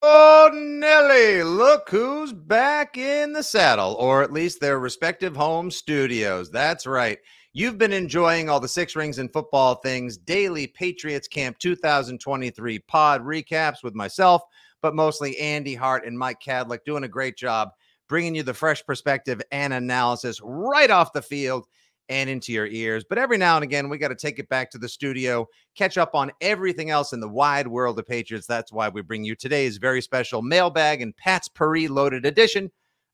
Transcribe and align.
Oh, 0.00 0.50
Nelly, 0.54 1.42
look 1.42 1.88
who's 1.90 2.32
back 2.32 2.96
in 2.96 3.32
the 3.32 3.42
saddle, 3.42 3.94
or 3.94 4.22
at 4.22 4.32
least 4.32 4.60
their 4.60 4.78
respective 4.78 5.34
home 5.34 5.72
studios. 5.72 6.50
That's 6.50 6.86
right. 6.86 7.18
You've 7.52 7.78
been 7.78 7.92
enjoying 7.92 8.48
all 8.48 8.60
the 8.60 8.68
six 8.68 8.94
rings 8.94 9.18
and 9.18 9.32
football 9.32 9.74
things, 9.76 10.16
daily 10.16 10.68
Patriots 10.68 11.26
Camp 11.26 11.58
2023 11.58 12.78
pod 12.80 13.24
recaps 13.24 13.82
with 13.82 13.96
myself, 13.96 14.42
but 14.82 14.94
mostly 14.94 15.36
Andy 15.38 15.74
Hart 15.74 16.06
and 16.06 16.16
Mike 16.16 16.38
Kadlick 16.40 16.84
doing 16.84 17.02
a 17.02 17.08
great 17.08 17.36
job 17.36 17.70
bringing 18.08 18.34
you 18.34 18.42
the 18.42 18.54
fresh 18.54 18.84
perspective 18.86 19.42
and 19.52 19.72
analysis 19.72 20.40
right 20.42 20.90
off 20.90 21.12
the 21.12 21.22
field 21.22 21.66
and 22.08 22.30
into 22.30 22.52
your 22.52 22.66
ears. 22.66 23.04
But 23.08 23.18
every 23.18 23.38
now 23.38 23.56
and 23.56 23.64
again, 23.64 23.88
we 23.88 23.98
got 23.98 24.08
to 24.08 24.14
take 24.14 24.38
it 24.38 24.48
back 24.48 24.70
to 24.70 24.78
the 24.78 24.88
studio, 24.88 25.46
catch 25.74 25.98
up 25.98 26.14
on 26.14 26.32
everything 26.40 26.90
else 26.90 27.12
in 27.12 27.20
the 27.20 27.28
wide 27.28 27.66
world 27.66 27.98
of 27.98 28.06
Patriots. 28.06 28.46
That's 28.46 28.72
why 28.72 28.88
we 28.88 29.02
bring 29.02 29.24
you 29.24 29.34
today's 29.34 29.76
very 29.76 30.00
special 30.00 30.42
mailbag 30.42 31.02
and 31.02 31.16
Patspourri 31.16 31.88
loaded 31.88 32.24
edition 32.26 32.70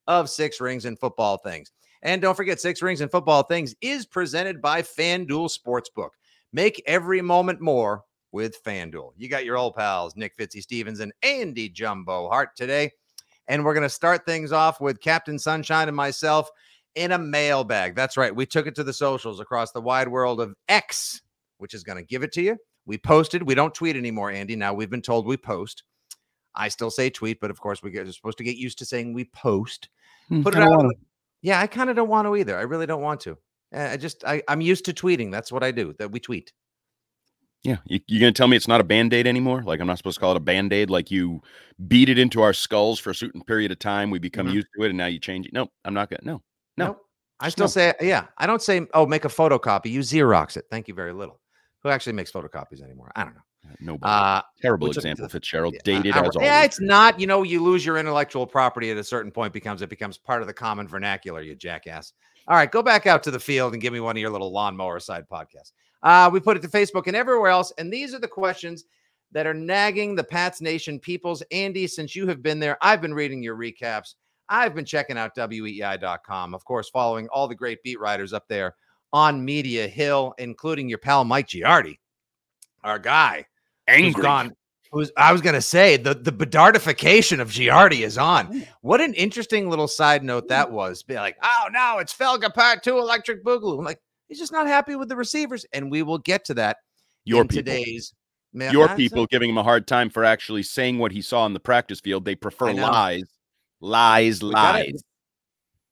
of 0.07 0.31
Six 0.31 0.61
Rings 0.61 0.85
and 0.85 0.99
Football 0.99 1.39
Things. 1.39 1.73
And 2.03 2.21
don't 2.21 2.37
forget, 2.37 2.61
Six 2.61 2.83
Rings 2.83 3.01
and 3.01 3.11
Football 3.11 3.45
Things 3.45 3.75
is 3.81 4.07
presented 4.07 4.61
by 4.61 4.83
FanDuel 4.83 5.51
Sportsbook. 5.51 6.11
Make 6.53 6.83
every 6.87 7.23
moment 7.23 7.61
more 7.61 8.05
with 8.31 8.63
FanDuel. 8.63 9.13
You 9.17 9.29
got 9.29 9.45
your 9.45 9.57
old 9.57 9.75
pals, 9.75 10.15
Nick 10.17 10.37
Fitzy 10.37 10.61
Stevens 10.61 11.01
and 11.01 11.13
Andy 11.23 11.69
Jumbo 11.69 12.29
Hart 12.29 12.51
today. 12.57 12.91
And 13.49 13.65
we're 13.65 13.75
going 13.75 13.83
to 13.83 13.89
start 13.89 14.27
things 14.27 14.53
off 14.53 14.81
with 14.81 15.01
Captain 15.01 15.39
Sunshine 15.39 15.89
and 15.89 15.97
myself 15.97 16.51
in 16.95 17.13
a 17.13 17.19
mailbag. 17.19 17.95
That's 17.95 18.17
right. 18.17 18.35
We 18.35 18.47
took 18.47 18.67
it 18.67 18.75
to 18.77 18.85
the 18.85 18.93
socials 18.93 19.41
across 19.41 19.73
the 19.73 19.81
wide 19.81 20.09
world 20.09 20.41
of 20.41 20.55
X, 20.69 21.21
which 21.59 21.75
is 21.75 21.83
going 21.83 21.99
to 21.99 22.05
give 22.05 22.23
it 22.23 22.33
to 22.33 22.43
you. 22.43 22.57
We 22.87 22.99
posted. 22.99 23.43
We 23.43 23.55
don't 23.55 23.75
tweet 23.75 23.97
anymore, 23.97 24.31
Andy. 24.31 24.57
Now 24.57 24.75
we've 24.75 24.91
been 24.91 25.03
told 25.03 25.27
we 25.27 25.37
post. 25.37 25.83
I 26.55 26.69
still 26.69 26.91
say 26.91 27.11
tweet, 27.11 27.41
but 27.41 27.51
of 27.51 27.61
course 27.61 27.83
we 27.83 27.91
get, 27.91 28.07
we're 28.07 28.13
supposed 28.13 28.39
to 28.39 28.45
get 28.45 28.57
used 28.57 28.79
to 28.79 28.85
saying 28.85 29.13
we 29.13 29.25
post. 29.25 29.89
Put 30.43 30.55
it 30.55 30.63
out. 30.63 30.93
Yeah, 31.43 31.61
I 31.61 31.67
kind 31.67 31.91
of 31.91 31.97
don't 31.97 32.09
want 32.09 32.27
to 32.27 32.37
either. 32.37 32.57
I 32.57 32.63
really 32.63 32.87
don't 32.87 33.03
want 33.03 33.21
to. 33.23 33.37
I 33.73 33.97
just 33.97 34.25
I, 34.25 34.43
I'm 34.49 34.61
used 34.61 34.85
to 34.85 34.93
tweeting. 34.93 35.33
That's 35.33 35.51
what 35.51 35.65
I 35.65 35.73
do. 35.73 35.95
That 35.99 36.13
we 36.13 36.21
tweet. 36.21 36.53
Yeah, 37.65 37.79
you, 37.87 37.99
you 38.07 38.21
gonna 38.21 38.33
tell 38.33 38.47
me 38.47 38.57
it's 38.57 38.69
not 38.69 38.81
a 38.81 38.85
band 38.85 39.13
aid 39.15 39.27
anymore? 39.27 39.63
Like 39.63 39.81
I'm 39.81 39.87
not 39.87 39.97
supposed 39.99 40.17
to 40.17 40.21
call 40.21 40.33
it 40.33 40.37
a 40.37 40.41
band 40.41 40.73
aid? 40.73 40.91
Like 40.91 41.11
you 41.11 41.41
beat 41.89 42.09
it 42.09 42.19
into 42.19 42.43
our 42.43 42.53
skulls 42.53 43.01
for 43.01 43.11
a 43.11 43.15
certain 43.15 43.43
period 43.43 43.73
of 43.73 43.79
time, 43.79 44.11
we 44.11 44.19
become 44.19 44.47
Mhm. 44.47 44.53
used 44.53 44.69
to 44.77 44.85
it, 44.85 44.91
and 44.91 44.99
now 44.99 45.07
you 45.07 45.19
change 45.19 45.47
it? 45.47 45.53
No, 45.53 45.69
I'm 45.85 45.95
not 45.95 46.11
gonna. 46.11 46.21
No, 46.25 46.43
no. 46.77 46.87
Nope. 46.87 47.01
I 47.41 47.47
Just 47.47 47.57
still 47.57 47.65
no. 47.65 47.69
say, 47.69 47.95
yeah, 48.01 48.27
I 48.39 48.47
don't 48.47 48.63
say, 48.63 48.87
oh, 48.95 49.07
make 49.07 49.25
a 49.25 49.29
photocopy. 49.29 49.87
You 49.87 50.01
Xerox 50.01 50.57
it. 50.57 50.67
Thank 50.71 50.87
you 50.89 50.95
very 50.95 51.13
little. 51.13 51.41
Who 51.83 51.89
actually 51.89 52.13
makes 52.15 52.31
photocopies 52.31 52.81
anymore? 52.83 53.11
I 53.17 53.25
don't 53.25 53.35
know. 53.35 53.41
Nobody. 53.81 54.11
Uh, 54.13 54.43
Terrible 54.63 54.89
we 54.89 54.95
took 54.95 55.01
it 55.03 55.07
to 55.07 55.11
example, 55.11 55.29
Fitzgerald. 55.31 55.75
yeah, 55.75 55.81
Dated 55.85 56.15
I- 56.15 56.21
as 56.27 56.37
always. 56.37 56.47
yeah, 56.47 56.63
it's 56.65 56.81
not. 56.81 57.19
You 57.19 57.27
know, 57.27 57.43
you 57.43 57.63
lose 57.63 57.85
your 57.85 57.97
intellectual 57.99 58.47
property 58.47 58.91
at 58.91 58.97
a 58.99 59.05
certain 59.05 59.33
point. 59.33 59.53
Becomes 59.53 59.83
it 59.83 59.89
becomes 59.89 60.17
part 60.17 60.43
of 60.43 60.47
the 60.49 60.55
common 60.55 60.87
vernacular. 60.87 61.43
You 61.43 61.55
jackass. 61.57 62.13
All 62.47 62.57
right, 62.57 62.71
go 62.71 62.83
back 62.83 63.07
out 63.07 63.23
to 63.25 63.31
the 63.31 63.41
field 63.41 63.73
and 63.73 63.81
give 63.83 63.93
me 63.93 64.01
one 64.01 64.17
of 64.17 64.21
your 64.21 64.31
little 64.31 64.53
lawnmower 64.53 65.01
side 65.01 65.25
podcasts. 65.31 65.73
Uh, 66.03 66.29
we 66.33 66.39
put 66.41 66.57
it 66.59 66.61
to 66.63 66.69
Facebook 66.69 67.07
and 67.07 67.17
everywhere 67.17 67.51
else, 67.51 67.73
and 67.79 67.91
these 67.93 68.15
are 68.15 68.19
the 68.19 68.29
questions 68.29 68.85
that 69.33 69.47
are 69.47 69.55
nagging 69.55 70.15
the 70.15 70.23
Pats 70.25 70.61
Nation 70.61 71.01
peoples. 71.01 71.43
Andy, 71.51 71.87
since 71.87 72.15
you 72.15 72.27
have 72.29 72.43
been 72.43 72.61
there, 72.61 72.77
I've 72.83 73.01
been 73.01 73.15
reading 73.15 73.43
your 73.43 73.57
recaps. 73.57 74.15
I've 74.49 74.75
been 74.75 74.85
checking 74.85 75.17
out 75.17 75.35
weei.com, 75.35 76.55
of 76.55 76.65
course, 76.65 76.91
following 76.91 77.29
all 77.29 77.49
the 77.49 77.55
great 77.55 77.83
beat 77.83 77.99
writers 77.99 78.33
up 78.33 78.45
there 78.49 78.75
on 79.13 79.45
Media 79.45 79.87
Hill, 79.87 80.35
including 80.39 80.89
your 80.89 80.99
pal 80.99 81.25
Mike 81.25 81.49
Giardi, 81.49 81.99
our 82.83 82.99
guy 82.99 83.47
angry. 83.89 84.23
gone. 84.23 84.53
Who's 84.93 85.11
I 85.17 85.33
was 85.33 85.41
gonna 85.41 85.61
say 85.61 85.97
the 85.97 86.15
the 86.15 86.31
bedardification 86.31 87.41
of 87.41 87.51
Giardi 87.51 88.05
is 88.05 88.17
on. 88.17 88.65
What 88.81 89.01
an 89.01 89.15
interesting 89.15 89.69
little 89.69 89.89
side 89.89 90.23
note 90.23 90.49
that 90.49 90.71
was. 90.71 91.03
Be 91.03 91.15
like, 91.15 91.37
oh 91.43 91.69
no, 91.73 91.99
it's 91.99 92.15
Felger 92.15 92.53
Part 92.53 92.83
Two 92.85 92.99
Electric 92.99 93.45
Boogaloo. 93.45 93.79
I'm 93.79 93.85
like, 93.85 94.01
he's 94.29 94.39
just 94.39 94.53
not 94.53 94.69
happy 94.69 94.95
with 94.95 95.09
the 95.09 95.17
receivers, 95.17 95.67
and 95.73 95.91
we 95.91 96.03
will 96.03 96.19
get 96.19 96.45
to 96.47 96.55
that 96.55 96.77
Your 97.25 97.43
in 97.43 97.49
people. 97.49 97.65
today's. 97.65 98.15
Your 98.53 98.95
people 98.95 99.27
giving 99.27 99.51
him 99.51 99.59
a 99.59 99.65
hard 99.65 99.89
time 99.89 100.11
for 100.11 100.25
actually 100.25 100.63
saying 100.63 100.99
what 100.99 101.11
he 101.11 101.21
saw 101.21 101.45
in 101.45 101.55
the 101.55 101.61
practice 101.61 101.99
field. 101.99 102.25
They 102.25 102.37
prefer 102.37 102.73
lies, 102.73 103.25
lies, 103.85 104.43
We 104.43 104.51
lies. 104.51 105.03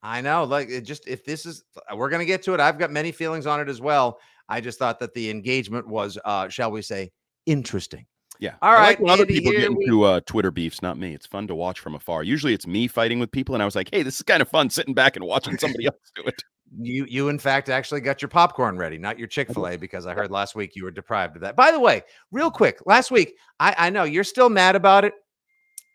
I 0.03 0.21
know. 0.21 0.45
Like 0.45 0.69
it 0.69 0.83
just 0.83 1.07
if 1.07 1.25
this 1.25 1.47
is 1.47 1.63
we're 1.95 2.09
gonna 2.11 2.25
get 2.25 2.43
to 2.45 2.55
it. 2.55 2.61
I've 2.61 2.79
got 2.79 2.91
many 2.91 3.13
feelings 3.13 3.47
on 3.47 3.61
it 3.61 3.69
as 3.69 3.81
well. 3.81 4.19
I 4.49 4.61
just 4.61 4.79
thought 4.79 4.99
that 5.01 5.15
the 5.15 5.31
engagement 5.31 5.87
was 5.87 6.19
uh, 6.25 6.49
shall 6.49 6.71
we 6.71 6.83
say, 6.83 7.13
interesting. 7.47 8.07
Yeah. 8.41 8.55
All 8.61 8.73
right, 8.73 8.89
like 8.89 9.01
when 9.01 9.11
other 9.11 9.25
people 9.27 9.53
get 9.53 9.73
we- 9.73 9.85
into 9.85 10.03
uh, 10.03 10.21
Twitter 10.27 10.51
beefs, 10.51 10.83
not 10.83 10.99
me. 10.99 11.15
It's 11.15 11.27
fun 11.27 11.47
to 11.47 11.55
watch 11.55 11.79
from 11.79 11.95
afar. 11.95 12.25
Usually 12.25 12.53
it's 12.53 12.67
me 12.67 12.89
fighting 12.89 13.21
with 13.21 13.31
people, 13.31 13.55
and 13.55 13.63
I 13.63 13.65
was 13.65 13.77
like, 13.77 13.89
hey, 13.93 14.03
this 14.03 14.17
is 14.17 14.23
kind 14.23 14.43
of 14.43 14.49
fun 14.49 14.69
sitting 14.69 14.95
back 14.95 15.15
and 15.15 15.25
watching 15.25 15.57
somebody 15.59 15.87
else 15.87 16.11
do 16.17 16.23
it. 16.25 16.43
You 16.81 17.07
you 17.09 17.29
in 17.29 17.39
fact 17.39 17.69
actually 17.69 18.01
got 18.01 18.21
your 18.21 18.31
popcorn 18.31 18.79
ready, 18.79 18.99
not 18.99 19.19
your 19.19 19.29
Chick-fil-A, 19.29 19.77
because 19.77 20.07
I 20.07 20.15
heard 20.15 20.31
last 20.33 20.57
week 20.57 20.75
you 20.75 20.83
were 20.85 20.91
deprived 20.91 21.37
of 21.37 21.43
that. 21.43 21.55
By 21.55 21.71
the 21.71 21.79
way, 21.79 22.03
real 22.33 22.51
quick, 22.51 22.79
last 22.87 23.11
week, 23.13 23.37
I, 23.61 23.75
I 23.79 23.91
know 23.91 24.05
you're 24.05 24.25
still 24.25 24.49
mad 24.49 24.75
about 24.75 25.05
it. 25.05 25.13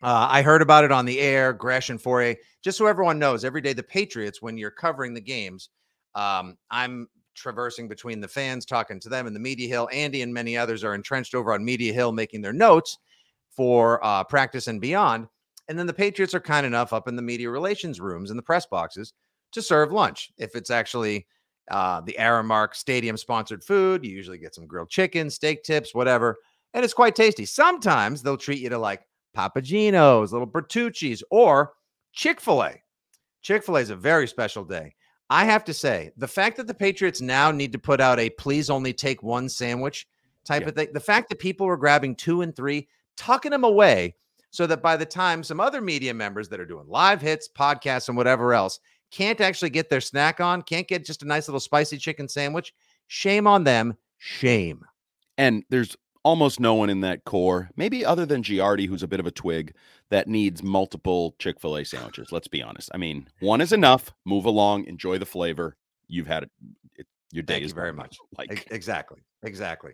Uh, 0.00 0.28
I 0.30 0.42
heard 0.42 0.62
about 0.62 0.84
it 0.84 0.92
on 0.92 1.06
the 1.06 1.18
air, 1.18 1.52
Gresh 1.52 1.90
and 1.90 2.00
Fauria. 2.00 2.36
Just 2.62 2.78
so 2.78 2.86
everyone 2.86 3.18
knows, 3.18 3.44
every 3.44 3.60
day 3.60 3.72
the 3.72 3.82
Patriots, 3.82 4.40
when 4.40 4.56
you're 4.56 4.70
covering 4.70 5.12
the 5.12 5.20
games, 5.20 5.70
um, 6.14 6.56
I'm 6.70 7.08
traversing 7.34 7.88
between 7.88 8.20
the 8.20 8.28
fans, 8.28 8.64
talking 8.64 9.00
to 9.00 9.08
them 9.08 9.26
in 9.26 9.34
the 9.34 9.40
Media 9.40 9.68
Hill. 9.68 9.88
Andy 9.92 10.22
and 10.22 10.32
many 10.32 10.56
others 10.56 10.84
are 10.84 10.94
entrenched 10.94 11.34
over 11.34 11.52
on 11.52 11.64
Media 11.64 11.92
Hill, 11.92 12.12
making 12.12 12.42
their 12.42 12.52
notes 12.52 12.98
for 13.50 14.04
uh, 14.04 14.22
practice 14.24 14.68
and 14.68 14.80
beyond. 14.80 15.26
And 15.68 15.78
then 15.78 15.86
the 15.86 15.92
Patriots 15.92 16.34
are 16.34 16.40
kind 16.40 16.64
enough 16.64 16.92
up 16.92 17.08
in 17.08 17.16
the 17.16 17.22
media 17.22 17.50
relations 17.50 18.00
rooms 18.00 18.30
and 18.30 18.38
the 18.38 18.42
press 18.42 18.66
boxes 18.66 19.12
to 19.52 19.62
serve 19.62 19.92
lunch. 19.92 20.30
If 20.38 20.54
it's 20.54 20.70
actually 20.70 21.26
uh, 21.70 22.00
the 22.02 22.16
Aramark 22.18 22.74
Stadium 22.74 23.16
sponsored 23.16 23.64
food, 23.64 24.04
you 24.04 24.12
usually 24.12 24.38
get 24.38 24.54
some 24.54 24.66
grilled 24.66 24.90
chicken, 24.90 25.28
steak 25.28 25.64
tips, 25.64 25.94
whatever, 25.94 26.36
and 26.72 26.84
it's 26.84 26.94
quite 26.94 27.16
tasty. 27.16 27.44
Sometimes 27.44 28.22
they'll 28.22 28.36
treat 28.36 28.60
you 28.60 28.70
to 28.70 28.78
like 28.78 29.02
Papa 29.34 29.60
Gino's, 29.62 30.32
little 30.32 30.46
Bertucci's, 30.46 31.22
or 31.30 31.72
Chick 32.12 32.40
fil 32.40 32.62
A. 32.62 32.74
Chick 33.42 33.62
fil 33.64 33.76
A 33.76 33.80
is 33.80 33.90
a 33.90 33.96
very 33.96 34.26
special 34.26 34.64
day. 34.64 34.94
I 35.30 35.44
have 35.44 35.64
to 35.64 35.74
say, 35.74 36.10
the 36.16 36.26
fact 36.28 36.56
that 36.56 36.66
the 36.66 36.74
Patriots 36.74 37.20
now 37.20 37.50
need 37.50 37.72
to 37.72 37.78
put 37.78 38.00
out 38.00 38.18
a 38.18 38.30
please 38.30 38.70
only 38.70 38.92
take 38.92 39.22
one 39.22 39.48
sandwich 39.48 40.06
type 40.44 40.62
Yeah. 40.62 40.68
of 40.68 40.74
thing, 40.74 40.88
the 40.94 41.00
fact 41.00 41.28
that 41.28 41.38
people 41.38 41.66
were 41.66 41.76
grabbing 41.76 42.16
two 42.16 42.40
and 42.40 42.56
three, 42.56 42.88
tucking 43.16 43.50
them 43.50 43.64
away 43.64 44.14
so 44.50 44.66
that 44.66 44.82
by 44.82 44.96
the 44.96 45.04
time 45.04 45.42
some 45.42 45.60
other 45.60 45.82
media 45.82 46.14
members 46.14 46.48
that 46.48 46.60
are 46.60 46.64
doing 46.66 46.88
live 46.88 47.20
hits, 47.20 47.48
podcasts, 47.48 48.08
and 48.08 48.16
whatever 48.16 48.54
else 48.54 48.80
can't 49.10 49.40
actually 49.42 49.70
get 49.70 49.90
their 49.90 50.00
snack 50.00 50.40
on, 50.40 50.62
can't 50.62 50.88
get 50.88 51.04
just 51.04 51.22
a 51.22 51.26
nice 51.26 51.46
little 51.46 51.60
spicy 51.60 51.98
chicken 51.98 52.28
sandwich, 52.28 52.72
shame 53.06 53.46
on 53.46 53.64
them. 53.64 53.96
Shame. 54.16 54.82
And 55.36 55.62
there's 55.68 55.96
almost 56.28 56.60
no 56.60 56.74
one 56.74 56.90
in 56.90 57.00
that 57.00 57.24
core, 57.24 57.70
maybe 57.74 58.04
other 58.04 58.26
than 58.26 58.42
Giardi, 58.42 58.86
who's 58.86 59.02
a 59.02 59.08
bit 59.08 59.18
of 59.18 59.26
a 59.26 59.30
twig, 59.30 59.74
that 60.10 60.28
needs 60.28 60.62
multiple 60.62 61.34
Chick 61.38 61.58
fil 61.58 61.78
A 61.78 61.84
sandwiches. 61.86 62.30
Let's 62.30 62.48
be 62.48 62.62
honest. 62.62 62.90
I 62.92 62.98
mean, 62.98 63.28
one 63.40 63.62
is 63.62 63.72
enough. 63.72 64.12
Move 64.26 64.44
along, 64.44 64.84
enjoy 64.84 65.16
the 65.16 65.24
flavor. 65.24 65.78
You've 66.06 66.26
had 66.26 66.42
it. 66.42 66.50
it 66.96 67.06
your 67.32 67.44
day 67.44 67.54
Thank 67.54 67.64
is 67.64 67.70
you 67.70 67.76
very 67.76 67.94
much. 67.94 68.18
Like, 68.36 68.68
Exactly. 68.70 69.20
Exactly. 69.42 69.92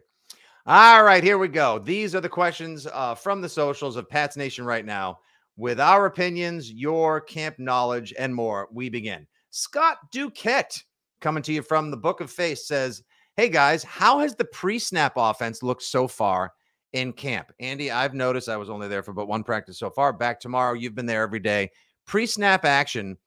All 0.66 1.04
right, 1.04 1.22
here 1.22 1.38
we 1.38 1.46
go. 1.46 1.78
These 1.78 2.16
are 2.16 2.20
the 2.20 2.28
questions 2.28 2.88
uh, 2.92 3.14
from 3.14 3.40
the 3.40 3.48
socials 3.48 3.94
of 3.94 4.08
Pats 4.08 4.36
Nation 4.36 4.64
right 4.64 4.84
now. 4.84 5.20
With 5.56 5.78
our 5.78 6.06
opinions, 6.06 6.72
your 6.72 7.20
camp 7.20 7.60
knowledge, 7.60 8.12
and 8.18 8.34
more, 8.34 8.68
we 8.72 8.88
begin. 8.88 9.24
Scott 9.50 9.98
Duquette, 10.12 10.82
coming 11.20 11.44
to 11.44 11.52
you 11.52 11.62
from 11.62 11.92
the 11.92 11.96
Book 11.96 12.20
of 12.20 12.28
Face, 12.28 12.66
says, 12.66 13.04
Hey 13.36 13.48
guys, 13.48 13.82
how 13.82 14.20
has 14.20 14.36
the 14.36 14.44
pre 14.44 14.78
snap 14.78 15.14
offense 15.16 15.60
looked 15.60 15.82
so 15.82 16.06
far 16.06 16.52
in 16.92 17.12
camp? 17.12 17.50
Andy, 17.58 17.90
I've 17.90 18.14
noticed 18.14 18.48
I 18.48 18.56
was 18.56 18.70
only 18.70 18.86
there 18.86 19.02
for 19.02 19.12
but 19.12 19.26
one 19.26 19.42
practice 19.42 19.76
so 19.76 19.90
far. 19.90 20.12
Back 20.12 20.38
tomorrow. 20.38 20.74
You've 20.74 20.94
been 20.94 21.04
there 21.04 21.22
every 21.22 21.40
day. 21.40 21.72
Pre 22.06 22.26
snap 22.26 22.64
action 22.64 23.18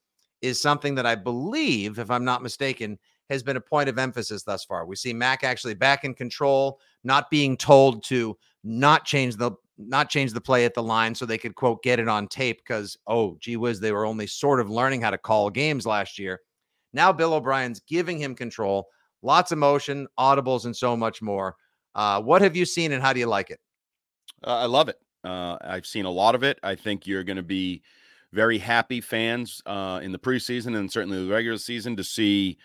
is 0.42 0.62
something 0.62 0.95
that 0.95 1.06
I 1.06 1.15
believe, 1.15 2.00
if 2.00 2.09
I'm 2.09 2.24
not 2.24 2.42
mistaken, 2.42 2.98
has 3.30 3.44
been 3.44 3.57
a 3.57 3.62
point 3.62 3.89
of 3.89 4.00
emphasis 4.00 4.44
thus 4.44 4.63
far. 4.63 4.86
We 4.86 4.95
see 4.95 5.12
Mac 5.12 5.44
actually 5.44 5.74
back 5.74 6.06
in 6.06 6.13
control, 6.13 6.80
not 7.03 7.30
being 7.30 7.57
told 7.57 8.01
to 8.06 8.38
not 8.63 9.03
change 9.03 9.36
the 9.36 9.51
not 9.77 10.10
change 10.10 10.31
the 10.31 10.39
play 10.39 10.63
at 10.63 10.74
the 10.74 10.81
line 10.81 11.15
so 11.15 11.25
they 11.25 11.38
could 11.38 11.56
quote 11.56 11.83
get 11.83 12.00
it 12.00 12.07
on 12.07 12.30
tape 12.30 12.60
because 12.65 12.98
oh 13.07 13.36
gee 13.42 13.57
whiz 13.57 13.81
they 13.81 13.92
were 13.92 14.06
only 14.06 14.25
sort 14.25 14.62
of 14.62 14.69
learning 14.69 15.01
how 15.01 15.12
to 15.12 15.18
call 15.18 15.50
games 15.50 15.86
last 15.86 16.18
year. 16.18 16.39
Now 16.94 17.12
Bill 17.12 17.33
O'Brien's 17.33 17.81
giving 17.81 18.18
him 18.18 18.36
control, 18.36 18.88
lots 19.27 19.51
of 19.51 19.57
motion, 19.57 20.07
audibles, 20.18 20.65
and 20.65 20.75
so 20.75 20.97
much 20.97 21.21
more. 21.21 21.56
Uh, 21.94 22.21
what 22.21 22.41
have 22.41 22.56
you 22.56 22.65
seen 22.65 22.94
and 22.94 23.03
how 23.03 23.13
do 23.13 23.19
you 23.19 23.27
like 23.27 23.51
it? 23.51 23.59
Uh, 24.44 24.56
I 24.56 24.65
love 24.65 24.88
it. 24.89 24.97
Uh, 25.24 25.57
I've 25.62 25.85
seen 25.85 26.06
a 26.06 26.09
lot 26.09 26.33
of 26.33 26.44
it. 26.44 26.57
I 26.63 26.75
think 26.75 27.06
you're 27.06 27.24
going 27.24 27.38
to 27.38 27.44
be 27.44 27.83
very 28.31 28.57
happy 28.57 29.01
fans 29.01 29.62
uh, 29.65 30.00
in 30.01 30.12
the 30.12 30.19
preseason 30.19 30.77
and 30.77 30.91
certainly 30.91 31.24
the 31.25 31.31
regular 31.31 31.57
season 31.57 31.95
to 31.97 32.03
see 32.03 32.57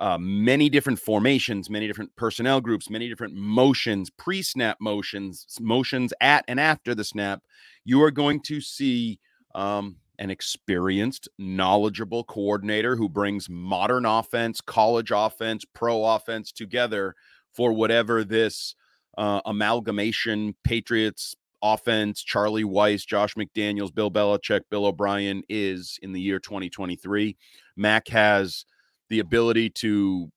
uh, 0.00 0.18
many 0.18 0.68
different 0.68 0.98
formations, 0.98 1.70
many 1.70 1.86
different 1.86 2.14
personnel 2.16 2.60
groups, 2.60 2.90
many 2.90 3.08
different 3.08 3.34
motions, 3.34 4.10
pre 4.10 4.42
snap 4.42 4.78
motions, 4.80 5.46
motions 5.60 6.12
at 6.20 6.44
and 6.48 6.58
after 6.58 6.94
the 6.94 7.04
snap. 7.04 7.42
You 7.84 8.02
are 8.02 8.10
going 8.10 8.40
to 8.46 8.60
see 8.60 9.20
um, 9.54 9.96
an 10.20 10.30
experienced, 10.30 11.28
knowledgeable 11.38 12.22
coordinator 12.24 12.94
who 12.94 13.08
brings 13.08 13.48
modern 13.48 14.04
offense, 14.04 14.60
college 14.60 15.10
offense, 15.12 15.64
pro 15.74 16.04
offense 16.04 16.52
together 16.52 17.16
for 17.52 17.72
whatever 17.72 18.22
this 18.22 18.74
uh, 19.18 19.40
amalgamation 19.46 20.54
Patriots 20.62 21.34
offense, 21.62 22.22
Charlie 22.22 22.64
Weis, 22.64 23.04
Josh 23.06 23.34
McDaniels, 23.34 23.94
Bill 23.94 24.10
Belichick, 24.10 24.60
Bill 24.70 24.86
O'Brien 24.86 25.42
is 25.48 25.98
in 26.02 26.12
the 26.12 26.20
year 26.20 26.38
2023. 26.38 27.36
Mac 27.76 28.08
has 28.08 28.66
the 29.08 29.20
ability 29.20 29.70
to 29.70 30.30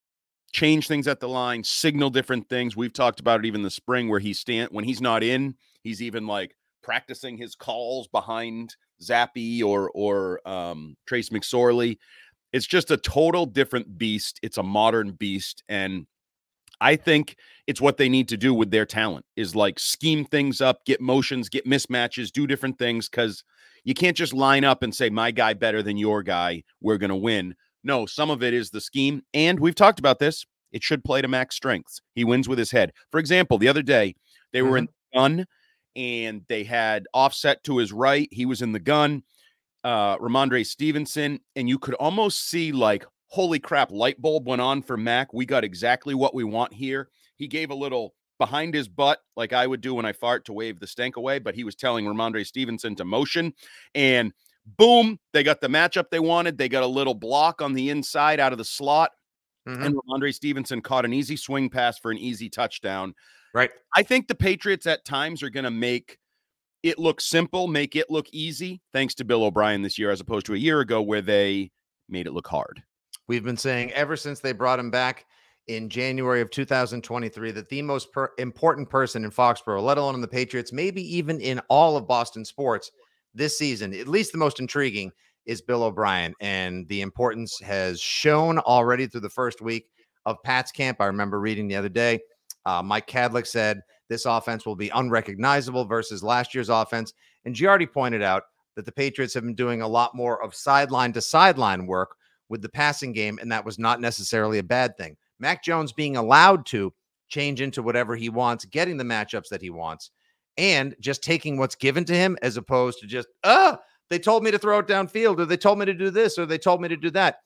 change 0.54 0.88
things 0.88 1.08
at 1.08 1.20
the 1.20 1.30
line, 1.30 1.64
signal 1.64 2.10
different 2.10 2.48
things. 2.48 2.76
We've 2.76 2.94
talked 2.94 3.20
about 3.20 3.40
it 3.42 3.46
even 3.46 3.64
the 3.64 3.70
spring 3.70 4.08
where 4.08 4.20
he's 4.20 4.40
stand 4.40 4.70
when 4.72 4.86
he's 4.86 5.02
not 5.02 5.24
in, 5.24 5.56
he's 5.82 6.02
even 6.02 6.26
like 6.26 6.56
practicing 6.82 7.38
his 7.38 7.56
calls 7.56 8.08
behind 8.08 8.76
Zappe 9.08 9.64
or 9.64 9.92
or 9.94 10.48
um, 10.48 10.96
Trace 11.08 11.30
McSorley. 11.30 11.98
It's 12.52 12.68
just 12.68 12.92
a 12.92 12.98
total 12.98 13.46
different 13.46 13.98
beast. 13.98 14.40
It's 14.44 14.58
a 14.58 14.64
modern 14.64 15.12
beast, 15.12 15.64
and 15.68 16.06
I 16.84 16.98
think 16.98 17.38
it's 17.66 17.80
what 17.80 17.98
they 17.98 18.10
need 18.10 18.28
to 18.28 18.38
do 18.38 18.54
with 18.54 18.70
their 18.70 18.86
talent 18.86 19.26
is 19.38 19.56
like 19.56 19.80
scheme 19.80 20.26
things 20.26 20.60
up, 20.60 20.86
get 20.86 21.00
motions, 21.00 21.48
get 21.48 21.66
mismatches, 21.66 22.30
do 22.30 22.46
different 22.46 22.78
things 22.78 23.08
because 23.08 23.44
you 23.86 23.94
can't 23.94 24.18
just 24.18 24.34
line 24.34 24.66
up 24.66 24.84
and 24.84 24.94
say 24.94 25.10
my 25.10 25.32
guy 25.32 25.54
better 25.54 25.82
than 25.82 25.98
your 25.98 26.24
guy. 26.24 26.64
We're 26.82 26.98
going 26.98 27.10
to 27.10 27.16
win. 27.16 27.56
No, 27.86 28.06
some 28.06 28.30
of 28.30 28.44
it 28.44 28.54
is 28.54 28.70
the 28.70 28.82
scheme. 28.82 29.22
And 29.34 29.60
we've 29.62 29.76
talked 29.76 30.00
about 30.00 30.20
this. 30.20 30.46
It 30.74 30.84
should 30.84 31.06
play 31.06 31.22
to 31.22 31.28
max 31.28 31.56
strengths. 31.56 32.02
He 32.16 32.26
wins 32.26 32.50
with 32.50 32.60
his 32.60 32.72
head. 32.72 32.92
For 33.12 33.20
example, 33.20 33.58
the 33.58 33.70
other 33.70 33.84
day, 33.84 34.16
they 34.52 34.62
were 34.62 34.72
mm-hmm. 34.72 34.78
in 34.78 34.86
the 34.86 35.18
gun 35.18 35.46
and 35.96 36.44
they 36.48 36.64
had 36.64 37.06
offset 37.14 37.64
to 37.66 37.78
his 37.78 37.92
right. 37.92 38.28
He 38.32 38.46
was 38.46 38.62
in 38.62 38.72
the 38.72 38.80
gun, 38.80 39.24
uh, 39.84 40.18
Rhamondre 40.18 40.66
Stevenson. 40.66 41.40
And 41.56 41.70
you 41.70 41.80
could 41.80 41.96
almost 41.96 42.50
see, 42.50 42.72
like, 42.72 43.06
holy 43.28 43.60
crap, 43.60 43.92
light 43.92 44.22
bulb 44.22 44.48
went 44.48 44.62
on 44.62 44.82
for 44.82 44.98
Mac. 44.98 45.34
We 45.34 45.46
got 45.46 45.64
exactly 45.64 46.14
what 46.14 46.34
we 46.34 46.44
want 46.44 46.74
here. 46.74 47.10
He 47.36 47.48
gave 47.48 47.72
a 47.72 47.76
little 47.76 48.14
behind 48.40 48.74
his 48.74 48.88
butt, 48.88 49.20
like 49.36 49.54
I 49.54 49.68
would 49.68 49.82
do 49.82 49.94
when 49.94 50.06
I 50.06 50.14
fart 50.14 50.46
to 50.46 50.54
wave 50.54 50.80
the 50.80 50.88
stank 50.88 51.18
away, 51.18 51.40
but 51.40 51.56
he 51.56 51.64
was 51.64 51.76
telling 51.76 52.06
Rhamondre 52.06 52.46
Stevenson 52.46 52.96
to 52.96 53.06
motion. 53.06 53.54
And 53.96 54.34
Boom, 54.66 55.20
they 55.34 55.44
got 55.44 55.62
the 55.62 55.68
matchup 55.68 56.10
they 56.10 56.20
wanted. 56.20 56.58
They 56.58 56.70
got 56.70 56.84
a 56.84 56.88
little 56.88 57.14
block 57.14 57.62
on 57.62 57.74
the 57.74 57.90
inside 57.90 58.40
out 58.40 58.54
of 58.54 58.58
the 58.58 58.66
slot. 58.66 59.12
Mm-hmm. 59.68 59.84
And 59.84 59.96
Rhamondre 59.96 60.34
Stevenson 60.34 60.82
caught 60.82 61.06
an 61.06 61.14
easy 61.14 61.36
swing 61.36 61.70
pass 61.70 62.00
for 62.00 62.12
an 62.12 62.18
easy 62.18 62.50
touchdown. 62.50 63.14
Right. 63.54 63.70
I 63.96 64.04
think 64.04 64.28
the 64.28 64.36
Patriots 64.36 64.88
at 64.88 65.06
times 65.06 65.44
are 65.44 65.50
going 65.50 65.66
to 65.66 65.72
make 65.72 66.18
it 66.82 67.00
look 67.00 67.22
simple, 67.22 67.68
make 67.68 67.96
it 67.96 68.10
look 68.10 68.28
easy, 68.32 68.82
thanks 68.92 69.14
to 69.16 69.26
Bill 69.26 69.44
O'Brien 69.44 69.82
this 69.82 69.98
year, 69.98 70.12
as 70.12 70.20
opposed 70.20 70.46
to 70.48 70.54
a 70.54 70.58
year 70.58 70.80
ago 70.82 71.02
where 71.02 71.22
they 71.22 71.72
made 72.10 72.28
it 72.28 72.34
look 72.34 72.48
hard. 72.48 72.84
We've 73.28 73.44
been 73.44 73.58
saying 73.58 73.92
ever 73.94 74.18
since 74.18 74.40
they 74.40 74.52
brought 74.52 74.80
him 74.80 74.92
back 74.92 75.26
in 75.68 75.88
January 75.88 76.42
of 76.42 76.50
2023 76.50 77.52
that 77.52 77.70
the 77.70 77.82
most 77.82 78.12
per- 78.12 78.32
important 78.38 78.90
person 78.90 79.24
in 79.24 79.32
Foxborough, 79.32 79.82
let 79.82 79.98
alone 79.98 80.16
in 80.16 80.22
the 80.22 80.28
Patriots, 80.28 80.74
maybe 80.74 81.02
even 81.16 81.40
in 81.40 81.62
all 81.70 81.96
of 81.96 82.08
Boston 82.08 82.44
sports, 82.44 82.92
this 83.34 83.58
season, 83.58 83.94
at 83.94 84.08
least 84.08 84.32
the 84.32 84.38
most 84.38 84.60
intriguing, 84.60 85.12
is 85.46 85.62
Bill 85.62 85.84
O'Brien. 85.84 86.34
And 86.42 86.88
the 86.90 87.02
importance 87.02 87.60
has 87.62 88.02
shown 88.02 88.60
already 88.60 89.08
through 89.08 89.22
the 89.22 89.30
first 89.30 89.62
week 89.62 89.88
of 90.26 90.42
Pat's 90.44 90.72
camp. 90.72 90.98
I 91.00 91.06
remember 91.06 91.40
reading 91.40 91.68
the 91.68 91.76
other 91.76 91.90
day, 91.90 92.20
uh, 92.66 92.82
Mike 92.84 93.08
Kadlick 93.08 93.48
said 93.48 93.82
this 94.10 94.26
offense 94.26 94.66
will 94.66 94.76
be 94.76 94.90
unrecognizable 94.90 95.86
versus 95.86 96.24
last 96.24 96.54
year's 96.54 96.70
offense. 96.70 97.14
And 97.46 97.56
Giardi 97.56 97.92
pointed 97.92 98.22
out 98.22 98.44
that 98.76 98.86
the 98.86 98.92
Patriots 98.92 99.34
have 99.34 99.44
been 99.44 99.56
doing 99.56 99.82
a 99.82 99.88
lot 99.88 100.16
more 100.16 100.44
of 100.44 100.56
sideline 100.56 101.14
to 101.14 101.22
sideline 101.22 101.86
work 101.86 102.16
with 102.50 102.62
the 102.62 102.70
passing 102.70 103.14
game, 103.14 103.40
and 103.42 103.52
that 103.52 103.66
was 103.66 103.80
not 103.80 104.02
necessarily 104.02 104.60
a 104.60 104.64
bad 104.64 104.98
thing. 104.98 105.16
Mac 105.40 105.64
Jones 105.64 105.92
being 105.92 106.18
allowed 106.18 106.66
to 106.68 106.94
change 107.28 107.62
into 107.62 107.82
whatever 107.82 108.16
he 108.16 108.30
wants, 108.30 108.66
getting 108.66 108.98
the 108.98 109.04
matchups 109.04 109.50
that 109.50 109.62
he 109.62 109.70
wants 109.70 110.12
and 110.58 110.96
just 111.00 111.24
taking 111.24 111.58
what's 111.58 111.76
given 111.76 112.06
to 112.06 112.14
him 112.14 112.38
as 112.42 112.58
opposed 112.58 113.00
to 113.00 113.08
just, 113.08 113.28
ah, 113.44 113.80
they 114.10 114.20
told 114.20 114.44
me 114.44 114.52
to 114.52 114.60
throw 114.60 114.80
it 114.80 114.88
downfield 114.88 115.40
or 115.40 115.46
they 115.46 115.58
told 115.58 115.80
me 115.80 115.86
to 115.86 115.94
do 115.94 116.12
this 116.12 116.38
or 116.38 116.46
they 116.46 116.58
told 116.58 116.82
me 116.82 116.88
to 116.88 116.98
do 116.98 117.10
that. 117.12 117.38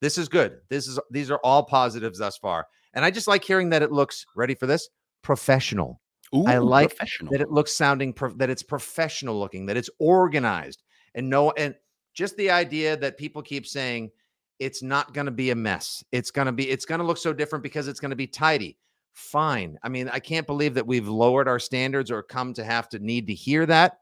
This 0.00 0.18
is 0.18 0.28
good. 0.28 0.58
This 0.68 0.88
is 0.88 0.98
these 1.10 1.30
are 1.30 1.40
all 1.42 1.62
positives 1.62 2.18
thus 2.18 2.36
far. 2.36 2.66
And 2.96 3.04
I 3.04 3.12
just 3.12 3.28
like 3.28 3.44
hearing 3.44 3.70
that 3.70 3.82
it 3.82 3.92
looks 3.92 4.26
ready 4.34 4.56
for 4.56 4.66
this 4.66 4.88
professional. 5.22 6.00
Ooh, 6.34 6.44
I 6.46 6.58
like 6.58 6.98
that 7.30 7.40
it 7.40 7.52
looks 7.52 7.70
sounding 7.72 8.12
pro- 8.12 8.34
that 8.34 8.50
it's 8.50 8.64
professional 8.64 9.38
looking, 9.38 9.66
that 9.66 9.76
it's 9.76 9.90
organized 10.00 10.82
and 11.14 11.30
no 11.30 11.52
and 11.52 11.76
just 12.14 12.36
the 12.36 12.50
idea 12.50 12.96
that 12.96 13.16
people 13.16 13.42
keep 13.42 13.64
saying 13.64 14.10
it's 14.58 14.82
not 14.82 15.14
going 15.14 15.26
to 15.26 15.30
be 15.30 15.50
a 15.50 15.54
mess. 15.54 16.02
It's 16.10 16.32
going 16.32 16.46
to 16.46 16.52
be 16.52 16.68
it's 16.68 16.84
going 16.84 16.98
to 16.98 17.06
look 17.06 17.18
so 17.18 17.32
different 17.32 17.62
because 17.62 17.86
it's 17.86 18.00
going 18.00 18.10
to 18.10 18.16
be 18.16 18.26
tidy 18.26 18.76
fine. 19.16 19.78
I 19.82 19.88
mean, 19.88 20.10
I 20.10 20.18
can't 20.18 20.46
believe 20.46 20.74
that 20.74 20.86
we've 20.86 21.08
lowered 21.08 21.48
our 21.48 21.58
standards 21.58 22.10
or 22.10 22.22
come 22.22 22.52
to 22.54 22.64
have 22.64 22.88
to 22.90 22.98
need 22.98 23.26
to 23.28 23.34
hear 23.34 23.64
that. 23.66 24.00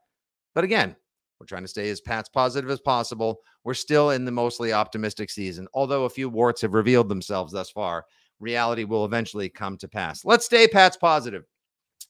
But 0.53 0.65
again, 0.65 0.95
we're 1.39 1.45
trying 1.45 1.63
to 1.63 1.69
stay 1.69 1.89
as 1.89 2.01
Pat's 2.01 2.29
positive 2.29 2.69
as 2.69 2.81
possible. 2.81 3.39
We're 3.63 3.73
still 3.73 4.09
in 4.11 4.25
the 4.25 4.31
mostly 4.31 4.73
optimistic 4.73 5.29
season, 5.29 5.67
although 5.73 6.03
a 6.03 6.09
few 6.09 6.29
warts 6.29 6.61
have 6.61 6.73
revealed 6.73 7.09
themselves 7.09 7.53
thus 7.53 7.69
far. 7.69 8.05
Reality 8.39 8.83
will 8.83 9.05
eventually 9.05 9.49
come 9.49 9.77
to 9.77 9.87
pass. 9.87 10.25
Let's 10.25 10.45
stay 10.45 10.67
Pat's 10.67 10.97
positive. 10.97 11.43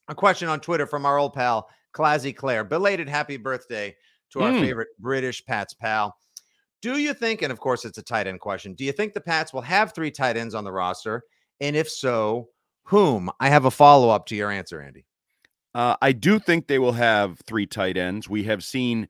A 0.07 0.15
question 0.15 0.49
on 0.49 0.59
Twitter 0.59 0.87
from 0.87 1.05
our 1.05 1.17
old 1.17 1.33
pal, 1.33 1.67
Classy 1.93 2.33
Claire. 2.33 2.63
Belated 2.63 3.07
happy 3.09 3.37
birthday 3.37 3.95
to 4.31 4.41
our 4.41 4.51
mm. 4.51 4.59
favorite 4.59 4.89
British 4.99 5.45
Pats 5.45 5.73
pal. 5.73 6.15
Do 6.81 6.97
you 6.97 7.13
think, 7.13 7.41
and 7.41 7.51
of 7.51 7.59
course 7.59 7.85
it's 7.85 7.97
a 7.97 8.03
tight 8.03 8.27
end 8.27 8.39
question, 8.39 8.73
do 8.73 8.83
you 8.83 8.91
think 8.91 9.13
the 9.13 9.21
Pats 9.21 9.53
will 9.53 9.61
have 9.61 9.93
three 9.93 10.11
tight 10.11 10.37
ends 10.37 10.53
on 10.53 10.63
the 10.63 10.71
roster? 10.71 11.23
And 11.61 11.75
if 11.75 11.89
so, 11.89 12.49
whom? 12.83 13.31
I 13.39 13.49
have 13.49 13.65
a 13.65 13.71
follow 13.71 14.09
up 14.09 14.25
to 14.27 14.35
your 14.35 14.51
answer, 14.51 14.81
Andy. 14.81 15.05
Uh, 15.73 15.95
I 16.01 16.11
do 16.11 16.39
think 16.39 16.67
they 16.67 16.79
will 16.79 16.93
have 16.93 17.39
three 17.47 17.65
tight 17.65 17.97
ends. 17.97 18.29
We 18.29 18.43
have 18.43 18.63
seen 18.63 19.07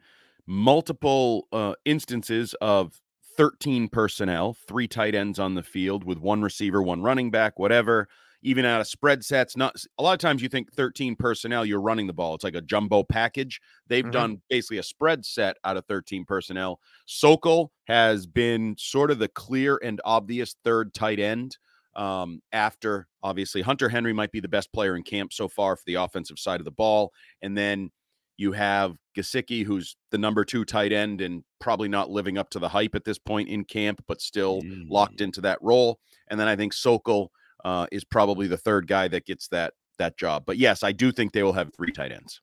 multiple 0.48 1.48
uh, 1.52 1.74
instances 1.86 2.56
of 2.62 3.00
13 3.38 3.90
personnel, 3.90 4.56
three 4.68 4.88
tight 4.88 5.16
ends 5.16 5.40
on 5.40 5.56
the 5.56 5.64
field 5.64 6.04
with 6.04 6.18
one 6.18 6.42
receiver, 6.42 6.82
one 6.82 7.02
running 7.02 7.32
back, 7.32 7.60
whatever. 7.60 8.08
Even 8.42 8.64
out 8.64 8.80
of 8.80 8.88
spread 8.88 9.26
sets, 9.26 9.58
not 9.58 9.76
a 9.98 10.04
lot 10.04 10.14
of 10.14 10.20
times 10.20 10.42
you 10.44 10.50
think 10.50 10.72
13 10.72 11.16
personnel, 11.16 11.66
you're 11.66 11.82
running 11.82 12.06
the 12.06 12.14
ball. 12.14 12.36
It's 12.36 12.44
like 12.44 12.54
a 12.54 12.62
jumbo 12.62 13.02
package. 13.02 13.60
They've 13.88 14.04
mm-hmm. 14.04 14.12
done 14.12 14.42
basically 14.50 14.78
a 14.78 14.84
spread 14.84 15.26
set 15.26 15.58
out 15.64 15.78
of 15.78 15.86
13 15.88 16.26
personnel. 16.26 16.80
Sokol 17.08 17.72
has 17.86 18.28
been 18.28 18.76
sort 18.78 19.10
of 19.10 19.18
the 19.18 19.30
clear 19.30 19.80
and 19.84 20.00
obvious 20.06 20.56
third 20.64 20.94
tight 20.94 21.20
end 21.20 21.58
um, 21.96 22.42
after 22.52 23.08
obviously 23.24 23.62
Hunter 23.62 23.90
Henry 23.90 24.14
might 24.14 24.32
be 24.32 24.42
the 24.42 24.48
best 24.48 24.72
player 24.72 24.96
in 24.96 25.02
camp 25.02 25.34
so 25.34 25.48
far 25.48 25.76
for 25.76 25.84
the 25.88 25.96
offensive 25.96 26.38
side 26.38 26.62
of 26.62 26.66
the 26.66 26.72
ball. 26.72 27.14
And 27.42 27.58
then 27.58 27.90
you 28.38 28.52
have 28.52 28.96
Gesicki, 29.16 29.64
who's 29.64 29.96
the 30.12 30.18
number 30.18 30.44
two 30.44 30.66
tight 30.66 30.92
end 30.92 31.22
and 31.22 31.44
probably 31.60 31.88
not 31.88 32.10
living 32.10 32.38
up 32.38 32.50
to 32.52 32.60
the 32.60 32.70
hype 32.70 32.96
at 32.96 33.06
this 33.06 33.18
point 33.18 33.50
in 33.50 33.64
camp, 33.64 34.04
but 34.08 34.22
still 34.22 34.62
mm. 34.62 34.90
locked 34.90 35.22
into 35.22 35.42
that 35.42 35.60
role. 35.62 36.00
And 36.30 36.40
then 36.40 36.48
I 36.48 36.56
think 36.56 36.74
Sokol 36.74 37.32
uh, 37.64 37.88
is 37.92 38.04
probably 38.04 38.48
the 38.48 38.58
third 38.58 38.88
guy 38.88 39.08
that 39.08 39.26
gets 39.26 39.48
that 39.50 39.74
that 39.98 40.18
job. 40.18 40.44
But 40.46 40.58
yes, 40.58 40.84
I 40.84 40.92
do 40.92 41.12
think 41.12 41.32
they 41.32 41.44
will 41.44 41.54
have 41.54 41.74
three 41.74 41.92
tight 41.92 42.12
ends. 42.12 42.42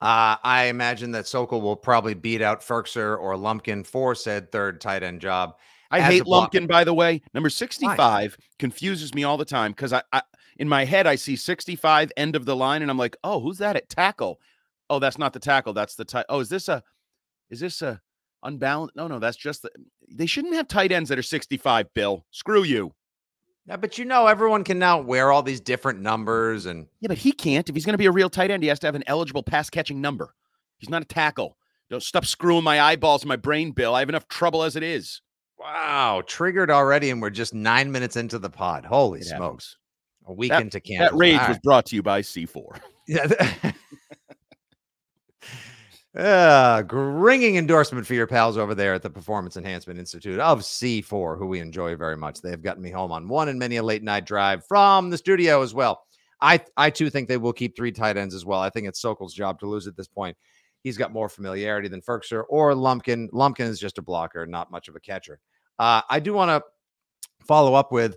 Uh, 0.00 0.36
I 0.42 0.64
imagine 0.64 1.12
that 1.12 1.26
Sokol 1.26 1.60
will 1.60 1.76
probably 1.76 2.14
beat 2.14 2.40
out 2.40 2.62
Firkser 2.62 3.18
or 3.18 3.36
Lumpkin 3.36 3.84
for 3.84 4.14
said 4.14 4.50
third 4.50 4.80
tight 4.80 5.02
end 5.02 5.20
job. 5.20 5.56
I 5.90 6.00
hate 6.00 6.26
Lumpkin, 6.26 6.66
by 6.66 6.84
the 6.84 6.94
way. 6.94 7.20
Number 7.34 7.50
65 7.50 8.36
confuses 8.58 9.12
me 9.12 9.24
all 9.24 9.36
the 9.36 9.44
time 9.44 9.72
because 9.72 9.92
I, 9.92 10.02
I 10.12 10.22
in 10.56 10.68
my 10.68 10.84
head 10.84 11.06
I 11.06 11.16
see 11.16 11.34
65 11.36 12.12
end 12.16 12.36
of 12.36 12.44
the 12.44 12.54
line 12.54 12.82
and 12.82 12.90
I'm 12.90 12.96
like, 12.96 13.16
oh, 13.24 13.40
who's 13.40 13.58
that 13.58 13.76
at 13.76 13.88
tackle? 13.88 14.40
Oh, 14.90 14.98
that's 14.98 15.16
not 15.18 15.32
the 15.32 15.38
tackle. 15.38 15.72
That's 15.72 15.94
the 15.94 16.04
tight. 16.04 16.26
Oh, 16.28 16.40
is 16.40 16.48
this 16.50 16.68
a 16.68 16.82
is 17.48 17.60
this 17.60 17.80
a 17.80 18.00
unbalanced? 18.42 18.94
No, 18.96 19.06
no, 19.08 19.18
that's 19.18 19.36
just 19.38 19.62
the 19.62 19.70
they 20.12 20.26
shouldn't 20.26 20.54
have 20.54 20.68
tight 20.68 20.92
ends 20.92 21.08
that 21.08 21.18
are 21.18 21.22
65, 21.22 21.94
Bill. 21.94 22.26
Screw 22.30 22.64
you. 22.64 22.92
Yeah, 23.66 23.76
but 23.76 23.98
you 23.98 24.04
know, 24.04 24.26
everyone 24.26 24.64
can 24.64 24.78
now 24.78 25.00
wear 25.00 25.30
all 25.30 25.42
these 25.42 25.60
different 25.60 26.00
numbers 26.00 26.66
and 26.66 26.86
Yeah, 27.00 27.08
but 27.08 27.18
he 27.18 27.30
can't. 27.32 27.68
If 27.68 27.74
he's 27.76 27.86
going 27.86 27.94
to 27.94 27.98
be 27.98 28.06
a 28.06 28.10
real 28.12 28.28
tight 28.28 28.50
end, 28.50 28.62
he 28.62 28.68
has 28.68 28.80
to 28.80 28.86
have 28.88 28.94
an 28.96 29.04
eligible 29.06 29.42
pass 29.44 29.70
catching 29.70 30.00
number. 30.00 30.34
He's 30.78 30.90
not 30.90 31.02
a 31.02 31.06
tackle. 31.06 31.56
Don't 31.88 32.02
stop 32.02 32.24
screwing 32.24 32.64
my 32.64 32.80
eyeballs 32.80 33.22
and 33.22 33.28
my 33.28 33.36
brain, 33.36 33.72
Bill. 33.72 33.94
I 33.94 34.00
have 34.00 34.08
enough 34.08 34.26
trouble 34.28 34.62
as 34.64 34.74
it 34.76 34.82
is. 34.82 35.20
wow, 35.58 36.22
triggered 36.26 36.70
already, 36.70 37.10
and 37.10 37.20
we're 37.20 37.30
just 37.30 37.52
nine 37.54 37.92
minutes 37.92 38.16
into 38.16 38.38
the 38.38 38.50
pod. 38.50 38.84
Holy 38.86 39.20
It 39.20 39.26
smokes! 39.26 39.76
A 40.26 40.32
week 40.32 40.50
That- 40.50 40.62
into 40.62 40.80
camp. 40.80 41.10
That 41.10 41.16
rage 41.16 41.40
was 41.46 41.58
brought 41.62 41.86
to 41.86 41.96
you 41.96 42.02
by 42.02 42.22
C4. 42.22 42.80
Yeah. 43.08 43.26
Uh, 46.16 46.82
ringing 46.90 47.56
endorsement 47.56 48.04
for 48.04 48.14
your 48.14 48.26
pals 48.26 48.58
over 48.58 48.74
there 48.74 48.94
at 48.94 49.02
the 49.02 49.10
Performance 49.10 49.56
Enhancement 49.56 49.98
Institute 49.98 50.40
of 50.40 50.60
C4, 50.60 51.38
who 51.38 51.46
we 51.46 51.60
enjoy 51.60 51.94
very 51.94 52.16
much. 52.16 52.40
They 52.40 52.50
have 52.50 52.62
gotten 52.62 52.82
me 52.82 52.90
home 52.90 53.12
on 53.12 53.28
one 53.28 53.48
and 53.48 53.58
many 53.58 53.76
a 53.76 53.82
late 53.82 54.02
night 54.02 54.26
drive 54.26 54.66
from 54.66 55.10
the 55.10 55.18
studio 55.18 55.62
as 55.62 55.72
well. 55.72 56.02
I 56.40 56.60
I 56.76 56.90
too 56.90 57.10
think 57.10 57.28
they 57.28 57.36
will 57.36 57.52
keep 57.52 57.76
three 57.76 57.92
tight 57.92 58.16
ends 58.16 58.34
as 58.34 58.44
well. 58.44 58.60
I 58.60 58.70
think 58.70 58.88
it's 58.88 59.00
Sokol's 59.00 59.34
job 59.34 59.60
to 59.60 59.66
lose 59.66 59.86
at 59.86 59.96
this 59.96 60.08
point. 60.08 60.36
He's 60.82 60.96
got 60.96 61.12
more 61.12 61.28
familiarity 61.28 61.88
than 61.88 62.00
Firkser 62.00 62.44
or 62.48 62.74
Lumpkin. 62.74 63.28
Lumpkin 63.32 63.66
is 63.66 63.78
just 63.78 63.98
a 63.98 64.02
blocker, 64.02 64.46
not 64.46 64.70
much 64.70 64.88
of 64.88 64.96
a 64.96 65.00
catcher. 65.00 65.38
Uh, 65.78 66.00
I 66.08 66.18
do 66.18 66.32
want 66.32 66.48
to 66.50 67.46
follow 67.46 67.74
up 67.74 67.92
with 67.92 68.16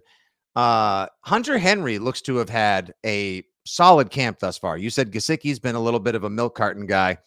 uh, 0.56 1.08
Hunter 1.22 1.58
Henry 1.58 2.00
looks 2.00 2.22
to 2.22 2.38
have 2.38 2.50
had 2.50 2.94
a 3.06 3.44
solid 3.66 4.10
camp 4.10 4.40
thus 4.40 4.58
far. 4.58 4.78
You 4.78 4.90
said 4.90 5.12
Gesicki's 5.12 5.60
been 5.60 5.76
a 5.76 5.80
little 5.80 6.00
bit 6.00 6.16
of 6.16 6.24
a 6.24 6.30
milk 6.30 6.56
carton 6.56 6.86
guy, 6.86 7.18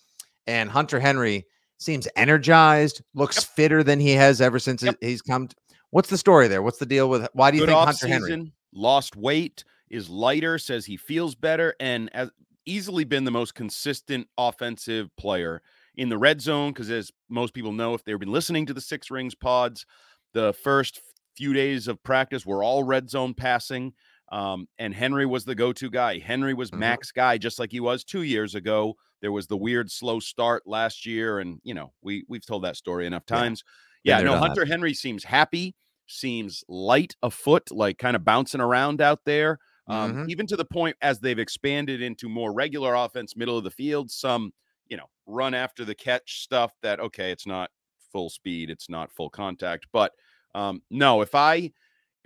and 0.47 0.71
Hunter 0.71 1.00
Henry 1.00 1.47
seems 1.79 2.09
energized, 2.17 3.03
looks 3.15 3.45
fitter 3.45 3.83
than 3.83 4.00
he 4.00 4.12
has 4.12 4.41
ever 4.41 4.59
since 4.59 4.83
Yep. 4.83 4.97
he's 5.00 5.23
come. 5.23 5.49
What's 5.91 6.09
the 6.09 6.19
story 6.19 6.49
there? 6.49 6.62
What's 6.62 6.79
the 6.79 6.87
deal 6.87 7.09
with 7.09 7.26
why 7.33 7.50
do 7.50 7.57
you 7.59 7.62
Good 7.67 7.73
think 7.73 7.79
Hunter 7.85 8.09
Henry? 8.09 8.53
lost 8.73 9.17
weight, 9.17 9.65
is 9.91 10.09
lighter, 10.11 10.59
says 10.59 10.85
he 10.85 10.97
feels 10.97 11.35
better, 11.35 11.75
and 11.81 12.11
has 12.12 12.31
easily 12.67 13.05
been 13.05 13.25
the 13.25 13.31
most 13.31 13.55
consistent 13.55 14.26
offensive 14.37 15.15
player 15.17 15.62
in 15.97 16.09
the 16.09 16.19
red 16.19 16.41
zone. 16.41 16.73
Because 16.73 16.91
as 16.91 17.11
most 17.29 17.55
people 17.55 17.73
know, 17.73 17.95
if 17.95 18.05
they've 18.05 18.19
been 18.19 18.33
listening 18.33 18.67
to 18.67 18.75
the 18.75 18.81
Six 18.81 19.11
Rings 19.11 19.35
pods, 19.35 19.87
the 20.35 20.53
first 20.53 21.00
few 21.37 21.53
days 21.53 21.87
of 21.87 22.03
practice 22.03 22.45
were 22.45 22.65
all 22.65 22.83
red 22.83 23.09
zone 23.11 23.35
passing. 23.35 23.93
Um, 24.30 24.68
and 24.78 24.95
Henry 24.95 25.26
was 25.26 25.45
the 25.45 25.54
go-to 25.54 25.90
guy. 25.90 26.18
Henry 26.18 26.54
was 26.54 26.73
Mhm. 26.73 26.73
max 26.73 27.12
guy, 27.12 27.38
just 27.38 27.59
like 27.59 27.71
he 27.71 27.80
was 27.80 28.04
two 28.04 28.23
years 28.23 28.54
ago. 28.54 28.95
There 29.21 29.33
was 29.33 29.47
the 29.47 29.56
weird 29.56 29.90
slow 29.90 30.21
start 30.21 30.64
last 30.66 31.06
year, 31.06 31.38
and 31.38 31.61
you 31.64 31.75
know 31.75 31.92
we 32.02 32.25
we've 32.28 32.45
told 32.45 32.64
that 32.64 32.76
story 32.76 33.06
enough 33.06 33.25
times. 33.26 33.62
Been 34.04 34.16
Yeah, 34.16 34.23
no, 34.23 34.37
done 34.37 34.45
that. 34.45 34.59
Hunter 34.59 34.64
Henry 34.64 34.95
seems 34.95 35.25
happy, 35.25 35.75
seems 36.06 36.64
light 36.68 37.14
afoot, 37.23 37.71
like 37.71 37.99
kind 37.99 38.16
of 38.16 38.25
bouncing 38.25 38.61
around 38.61 39.00
out 39.00 39.21
there. 39.25 39.59
Um, 39.88 40.18
Mhm. 40.18 40.26
Even 40.26 40.47
to 40.49 40.56
the 40.56 40.64
point 40.64 40.97
as 41.00 41.21
they've 41.21 41.38
expanded 41.38 42.02
into 42.02 42.28
more 42.28 42.52
regular 42.52 42.95
offense, 42.95 43.37
middle 43.37 43.56
of 43.59 43.64
the 43.64 43.71
field, 43.71 44.11
some 44.11 44.52
you 44.88 44.97
know 44.97 45.06
run 45.26 45.54
after 45.54 45.85
the 45.85 45.95
catch 45.95 46.40
stuff. 46.42 46.73
That 46.83 47.00
okay, 47.00 47.30
it's 47.33 47.47
not 47.47 47.71
full 48.12 48.30
speed, 48.30 48.71
it's 48.71 48.88
not 48.88 49.12
full 49.12 49.30
contact, 49.30 49.87
but 49.92 50.12
um, 50.54 50.83
no, 50.90 51.21
if 51.23 51.35
I 51.35 51.73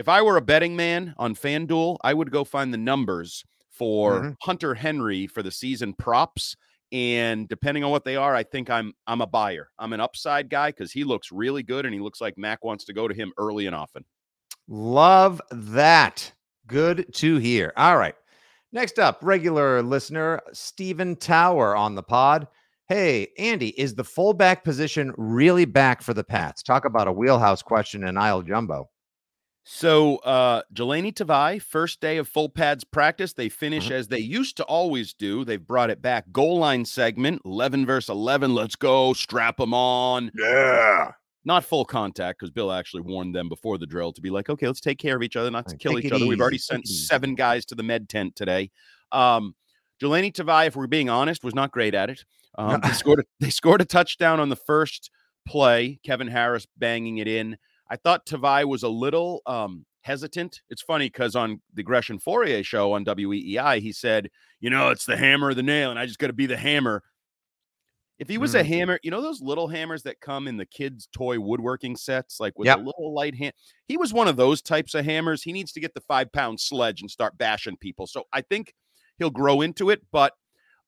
if 0.00 0.09
I 0.09 0.23
were 0.23 0.38
a 0.38 0.40
betting 0.42 0.75
man 0.75 1.14
on 1.19 1.35
FanDuel, 1.35 1.99
I 2.02 2.14
would 2.14 2.30
go 2.30 2.42
find 2.42 2.73
the 2.73 2.78
numbers 2.78 3.45
for 3.71 4.23
Mhm. 4.23 4.37
Hunter 4.42 4.75
Henry 4.75 5.26
for 5.26 5.42
the 5.42 5.50
season 5.50 5.92
props. 5.92 6.57
And 6.90 7.47
depending 7.49 7.85
on 7.85 7.90
what 7.90 8.04
they 8.04 8.16
are, 8.16 8.35
I 8.35 8.42
think 8.42 8.69
I'm 8.71 8.95
I'm 9.07 9.21
a 9.21 9.26
buyer. 9.26 9.69
I'm 9.78 9.92
an 9.92 10.00
upside 10.00 10.49
guy 10.49 10.71
because 10.71 10.90
he 10.90 11.04
looks 11.04 11.30
really 11.30 11.62
good 11.62 11.85
and 11.85 11.95
he 11.95 12.00
looks 12.00 12.21
like 12.21 12.37
Mac 12.38 12.64
wants 12.64 12.85
to 12.87 12.92
go 12.95 13.07
to 13.07 13.14
him 13.14 13.33
early 13.38 13.66
and 13.66 13.76
often. 13.76 14.04
Love 14.66 15.40
that. 15.50 16.33
Good 16.66 17.12
to 17.16 17.37
hear. 17.37 17.73
All 17.76 17.97
right. 17.97 18.14
Next 18.73 18.99
up, 18.99 19.19
regular 19.23 19.83
listener 19.83 20.40
Stephen 20.52 21.14
Tower 21.16 21.76
on 21.76 21.95
the 21.95 22.02
pod. 22.02 22.49
Hey, 22.88 23.28
Andy, 23.38 23.69
is 23.80 23.95
the 23.95 24.04
fullback 24.04 24.64
position 24.64 25.12
really 25.16 25.64
back 25.64 26.02
for 26.02 26.14
the 26.14 26.25
Pats? 26.25 26.62
Talk 26.62 26.85
about 26.85 27.07
a 27.07 27.12
wheelhouse 27.12 27.62
question 27.62 28.02
in 28.04 28.16
aisle 28.16 28.42
jumbo. 28.42 28.88
So 29.64 30.17
uh 30.19 30.62
Jahlani 30.75 31.12
Tavai, 31.12 31.61
first 31.62 32.00
day 32.00 32.17
of 32.17 32.26
full 32.29 32.49
pads 32.49 32.83
practice. 32.85 33.33
They 33.35 33.49
finish 33.49 33.88
Mhm. 33.88 33.93
as 33.93 34.09
they 34.09 34.19
used 34.19 34.57
to 34.57 34.64
always 34.64 35.12
do. 35.14 35.45
They've 35.45 35.64
brought 35.64 35.90
it 35.90 36.02
back. 36.02 36.33
Goal 36.33 36.59
line 36.59 36.85
segment, 36.85 37.43
11 37.45 37.87
versus 37.87 38.09
11. 38.09 38.55
Let's 38.55 38.75
go. 38.76 39.12
Strap 39.12 39.59
them 39.59 39.75
on. 39.75 40.31
Yeah. 40.37 41.12
not 41.43 41.64
full 41.64 41.87
contact 41.87 42.38
because 42.38 42.50
Bill 42.50 42.71
actually 42.71 43.00
warned 43.00 43.35
them 43.35 43.49
before 43.49 43.79
the 43.79 43.87
drill 43.87 44.12
to 44.12 44.21
be 44.21 44.29
like, 44.29 44.50
okay, 44.50 44.67
let's 44.67 44.79
take 44.81 44.99
care 44.99 45.17
of 45.17 45.23
each 45.23 45.37
other, 45.37 45.50
not 45.50 45.67
to 45.69 45.73
Right, 45.73 45.81
kill 45.81 45.99
each 45.99 46.12
other. 46.12 46.26
We've 46.26 46.38
already 46.38 46.59
sent 46.59 46.85
easy. 46.85 47.05
seven 47.07 47.35
guys 47.35 47.64
to 47.67 47.75
the 47.75 47.83
med 47.83 48.11
tent 48.11 48.37
today. 48.37 48.71
Um, 49.11 49.55
Jahlani 50.02 50.33
Tavai, 50.35 50.67
if 50.67 50.76
we're 50.76 50.87
being 50.87 51.09
honest, 51.09 51.43
was 51.43 51.55
not 51.55 51.71
great 51.73 51.95
at 51.95 52.11
it. 52.11 52.25
Um, 52.59 52.81
they 52.83 52.90
scored 52.93 53.21
a, 53.21 53.23
they 53.38 53.49
scored 53.49 53.81
a 53.81 53.85
touchdown 53.87 54.38
on 54.40 54.49
the 54.50 54.57
first 54.57 55.09
play. 55.49 55.99
Kevin 56.05 56.26
Harris 56.29 56.67
banging 56.76 57.17
it 57.19 57.29
in. 57.29 57.57
I 57.91 57.97
thought 57.97 58.25
Tavai 58.25 58.65
was 58.67 58.83
a 58.85 58.89
little 58.89 59.43
um, 59.47 59.85
hesitant. 60.03 60.61
It's 60.71 60.81
funny 60.83 61.07
because 61.07 61.35
on 61.35 61.61
the 61.75 61.83
Gresh 61.83 62.09
and 62.09 62.23
Fauria 62.23 62.65
show 62.65 62.93
on 62.93 63.05
WEEI, 63.05 63.81
he 63.81 63.93
said, 63.93 64.31
you 64.61 64.71
know, 64.71 64.91
it's 64.91 65.07
the 65.07 65.17
hammer 65.17 65.49
or 65.49 65.55
the 65.55 65.63
nail, 65.63 65.91
and 65.91 65.99
I 65.99 66.07
just 66.07 66.19
got 66.19 66.29
to 66.29 66.33
be 66.33 66.47
the 66.47 66.57
hammer. 66.57 67.03
If 68.21 68.29
he 68.29 68.37
was 68.37 68.55
a 68.55 68.63
Mm. 68.63 68.67
hammer, 68.67 69.01
you 69.03 69.11
know 69.11 69.23
those 69.23 69.41
little 69.41 69.67
hammers 69.69 70.03
that 70.03 70.21
come 70.21 70.47
in 70.47 70.59
the 70.59 70.67
kids' 70.67 71.09
toy 71.11 71.41
woodworking 71.41 71.97
sets, 71.97 72.39
like 72.39 72.59
with 72.59 72.67
Yep. 72.67 72.79
a 72.79 72.83
little 72.83 73.15
light 73.15 73.35
hand. 73.35 73.55
He 73.89 73.97
was 73.97 74.13
one 74.13 74.29
of 74.29 74.37
those 74.37 74.61
types 74.61 74.95
of 74.95 75.07
hammers. 75.07 75.43
He 75.43 75.53
needs 75.53 75.73
to 75.73 75.81
get 75.81 75.95
the 75.95 76.03
five 76.03 76.31
pound 76.31 76.61
sledge 76.61 77.01
and 77.01 77.11
start 77.11 77.39
bashing 77.39 77.79
people. 77.79 78.07
So 78.07 78.25
I 78.33 78.43
think 78.43 78.75
he'll 79.19 79.31
grow 79.31 79.63
into 79.63 79.89
it. 79.89 80.03
But 80.13 80.35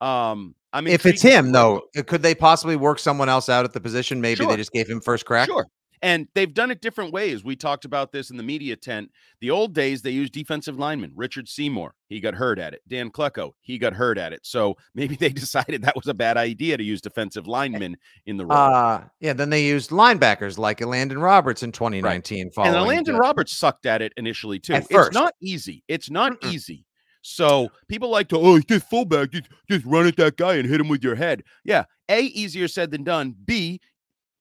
um, 0.02 0.54
I 0.74 0.82
mean, 0.82 0.92
If 0.92 1.06
it's 1.06 1.06
intrigued 1.06 1.20
to 1.22 1.28
see 1.28 1.34
him, 1.34 1.52
though, 1.52 1.80
could 2.06 2.20
they 2.22 2.34
possibly 2.34 2.76
work 2.76 2.98
someone 2.98 3.30
else 3.30 3.48
out 3.48 3.64
at 3.64 3.72
the 3.72 3.80
position? 3.80 4.20
Maybe 4.20 4.36
Sure. 4.36 4.48
they 4.48 4.56
just 4.56 4.72
gave 4.72 4.88
him 4.88 5.00
first 5.00 5.24
crack. 5.24 5.48
Sure. 5.48 5.66
And 6.02 6.26
they've 6.34 6.52
done 6.52 6.72
it 6.72 6.80
different 6.80 7.12
ways. 7.12 7.44
We 7.44 7.54
talked 7.54 7.84
about 7.84 8.10
this 8.10 8.30
in 8.30 8.36
the 8.36 8.42
media 8.42 8.74
tent. 8.74 9.12
The 9.40 9.50
old 9.50 9.72
days, 9.72 10.02
they 10.02 10.10
used 10.10 10.32
defensive 10.32 10.76
linemen. 10.76 11.12
Richard 11.14 11.48
Seymour, 11.48 11.94
he 12.08 12.18
got 12.18 12.34
hurt 12.34 12.58
at 12.58 12.74
it. 12.74 12.82
Dan 12.88 13.08
Klecko, 13.10 13.52
he 13.60 13.78
got 13.78 13.92
hurt 13.92 14.18
at 14.18 14.32
it. 14.32 14.40
So 14.42 14.76
maybe 14.96 15.14
they 15.14 15.28
decided 15.28 15.82
that 15.82 15.94
was 15.94 16.08
a 16.08 16.14
bad 16.14 16.36
idea 16.36 16.76
to 16.76 16.82
use 16.82 17.00
defensive 17.00 17.46
linemen 17.46 17.96
in 18.26 18.36
the 18.36 18.44
role. 18.44 18.58
Uh, 18.58 19.04
yeah. 19.20 19.32
Then 19.32 19.50
they 19.50 19.64
used 19.64 19.90
linebackers 19.90 20.58
like 20.58 20.84
Landon 20.84 21.20
Roberts 21.20 21.62
in 21.62 21.70
2019. 21.70 22.42
and 22.42 22.54
Following 22.54 22.88
Landon 22.88 23.16
Roberts 23.16 23.56
sucked 23.56 23.86
at 23.86 24.02
it 24.02 24.12
initially 24.16 24.58
too. 24.58 24.74
At 24.74 24.86
It's 24.90 25.12
not 25.12 25.34
easy. 25.40 25.84
It's 25.86 26.10
not 26.10 26.32
Mm-mm. 26.40 26.52
easy. 26.52 26.84
So 27.22 27.70
people 27.88 28.10
like 28.10 28.28
to, 28.30 28.38
oh, 28.38 28.58
just 28.58 28.90
fullback. 28.90 29.30
Just, 29.30 29.48
just 29.70 29.84
run 29.84 30.08
at 30.08 30.16
that 30.16 30.36
guy 30.36 30.54
and 30.54 30.68
hit 30.68 30.80
him 30.80 30.88
with 30.88 31.04
your 31.04 31.14
head. 31.14 31.44
Yeah. 31.64 31.84
A, 32.08 32.22
easier 32.22 32.66
said 32.66 32.90
than 32.90 33.04
done. 33.04 33.34
B, 33.44 33.80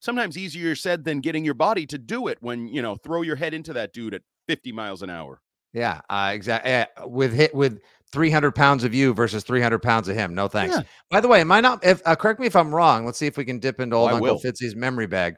sometimes 0.01 0.37
easier 0.37 0.75
said 0.75 1.05
than 1.05 1.21
getting 1.21 1.45
your 1.45 1.53
body 1.53 1.85
to 1.85 1.97
do 1.97 2.27
it 2.27 2.37
when, 2.41 2.67
you 2.67 2.81
know, 2.81 2.95
throw 2.95 3.21
your 3.21 3.37
head 3.37 3.53
into 3.53 3.71
that 3.73 3.93
dude 3.93 4.13
at 4.13 4.23
50 4.47 4.73
miles 4.73 5.01
an 5.01 5.09
hour. 5.09 5.39
Yeah, 5.73 6.01
uh, 6.09 6.31
exactly. 6.33 6.85
with 7.05 7.33
hit 7.33 7.55
with 7.55 7.79
300 8.11 8.51
pounds 8.51 8.83
of 8.83 8.93
you 8.93 9.13
versus 9.13 9.43
300 9.43 9.79
pounds 9.79 10.09
of 10.09 10.17
him. 10.17 10.35
No 10.35 10.49
thanks. 10.49 10.75
Yeah. 10.75 10.83
By 11.09 11.21
the 11.21 11.29
way, 11.29 11.39
am 11.39 11.51
I 11.51 11.61
not? 11.61 11.85
If 11.85 12.01
uh, 12.05 12.15
correct 12.15 12.41
me 12.41 12.47
if 12.47 12.57
I'm 12.57 12.75
wrong. 12.75 13.05
Let's 13.05 13.17
see 13.17 13.27
if 13.27 13.37
we 13.37 13.45
can 13.45 13.59
dip 13.59 13.79
into 13.79 13.95
Oh, 13.95 13.99
old 13.99 14.11
I 14.11 14.13
Uncle. 14.15 14.39
Fitzy's 14.41 14.75
memory 14.75 15.07
bag. 15.07 15.35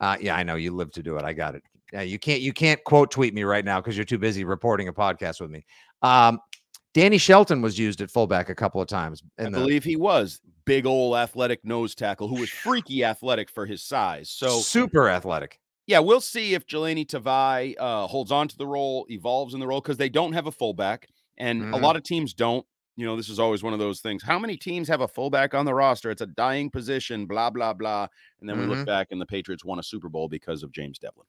Uh, 0.00 0.16
yeah, 0.20 0.34
I 0.34 0.42
know 0.42 0.54
you 0.54 0.74
live 0.74 0.90
to 0.92 1.02
do 1.02 1.16
it. 1.18 1.24
I 1.24 1.34
got 1.34 1.54
it. 1.54 1.62
Yeah, 1.92 2.00
you 2.00 2.18
can't 2.18 2.40
you 2.40 2.52
can't 2.52 2.82
quote 2.84 3.10
tweet 3.10 3.34
me 3.34 3.44
right 3.44 3.64
now 3.64 3.80
because 3.80 3.96
you're 3.96 4.04
too 4.04 4.18
busy 4.18 4.44
reporting 4.44 4.88
a 4.88 4.92
podcast 4.92 5.40
with 5.40 5.50
me. 5.50 5.66
Um, 6.02 6.40
Danny 6.94 7.18
Shelton 7.18 7.60
was 7.60 7.78
used 7.78 8.00
at 8.00 8.10
fullback 8.10 8.48
a 8.48 8.54
couple 8.54 8.80
of 8.80 8.88
times. 8.88 9.22
I 9.38 9.44
the, 9.44 9.50
believe 9.50 9.84
he 9.84 9.96
was 9.96 10.40
big 10.66 10.86
old 10.86 11.16
athletic 11.16 11.64
nose 11.64 11.94
tackle 11.94 12.28
who 12.28 12.36
was 12.36 12.50
freaky 12.50 13.04
athletic 13.04 13.50
for 13.50 13.66
his 13.66 13.82
size. 13.82 14.30
So 14.30 14.66
super 14.66 15.08
athletic. 15.08 15.60
yeah, 15.86 15.98
we'll 15.98 16.20
see 16.20 16.54
if 16.54 16.66
Jahlani 16.66 17.06
Tavai 17.06 17.74
uh, 17.78 18.06
holds 18.06 18.32
on 18.32 18.48
to 18.48 18.56
the 18.56 18.66
role, 18.66 19.06
evolves 19.10 19.52
in 19.54 19.60
the 19.60 19.66
role, 19.66 19.80
because 19.82 19.98
they 19.98 20.08
don't 20.08 20.32
have 20.32 20.46
a 20.46 20.52
fullback, 20.52 21.08
and 21.36 21.66
a 21.72 21.76
Mhm. 21.76 21.78
lot 21.78 21.96
of 21.96 22.02
teams 22.02 22.32
don't. 22.32 22.66
You 22.96 23.04
know, 23.04 23.16
this 23.16 23.28
is 23.28 23.38
always 23.40 23.62
one 23.62 23.72
of 23.72 23.80
those 23.80 24.00
things. 24.00 24.22
How 24.22 24.38
many 24.38 24.56
teams 24.56 24.88
have 24.88 25.00
a 25.00 25.08
fullback 25.08 25.52
on 25.52 25.66
the 25.66 25.74
roster? 25.74 26.10
It's 26.10 26.22
a 26.22 26.26
dying 26.26 26.70
position, 26.70 27.26
blah 27.26 27.50
blah 27.50 27.74
blah. 27.74 28.06
And 28.40 28.48
then 28.48 28.56
we 28.56 28.66
Mhm. 28.66 28.66
look 28.66 28.84
back, 28.84 29.08
and 29.10 29.20
the 29.20 29.26
Patriots 29.26 29.64
won 29.64 29.78
a 29.78 29.82
Super 29.82 30.08
Bowl 30.08 30.28
because 30.28 30.62
of 30.62 30.72
James 30.72 30.98
Develin. 30.98 31.26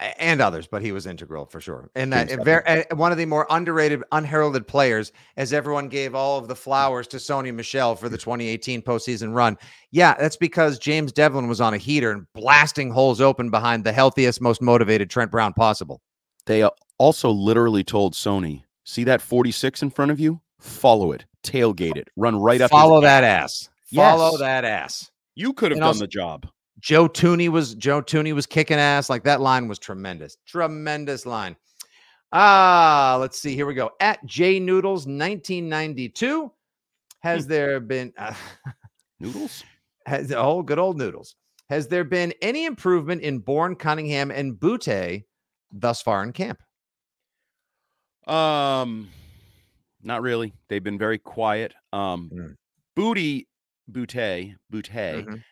And 0.00 0.40
others, 0.40 0.68
but 0.68 0.80
he 0.80 0.92
was 0.92 1.06
integral 1.06 1.46
for 1.46 1.60
sure. 1.60 1.90
And 1.96 2.12
that 2.12 2.30
very 2.44 2.84
one 2.94 3.10
of 3.10 3.18
the 3.18 3.26
more 3.26 3.48
underrated, 3.50 4.04
unheralded 4.12 4.68
players, 4.68 5.10
as 5.36 5.52
everyone 5.52 5.88
gave 5.88 6.14
all 6.14 6.38
of 6.38 6.46
the 6.46 6.54
flowers 6.54 7.08
to 7.08 7.16
Sony 7.16 7.52
Michel 7.52 7.96
for 7.96 8.08
the 8.08 8.16
2018 8.16 8.80
postseason 8.82 9.34
run. 9.34 9.58
Yeah, 9.90 10.14
that's 10.14 10.36
because 10.36 10.78
James 10.78 11.10
Develin 11.12 11.48
was 11.48 11.60
on 11.60 11.74
a 11.74 11.78
heater 11.78 12.12
and 12.12 12.26
blasting 12.32 12.92
holes 12.92 13.20
open 13.20 13.50
behind 13.50 13.82
the 13.82 13.92
healthiest, 13.92 14.40
most 14.40 14.62
motivated 14.62 15.10
Trent 15.10 15.32
Brown 15.32 15.52
possible. 15.52 16.00
They 16.46 16.62
also 16.98 17.30
literally 17.30 17.82
told 17.82 18.14
Sony, 18.14 18.62
"See 18.84 19.02
that 19.02 19.20
46 19.20 19.82
in 19.82 19.90
front 19.90 20.12
of 20.12 20.20
you? 20.20 20.40
Follow 20.60 21.10
it, 21.10 21.24
tailgate 21.42 21.96
it, 21.96 22.06
run 22.16 22.36
right 22.36 22.60
up. 22.60 22.70
Follow 22.70 22.98
ass." 22.98 23.02
that 23.02 23.24
ass. 23.24 23.68
Follow 23.92 24.30
Yes. 24.30 24.38
that 24.38 24.64
ass. 24.64 25.10
You 25.34 25.52
could 25.54 25.72
have 25.72 25.76
And 25.78 25.82
done 25.82 25.88
also- 25.88 26.00
the 26.00 26.06
job. 26.06 26.46
Joe 26.80 27.08
Thuney 27.08 27.48
was 27.48 27.74
Joe 27.74 28.02
Thuney 28.02 28.32
was 28.34 28.46
kicking 28.46 28.78
ass. 28.78 29.10
Like 29.10 29.24
that 29.24 29.40
line 29.40 29.68
was 29.68 29.78
tremendous. 29.78 30.36
Tremendous 30.46 31.26
line. 31.26 31.56
Ah, 32.32 33.16
let's 33.20 33.38
see. 33.40 33.54
Here 33.54 33.66
we 33.66 33.74
go. 33.74 33.90
At 34.00 34.24
J 34.26 34.60
Noodles 34.60 35.06
1992. 35.06 36.52
Has 37.20 37.44
Hmm. 37.44 37.50
there 37.50 37.80
been 37.80 38.12
uh, 38.16 38.34
Noodles. 39.18 39.64
has 40.06 40.32
oh 40.32 40.62
good 40.62 40.78
old 40.78 40.96
noodles. 40.98 41.34
Has 41.68 41.88
there 41.88 42.04
been 42.04 42.32
any 42.40 42.64
improvement 42.64 43.22
in 43.22 43.40
Bourne, 43.40 43.74
Cunningham, 43.76 44.30
and 44.30 44.54
Boutte 44.54 45.24
thus 45.72 46.00
far 46.00 46.22
in 46.22 46.32
camp? 46.32 46.60
Um, 48.26 49.08
not 50.02 50.22
really. 50.22 50.54
They've 50.68 50.82
been 50.82 50.98
very 50.98 51.18
quiet. 51.18 51.74
Um, 51.92 52.30
Mm. 52.32 52.54
Booty, 52.94 53.48
Boutte, 53.90 54.54
Boutte, 54.72 55.24
Mhm. 55.26 55.42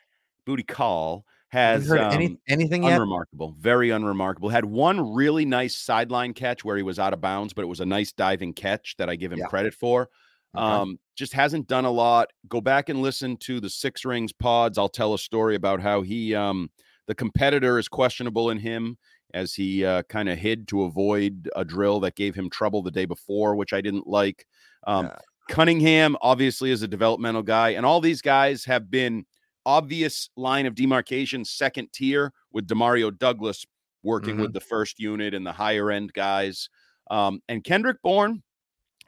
Booty 0.46 0.62
Call 0.62 1.26
has 1.48 1.90
um, 1.90 1.98
any, 1.98 2.38
anything 2.48 2.84
yet? 2.84 2.94
unremarkable, 2.94 3.54
very 3.58 3.90
unremarkable. 3.90 4.48
Had 4.48 4.64
one 4.64 5.12
really 5.14 5.44
nice 5.44 5.76
sideline 5.76 6.32
catch 6.32 6.64
where 6.64 6.76
he 6.76 6.82
was 6.82 6.98
out 6.98 7.12
of 7.12 7.20
bounds, 7.20 7.52
but 7.52 7.62
it 7.62 7.68
was 7.68 7.80
a 7.80 7.86
nice 7.86 8.12
diving 8.12 8.54
catch 8.54 8.96
that 8.96 9.10
I 9.10 9.16
give 9.16 9.32
him 9.32 9.40
Yeah. 9.40 9.46
credit 9.46 9.74
for. 9.74 10.08
Okay. 10.56 10.64
Um, 10.64 10.98
just 11.16 11.32
hasn't 11.34 11.66
done 11.66 11.84
a 11.84 11.90
lot. 11.90 12.30
Go 12.48 12.60
back 12.60 12.88
and 12.88 13.02
listen 13.02 13.36
to 13.38 13.60
the 13.60 13.68
Six 13.68 14.04
Rings 14.04 14.32
pods. 14.32 14.78
I'll 14.78 14.88
tell 14.88 15.12
a 15.14 15.18
story 15.18 15.54
about 15.54 15.80
how 15.80 16.02
he, 16.02 16.34
um, 16.34 16.70
the 17.06 17.14
competitor 17.14 17.78
is 17.78 17.88
questionable 17.88 18.50
in 18.50 18.58
him 18.58 18.96
as 19.34 19.54
he 19.54 19.84
uh, 19.84 20.02
kind 20.04 20.28
of 20.28 20.38
hid 20.38 20.66
to 20.68 20.84
avoid 20.84 21.48
a 21.56 21.64
drill 21.64 22.00
that 22.00 22.14
gave 22.16 22.34
him 22.34 22.48
trouble 22.48 22.82
the 22.82 22.90
day 22.90 23.04
before, 23.04 23.54
which 23.54 23.72
I 23.72 23.80
didn't 23.80 24.06
like. 24.06 24.46
Um, 24.86 25.06
Yeah. 25.06 25.18
Cunningham 25.48 26.16
obviously 26.22 26.70
is 26.72 26.82
a 26.82 26.88
developmental 26.88 27.42
guy, 27.42 27.70
and 27.70 27.86
all 27.86 28.00
these 28.00 28.20
guys 28.20 28.64
have 28.64 28.90
been 28.90 29.24
obvious 29.66 30.30
line 30.36 30.64
of 30.64 30.74
demarcation, 30.74 31.44
second 31.44 31.92
tier 31.92 32.32
with 32.52 32.66
Demario 32.66 33.16
Douglas 33.16 33.66
working 34.02 34.36
with 34.36 34.46
mm-hmm. 34.46 34.52
the 34.52 34.60
first 34.60 35.00
unit 35.00 35.34
and 35.34 35.44
the 35.44 35.52
higher 35.52 35.90
end 35.90 36.12
guys. 36.12 36.70
Um, 37.10 37.42
and 37.48 37.62
Kendrick 37.62 38.00
Bourne, 38.02 38.42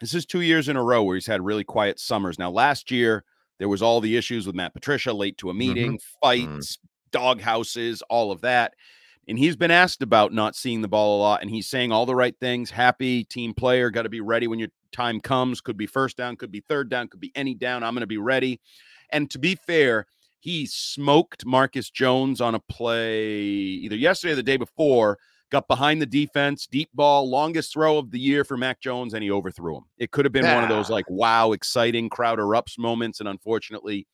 this 0.01 0.13
is 0.13 0.27
two 0.27 0.41
years 0.41 0.69
in 0.69 0.77
a 0.77 0.83
row 0.83 1.03
where 1.03 1.15
he's 1.15 1.27
had 1.27 1.45
really 1.45 1.65
quiet 1.65 1.99
summers. 2.01 2.39
Now, 2.39 2.51
last 2.51 2.91
year 2.91 3.25
there 3.59 3.69
was 3.69 3.81
all 3.81 4.01
the 4.01 4.17
issues 4.17 4.47
with 4.47 4.57
Matt 4.57 4.75
Patricia, 4.75 5.13
late 5.13 5.39
to 5.39 5.51
a 5.51 5.55
meeting, 5.55 5.99
mm-hmm. 5.99 6.29
Mm-hmm. 6.29 6.57
fights, 6.57 6.79
dog 7.13 7.41
houses, 7.41 8.03
all 8.11 8.33
of 8.33 8.41
that. 8.43 8.75
And 9.29 9.39
he's 9.39 9.57
been 9.57 9.71
asked 9.71 10.03
about 10.03 10.33
not 10.33 10.57
seeing 10.57 10.81
the 10.81 10.89
ball 10.89 11.19
a 11.19 11.21
lot, 11.21 11.43
and 11.43 11.51
he's 11.51 11.69
saying 11.69 11.93
all 11.93 12.07
the 12.07 12.15
right 12.15 12.35
things. 12.41 12.71
Happy 12.71 13.25
team 13.25 13.53
player, 13.53 13.91
got 13.91 14.03
to 14.03 14.09
be 14.09 14.23
ready 14.23 14.47
when 14.47 14.59
your 14.59 14.71
time 14.91 15.21
comes. 15.21 15.61
Could 15.61 15.77
be 15.77 15.87
first 15.87 16.17
down, 16.17 16.37
could 16.37 16.51
be 16.51 16.61
third 16.61 16.89
down, 16.89 17.09
could 17.09 17.21
be 17.21 17.33
any 17.35 17.55
down. 17.55 17.85
I'm 17.85 17.93
going 17.93 18.01
to 18.01 18.07
be 18.07 18.19
ready. 18.19 18.59
And 19.11 19.31
to 19.31 19.39
be 19.39 19.55
fair, 19.55 20.07
he 20.41 20.67
smoked 20.67 21.45
Marcus 21.47 21.91
Jones 21.91 22.41
on 22.41 22.55
a 22.55 22.61
play 22.61 23.27
either 23.35 23.97
yesterday 23.97 24.33
or 24.33 24.37
the 24.37 24.43
day 24.43 24.57
before. 24.57 25.19
Got 25.51 25.67
behind 25.67 26.03
the 26.03 26.07
defense, 26.07 26.67
deep 26.67 26.91
ball, 26.93 27.29
longest 27.31 27.73
throw 27.73 27.97
of 27.97 28.11
the 28.11 28.21
year 28.21 28.45
for 28.45 28.59
Mac 28.59 28.81
Jones, 28.81 29.15
and 29.15 29.23
he 29.23 29.31
overthrew 29.31 29.79
him. 29.79 29.85
It 29.97 30.11
could 30.11 30.27
have 30.27 30.33
been 30.33 30.51
one 30.51 30.63
of 30.63 30.69
those 30.69 30.91
like 30.91 31.09
wow, 31.09 31.53
exciting 31.53 32.11
crowd 32.11 32.39
erupts 32.39 32.79
moments, 32.79 33.19
and 33.21 33.29
unfortunately, 33.29 34.07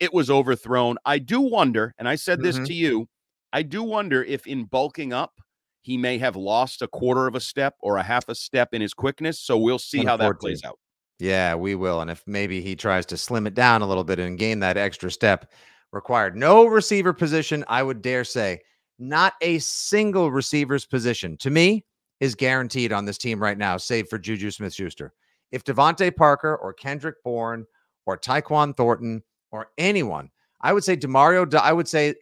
it 0.00 0.12
was 0.14 0.30
overthrown. 0.30 0.96
I 1.04 1.18
do 1.18 1.40
wonder, 1.40 1.94
and 1.98 2.08
I 2.08 2.16
said 2.16 2.42
this 2.42 2.58
Mhm. 2.58 2.66
to 2.66 2.74
you, 2.74 3.08
I 3.52 3.62
do 3.62 3.82
wonder 3.82 4.22
if 4.24 4.46
in 4.46 4.64
bulking 4.64 5.12
up, 5.12 5.40
he 5.82 5.96
may 5.96 6.18
have 6.18 6.36
lost 6.36 6.82
a 6.82 6.88
quarter 6.88 7.26
of 7.26 7.34
a 7.34 7.40
step 7.40 7.76
or 7.80 7.96
a 7.96 8.02
half 8.02 8.28
a 8.28 8.34
step 8.34 8.70
in 8.72 8.82
his 8.82 8.94
quickness. 8.94 9.40
So 9.40 9.58
we'll 9.58 9.78
see 9.78 10.04
how 10.04 10.16
that 10.18 10.38
plays 10.38 10.62
out. 10.64 10.78
Yeah, 11.20 11.54
we 11.54 11.74
will. 11.74 12.00
And 12.00 12.10
if 12.10 12.22
maybe 12.26 12.60
he 12.62 12.74
tries 12.74 13.04
to 13.06 13.16
slim 13.16 13.46
it 13.46 13.54
down 13.54 13.82
a 13.82 13.86
little 13.86 14.04
bit 14.04 14.18
and 14.18 14.38
gain 14.38 14.58
that 14.60 14.78
extra 14.78 15.10
step 15.10 15.52
required, 15.92 16.36
no 16.36 16.66
receiver 16.66 17.12
position, 17.12 17.64
I 17.68 17.82
would 17.82 18.00
dare 18.00 18.24
say, 18.24 18.60
not 18.98 19.34
a 19.42 19.58
single 19.58 20.30
receiver's 20.30 20.86
position 20.86 21.36
to 21.38 21.50
me 21.50 21.84
is 22.20 22.34
guaranteed 22.34 22.92
on 22.92 23.04
this 23.04 23.18
team 23.18 23.42
right 23.42 23.56
now, 23.58 23.76
save 23.76 24.08
for 24.08 24.18
Juju 24.18 24.50
Smith 24.50 24.74
Schuster. 24.74 25.12
If 25.52 25.64
DeVante 25.64 26.14
Parker 26.14 26.56
or 26.56 26.72
Kendrick 26.72 27.16
Bourne 27.24 27.66
or 28.06 28.16
Tyquan 28.16 28.76
Thornton 28.76 29.22
or 29.52 29.68
anyone, 29.78 30.30
I 30.60 30.72
would 30.72 30.84
say 30.84 30.96
Demario, 30.96 31.52
I 31.54 31.72
would 31.72 31.88
say 31.88 32.14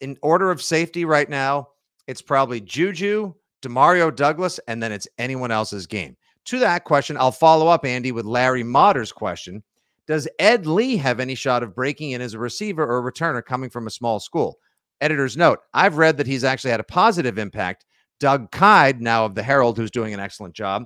in 0.00 0.16
order 0.22 0.50
of 0.50 0.62
safety 0.62 1.04
right 1.04 1.28
now, 1.28 1.68
it's 2.06 2.22
probably 2.22 2.60
Juju, 2.60 3.34
Demario 3.62 4.14
Douglas, 4.14 4.60
and 4.68 4.82
then 4.82 4.92
it's 4.92 5.08
anyone 5.18 5.50
else's 5.50 5.86
game. 5.86 6.16
To 6.46 6.58
that 6.60 6.84
question, 6.84 7.16
I'll 7.16 7.32
follow 7.32 7.68
up, 7.68 7.84
Andy, 7.84 8.12
with 8.12 8.26
Larry 8.26 8.64
Motter's 8.64 9.12
question. 9.12 9.62
Does 10.06 10.26
Ed 10.38 10.66
Lee 10.66 10.96
have 10.96 11.20
any 11.20 11.34
shot 11.34 11.62
of 11.62 11.74
breaking 11.74 12.12
in 12.12 12.20
as 12.20 12.34
a 12.34 12.38
receiver 12.38 12.84
or 12.84 12.98
a 12.98 13.12
returner 13.12 13.44
coming 13.44 13.70
from 13.70 13.86
a 13.86 13.90
small 13.90 14.18
school? 14.18 14.58
Editor's 15.00 15.36
note 15.36 15.60
I've 15.72 15.98
read 15.98 16.16
that 16.16 16.26
he's 16.26 16.44
actually 16.44 16.72
had 16.72 16.80
a 16.80 16.84
positive 16.84 17.38
impact. 17.38 17.86
Doug 18.18 18.50
Kyed, 18.50 19.00
now 19.00 19.24
of 19.24 19.34
the 19.34 19.42
Herald, 19.42 19.78
who's 19.78 19.90
doing 19.90 20.12
an 20.12 20.20
excellent 20.20 20.54
job. 20.54 20.84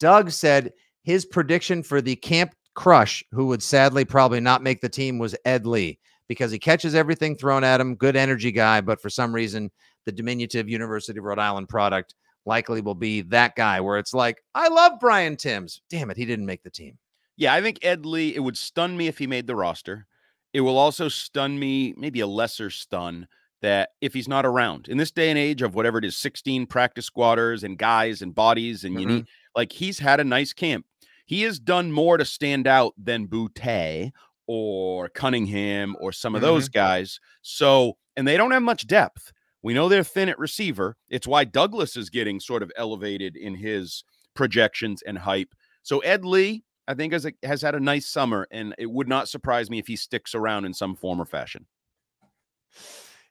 Doug 0.00 0.30
said 0.30 0.72
his 1.02 1.24
prediction 1.24 1.82
for 1.82 2.00
the 2.00 2.16
camp 2.16 2.54
crush, 2.74 3.24
who 3.32 3.46
would 3.46 3.62
sadly 3.62 4.04
probably 4.04 4.40
not 4.40 4.62
make 4.62 4.80
the 4.80 4.88
team, 4.88 5.18
was 5.18 5.36
Ed 5.44 5.66
Lee 5.66 5.98
because 6.28 6.52
he 6.52 6.58
catches 6.58 6.94
everything 6.94 7.34
thrown 7.36 7.64
at 7.64 7.80
him. 7.80 7.94
Good 7.96 8.16
energy 8.16 8.52
guy, 8.52 8.80
but 8.80 9.00
for 9.00 9.10
some 9.10 9.34
reason, 9.34 9.70
the 10.04 10.12
diminutive 10.12 10.68
University 10.68 11.18
of 11.18 11.24
Rhode 11.24 11.38
Island 11.38 11.68
product 11.68 12.14
likely 12.46 12.80
will 12.80 12.94
be 12.94 13.20
that 13.22 13.54
guy 13.56 13.80
where 13.80 13.98
it's 13.98 14.14
like, 14.14 14.42
I 14.54 14.68
love 14.68 14.92
Brian 15.00 15.36
Tyms. 15.36 15.80
Damn 15.90 16.10
it, 16.10 16.16
he 16.16 16.24
didn't 16.24 16.46
make 16.46 16.62
the 16.62 16.70
team. 16.70 16.98
Yeah, 17.36 17.54
I 17.54 17.60
think 17.62 17.78
Ed 17.82 18.04
Lee, 18.06 18.34
it 18.34 18.40
would 18.40 18.56
stun 18.56 18.96
me 18.96 19.06
if 19.06 19.18
he 19.18 19.26
made 19.26 19.46
the 19.46 19.54
roster. 19.56 20.06
It 20.52 20.62
will 20.62 20.78
also 20.78 21.08
stun 21.08 21.58
me, 21.58 21.94
maybe 21.96 22.20
a 22.20 22.26
lesser 22.26 22.70
stun, 22.70 23.28
that 23.60 23.90
if 24.00 24.14
he's 24.14 24.28
not 24.28 24.46
around 24.46 24.88
in 24.88 24.96
this 24.98 25.10
day 25.10 25.30
and 25.30 25.38
age 25.38 25.62
of 25.62 25.74
whatever 25.74 25.98
it 25.98 26.04
is 26.04 26.16
16 26.16 26.66
practice 26.66 27.06
squatters 27.06 27.62
and 27.64 27.76
guys 27.76 28.22
and 28.22 28.34
bodies, 28.34 28.84
and 28.84 29.00
you 29.00 29.06
Mhm. 29.06 29.10
need 29.10 29.26
like 29.54 29.72
he's 29.72 29.98
had 29.98 30.20
a 30.20 30.24
nice 30.24 30.52
camp. 30.52 30.86
He 31.26 31.42
has 31.42 31.58
done 31.58 31.92
more 31.92 32.16
to 32.16 32.24
stand 32.24 32.66
out 32.66 32.94
than 32.96 33.26
Boutte 33.28 34.12
or 34.46 35.08
Cunningham 35.10 35.96
or 36.00 36.12
some 36.12 36.34
of 36.34 36.40
those 36.40 36.68
guys. 36.68 37.20
So, 37.42 37.98
and 38.16 38.26
they 38.26 38.36
don't 38.36 38.52
have 38.52 38.62
much 38.62 38.86
depth. 38.86 39.32
We 39.62 39.74
know 39.74 39.88
they're 39.88 40.04
thin 40.04 40.28
at 40.28 40.38
receiver. 40.38 40.96
It's 41.08 41.26
why 41.26 41.44
Douglas 41.44 41.96
is 41.96 42.10
getting 42.10 42.40
sort 42.40 42.62
of 42.62 42.70
elevated 42.76 43.36
in 43.36 43.54
his 43.54 44.04
projections 44.34 45.02
and 45.02 45.18
hype. 45.18 45.54
So 45.82 45.98
Ed 46.00 46.24
Lee, 46.24 46.64
I 46.86 46.94
think, 46.94 47.12
has, 47.12 47.26
a, 47.26 47.32
has 47.42 47.60
had 47.62 47.74
a 47.74 47.80
nice 47.80 48.06
summer, 48.06 48.46
and 48.50 48.74
it 48.78 48.90
would 48.90 49.08
not 49.08 49.28
surprise 49.28 49.68
me 49.70 49.78
if 49.78 49.86
he 49.86 49.96
sticks 49.96 50.34
around 50.34 50.64
in 50.64 50.74
some 50.74 50.94
form 50.94 51.20
or 51.20 51.24
fashion. 51.24 51.66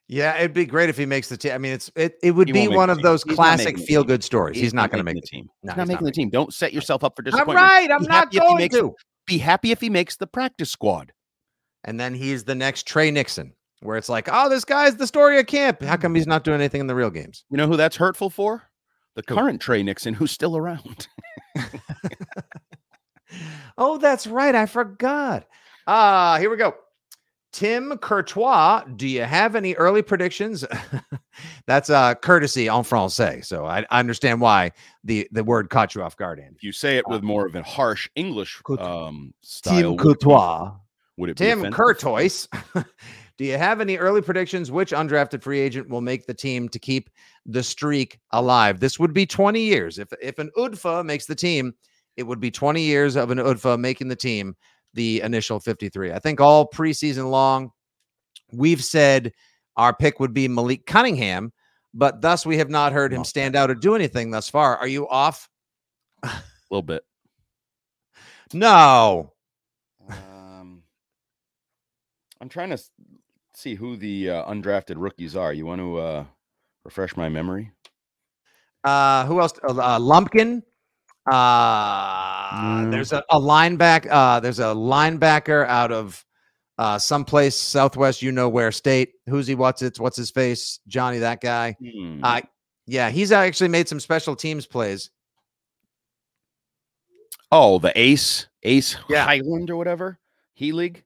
Yeah, 0.09 0.37
it'd 0.37 0.53
be 0.53 0.65
great 0.65 0.89
if 0.89 0.97
he 0.97 1.05
makes 1.05 1.27
the 1.27 1.35
team. 1.35 1.51
I 1.51 1.57
mean, 1.57 1.73
it's 1.73 1.91
it, 1.95 2.15
it 2.23 2.31
would 2.31 2.47
He 2.47 2.53
be 2.53 2.67
one 2.69 2.89
of 2.89 3.01
those 3.01 3.23
He's 3.23 3.35
classic 3.35 3.77
feel 3.77 4.05
good 4.05 4.23
stories. 4.23 4.57
He's, 4.57 4.73
not 4.73 4.89
going 4.89 4.99
to 4.99 5.03
make 5.03 5.15
the 5.15 5.27
team. 5.27 5.47
No, 5.63 5.71
he's 5.73 5.77
not 5.77 5.83
he's 5.83 5.87
making 5.89 6.05
not 6.05 6.05
the 6.05 6.11
team. 6.13 6.29
Don't 6.29 6.53
set 6.53 6.71
yourself 6.71 7.03
up 7.03 7.15
for 7.15 7.23
disappointment. 7.23 7.59
right, 7.59 7.91
I'm 7.91 8.01
Be 8.01 8.07
not 8.07 8.31
going 8.31 8.57
makes- 8.57 8.75
to. 8.75 8.93
Be 9.25 9.37
happy 9.37 9.71
if 9.71 9.81
he 9.81 9.89
makes 9.89 10.15
the 10.15 10.27
practice 10.27 10.71
squad. 10.71 11.11
And 11.83 11.99
then 11.99 12.13
he's 12.13 12.45
the 12.45 12.55
next 12.55 12.87
Tre 12.87 13.11
Nixon, 13.11 13.53
where 13.81 13.97
it's 13.97 14.09
like, 14.09 14.29
oh, 14.31 14.49
this 14.49 14.65
guy's 14.65 14.95
the 14.95 15.07
story 15.07 15.39
of 15.39 15.47
camp. 15.47 15.81
How 15.81 15.97
come 15.97 16.15
he's 16.15 16.27
not 16.27 16.43
doing 16.43 16.59
anything 16.59 16.81
in 16.81 16.87
the 16.87 16.95
real 16.95 17.09
games? 17.09 17.45
You 17.49 17.57
know 17.57 17.67
who 17.67 17.77
that's 17.77 17.95
hurtful 17.95 18.29
for? 18.29 18.63
The 19.15 19.23
current 19.23 19.61
Tre 19.61 19.81
Nixon, 19.81 20.13
who's 20.13 20.31
still 20.31 20.55
around. 20.55 21.07
Oh, 23.77 23.97
that's 23.97 24.25
right. 24.25 24.55
I 24.55 24.65
forgot. 24.65 25.45
Ah, 25.85 26.37
here 26.39 26.49
we 26.49 26.57
go. 26.57 26.75
Tim 27.53 27.97
Courtois, 27.97 28.83
do 28.95 29.07
you 29.07 29.23
have 29.23 29.55
any 29.55 29.73
early 29.75 30.01
predictions? 30.01 30.65
that's 31.65 31.89
uh 31.89 32.13
courtesy 32.15 32.67
en 32.67 32.83
français. 32.83 33.45
So 33.45 33.65
I, 33.65 33.85
I 33.89 33.99
understand 33.99 34.41
why 34.41 34.71
the, 35.03 35.27
the 35.31 35.43
word 35.43 35.69
caught 35.69 35.95
you 35.95 36.03
off 36.03 36.17
guard, 36.17 36.39
Andy. 36.39 36.55
If 36.55 36.63
you 36.63 36.71
say 36.71 36.97
it 36.97 37.07
with 37.07 37.23
more 37.23 37.45
of 37.45 37.55
a 37.55 37.63
harsh 37.63 38.09
English 38.15 38.61
um, 38.79 39.33
style, 39.41 39.95
Tim 39.95 39.97
Courtois. 39.97 40.71
would 41.17 41.29
it 41.29 41.37
be 41.37 41.45
Tim? 41.45 41.71
Courtois. 41.71 42.47
Do 43.37 43.45
you 43.45 43.57
have 43.57 43.81
any 43.81 43.97
early 43.97 44.21
predictions? 44.21 44.71
Which 44.71 44.91
undrafted 44.91 45.43
free 45.43 45.59
agent 45.59 45.89
will 45.89 46.01
make 46.01 46.25
the 46.25 46.33
team 46.33 46.67
to 46.69 46.79
keep 46.79 47.09
the 47.45 47.61
streak 47.61 48.19
alive? 48.31 48.79
This 48.79 48.97
would 48.99 49.13
be 49.13 49.25
20 49.27 49.61
years. 49.61 49.99
If 49.99 50.07
if 50.21 50.39
an 50.39 50.49
UDFA 50.57 51.05
makes 51.05 51.27
the 51.27 51.35
team, 51.35 51.73
it 52.15 52.23
would 52.23 52.39
be 52.39 52.49
20 52.49 52.81
years 52.81 53.15
of 53.15 53.29
an 53.29 53.37
UDFA 53.37 53.79
making 53.79 54.07
the 54.07 54.15
team, 54.15 54.55
the 54.95 55.21
initial 55.21 55.59
53. 55.59 56.13
I 56.13 56.19
think 56.19 56.41
all 56.41 56.67
preseason 56.67 57.29
long, 57.29 57.71
we've 58.51 58.83
said 58.83 59.31
our 59.75 59.93
pick 59.95 60.19
would 60.19 60.33
be 60.33 60.47
Malik 60.47 60.87
Cunningham, 60.87 61.53
but 61.93 62.21
thus 62.21 62.43
we 62.43 62.57
have 62.57 62.71
not 62.71 62.91
heard 62.91 63.13
him 63.13 63.23
stand 63.23 63.55
out 63.55 63.69
or 63.69 63.75
do 63.75 63.93
anything 63.93 64.31
thus 64.31 64.49
far. 64.49 64.77
Are 64.77 64.87
you 64.87 65.07
off? 65.07 65.47
A 66.23 66.31
little 66.71 66.81
bit. 66.81 67.03
No. 68.53 69.33
Um, 70.09 70.81
I'm 72.39 72.47
trying 72.47 72.69
to 72.69 72.75
s- 72.75 72.91
see 73.57 73.73
who 73.75 73.97
the 73.97 74.29
uh, 74.29 74.45
undrafted 74.51 74.95
rookies 74.97 75.35
are. 75.35 75.51
You 75.51 75.65
want 75.65 75.81
to 75.81 75.97
uh, 75.97 76.25
refresh 76.85 77.17
my 77.17 77.27
memory? 77.27 77.71
Uh, 78.83 79.25
who 79.25 79.41
else? 79.41 79.53
Uh, 79.67 79.73
uh, 79.75 79.99
Lumpkin. 79.99 80.61
Uh, 81.29 82.81
No. 82.85 82.91
there's 82.91 83.11
a, 83.13 83.23
a 83.29 83.39
linebacker. 83.39 84.07
Uh, 84.11 84.39
there's 84.39 84.59
a 84.59 84.73
linebacker 84.75 85.65
out 85.67 85.91
of 85.91 86.23
uh, 86.77 86.97
someplace 86.99 87.55
southwest. 87.55 88.21
You 88.21 88.31
know 88.31 88.47
where 88.47 88.71
state? 88.71 89.13
Who's 89.25 89.47
he? 89.47 89.55
What's 89.55 89.81
it? 89.81 89.99
What's 89.99 90.17
his 90.17 90.29
face? 90.31 90.79
Johnny, 90.87 91.17
that 91.19 91.41
guy. 91.41 91.75
Hmm. 91.81 92.23
Uh, 92.23 92.41
yeah, 92.85 93.09
he's 93.09 93.31
actually 93.31 93.69
made 93.69 93.89
some 93.89 93.99
special 93.99 94.35
teams 94.35 94.65
plays. 94.67 95.09
oh, 97.51 97.79
the 97.79 97.91
Ace, 97.99 98.47
Ace 98.63 98.95
Yeah. 99.09 99.25
Highland 99.25 99.69
or 99.69 99.75
whatever, 99.77 100.19
Healig. 100.59 101.01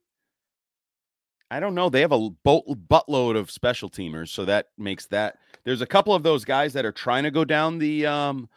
I 1.52 1.60
don't 1.60 1.76
know. 1.76 1.90
They 1.90 2.00
have 2.02 2.14
a 2.14 2.30
boat 2.30 2.64
buttload 2.90 3.38
of 3.38 3.52
special 3.52 3.90
teamers, 3.90 4.30
so 4.30 4.46
that 4.46 4.68
makes 4.78 5.06
that. 5.08 5.38
There's 5.66 5.82
a 5.82 5.86
couple 5.86 6.16
of 6.16 6.24
those 6.24 6.46
guys 6.46 6.72
that 6.74 6.86
are 6.86 6.92
trying 6.94 7.24
to 7.24 7.32
go 7.32 7.44
down 7.44 7.78
the 7.78 8.06
um, 8.06 8.50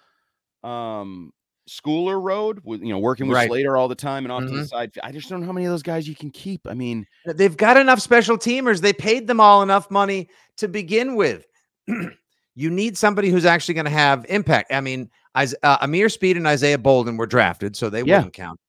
um, 0.63 1.33
Schooler 1.69 2.23
road 2.23 2.61
with 2.63 2.83
you 2.83 2.91
know 2.91 2.99
working 3.01 3.27
with 3.27 3.35
Right. 3.35 3.49
Slater 3.49 3.77
all 3.77 3.89
the 3.89 3.95
time 3.95 4.25
and 4.25 4.31
off 4.33 4.43
to 4.43 4.49
the 4.49 4.63
Mhm. 4.63 4.69
side. 4.69 4.93
I 5.03 5.11
just 5.13 5.29
don't 5.29 5.41
know 5.41 5.47
how 5.47 5.53
many 5.53 5.67
of 5.67 5.73
those 5.73 5.83
guys 5.83 6.07
you 6.07 6.15
can 6.15 6.31
keep. 6.31 6.61
I 6.69 6.75
mean, 6.75 7.05
They've 7.27 7.57
got 7.57 7.77
enough 7.77 8.01
special 8.01 8.39
teamers. 8.39 8.81
They 8.81 8.93
paid 8.93 9.27
them 9.27 9.41
all 9.41 9.63
enough 9.63 9.91
money 9.91 10.29
to 10.59 10.69
begin 10.69 11.17
with. 11.17 11.47
you 12.55 12.71
need 12.71 12.97
somebody 12.97 13.29
who's 13.31 13.45
actually 13.45 13.75
going 13.75 13.87
to 13.87 13.91
have 13.91 14.25
impact. 14.29 14.73
I 14.73 14.81
mean, 14.81 15.11
Is- 15.41 15.57
uh, 15.65 15.79
Ameer 15.83 16.09
Speed 16.11 16.37
and 16.37 16.47
Isaiah 16.47 16.79
Bolden 16.79 17.17
were 17.17 17.27
drafted, 17.27 17.75
so 17.75 17.91
they 17.91 18.03
Yeah. 18.03 18.19
wouldn't 18.19 18.35
count. 18.35 18.61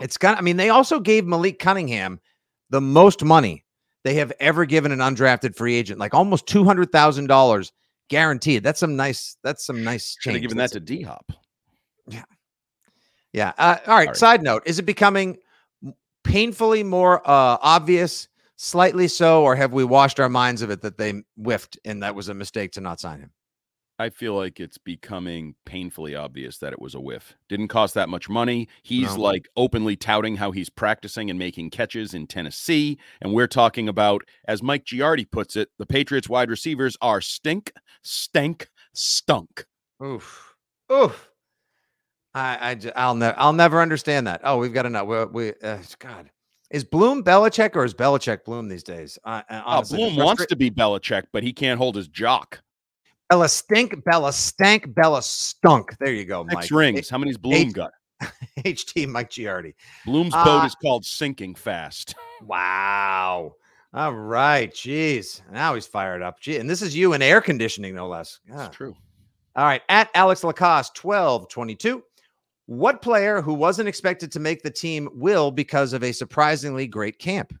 It's 0.00 0.16
got. 0.16 0.36
I 0.36 0.40
mean, 0.40 0.56
they 0.56 0.70
also 0.70 0.98
gave 0.98 1.26
Malik 1.26 1.58
Cunningham 1.60 2.18
the 2.70 2.80
most 2.80 3.24
money 3.24 3.64
they 4.04 4.14
have 4.14 4.32
ever 4.40 4.64
given 4.64 4.92
an 4.92 5.00
undrafted 5.00 5.54
free 5.54 5.74
agent, 5.74 5.98
like 5.98 6.14
almost 6.14 6.46
two 6.46 6.64
hundred 6.64 6.90
thousand 6.90 7.26
dollars 7.26 7.72
guaranteed. 8.08 8.62
That's 8.62 8.80
some 8.80 8.96
nice. 8.96 9.36
That's 9.42 9.64
some 9.64 9.84
nice 9.84 10.16
should 10.18 10.32
have 10.32 10.42
given 10.42 10.56
that 10.58 10.72
to 10.72 10.80
D 10.80 11.02
Hop. 11.02 11.32
Yeah. 13.32 13.52
Uh, 13.58 13.76
all 13.86 13.94
right. 13.94 14.06
Sorry. 14.06 14.16
Side 14.16 14.42
note: 14.42 14.62
Is 14.66 14.78
it 14.78 14.84
becoming 14.84 15.38
painfully 16.24 16.82
more 16.82 17.20
uh, 17.20 17.58
obvious, 17.60 18.28
slightly 18.56 19.08
so, 19.08 19.42
or 19.42 19.54
have 19.56 19.72
we 19.72 19.84
washed 19.84 20.20
our 20.20 20.28
minds 20.28 20.62
of 20.62 20.70
it 20.70 20.82
that 20.82 20.98
they 20.98 21.22
whiffed 21.36 21.78
and 21.84 22.02
that 22.02 22.14
was 22.14 22.28
a 22.28 22.34
mistake 22.34 22.72
to 22.72 22.80
not 22.80 23.00
sign 23.00 23.20
him? 23.20 23.30
I 24.00 24.08
feel 24.08 24.34
like 24.34 24.60
it's 24.60 24.78
becoming 24.78 25.56
painfully 25.66 26.14
obvious 26.14 26.56
that 26.58 26.72
it 26.72 26.80
was 26.80 26.94
a 26.94 27.00
whiff. 27.00 27.34
Didn't 27.50 27.68
cost 27.68 27.92
that 27.94 28.08
much 28.08 28.30
money. 28.30 28.66
He's 28.82 29.14
No. 29.14 29.20
like 29.20 29.46
openly 29.56 29.94
touting 29.94 30.36
how 30.36 30.52
he's 30.52 30.70
practicing 30.70 31.28
and 31.28 31.38
making 31.38 31.68
catches 31.68 32.14
in 32.14 32.26
Tennessee. 32.26 32.98
And 33.20 33.34
we're 33.34 33.46
talking 33.46 33.90
about, 33.90 34.22
as 34.46 34.62
Mike 34.62 34.86
Giardi 34.86 35.30
puts 35.30 35.54
it, 35.54 35.68
the 35.78 35.84
Patriots 35.84 36.30
wide 36.30 36.48
receivers 36.48 36.96
are 37.02 37.20
stink, 37.20 37.72
stank, 38.02 38.70
stunk. 38.94 39.66
Oof. 40.02 40.54
Oof. 40.90 41.28
I, 42.32 42.70
I 42.72 42.92
I'll 42.96 43.14
never 43.14 43.38
I'll 43.38 43.52
never 43.52 43.82
understand 43.82 44.26
that. 44.28 44.40
Oh, 44.44 44.56
we've 44.56 44.72
got 44.72 44.84
to 44.84 44.90
know. 44.90 45.04
We, 45.04 45.24
we 45.26 45.52
uh, 45.62 45.78
God, 45.98 46.30
is 46.70 46.84
Bloom 46.84 47.22
Belichick 47.22 47.76
or 47.76 47.84
is 47.84 47.92
Belichick 47.92 48.44
Bloom 48.44 48.68
these 48.68 48.84
days? 48.84 49.18
Uh, 49.24 49.42
honestly, 49.50 49.98
the 49.98 50.10
Bloom 50.10 50.24
wants 50.24 50.46
to 50.46 50.56
be 50.56 50.70
Belichick, 50.70 51.24
but 51.32 51.42
he 51.42 51.52
can't 51.52 51.76
hold 51.76 51.96
his 51.96 52.08
jock. 52.08 52.62
Bella 53.30 53.48
stink, 53.48 54.02
Bella 54.04 54.32
stank, 54.32 54.92
Bella 54.92 55.22
stunk. 55.22 55.96
There 56.00 56.12
you 56.12 56.24
go, 56.24 56.42
Mike. 56.44 56.62
Six 56.64 56.72
rings. 56.72 57.08
How 57.08 57.16
many's 57.16 57.38
Bloom 57.38 57.54
eight- 57.54 57.72
got? 57.72 57.92
HT 58.66 59.06
Mike 59.08 59.30
Giardi. 59.30 59.72
Bloom's 60.04 60.34
Uh, 60.34 60.44
boat 60.44 60.66
is 60.66 60.74
called 60.74 61.04
sinking 61.06 61.54
fast. 61.54 62.16
Wow. 62.44 63.54
All 63.94 64.12
right. 64.12 64.70
Jeez. 64.74 65.40
Now 65.50 65.74
he's 65.74 65.86
fired 65.86 66.22
up. 66.22 66.40
Gee, 66.40 66.58
and 66.58 66.68
this 66.68 66.82
is 66.82 66.94
you 66.94 67.12
in 67.14 67.22
air 67.22 67.40
conditioning, 67.40 67.94
no 67.94 68.08
less. 68.08 68.40
It's 68.46 68.76
true. 68.76 68.94
All 69.56 69.64
right. 69.64 69.80
At 69.88 70.10
Alex 70.14 70.42
Lacoste, 70.44 70.94
12 70.96 71.48
22. 71.48 72.02
What 72.66 73.00
player 73.00 73.40
who 73.40 73.54
wasn't 73.54 73.88
expected 73.88 74.30
to 74.32 74.40
make 74.40 74.62
the 74.62 74.70
team 74.70 75.08
will 75.14 75.50
because 75.50 75.92
of 75.92 76.02
a 76.04 76.12
surprisingly 76.12 76.86
great 76.86 77.18
camp? 77.18 77.52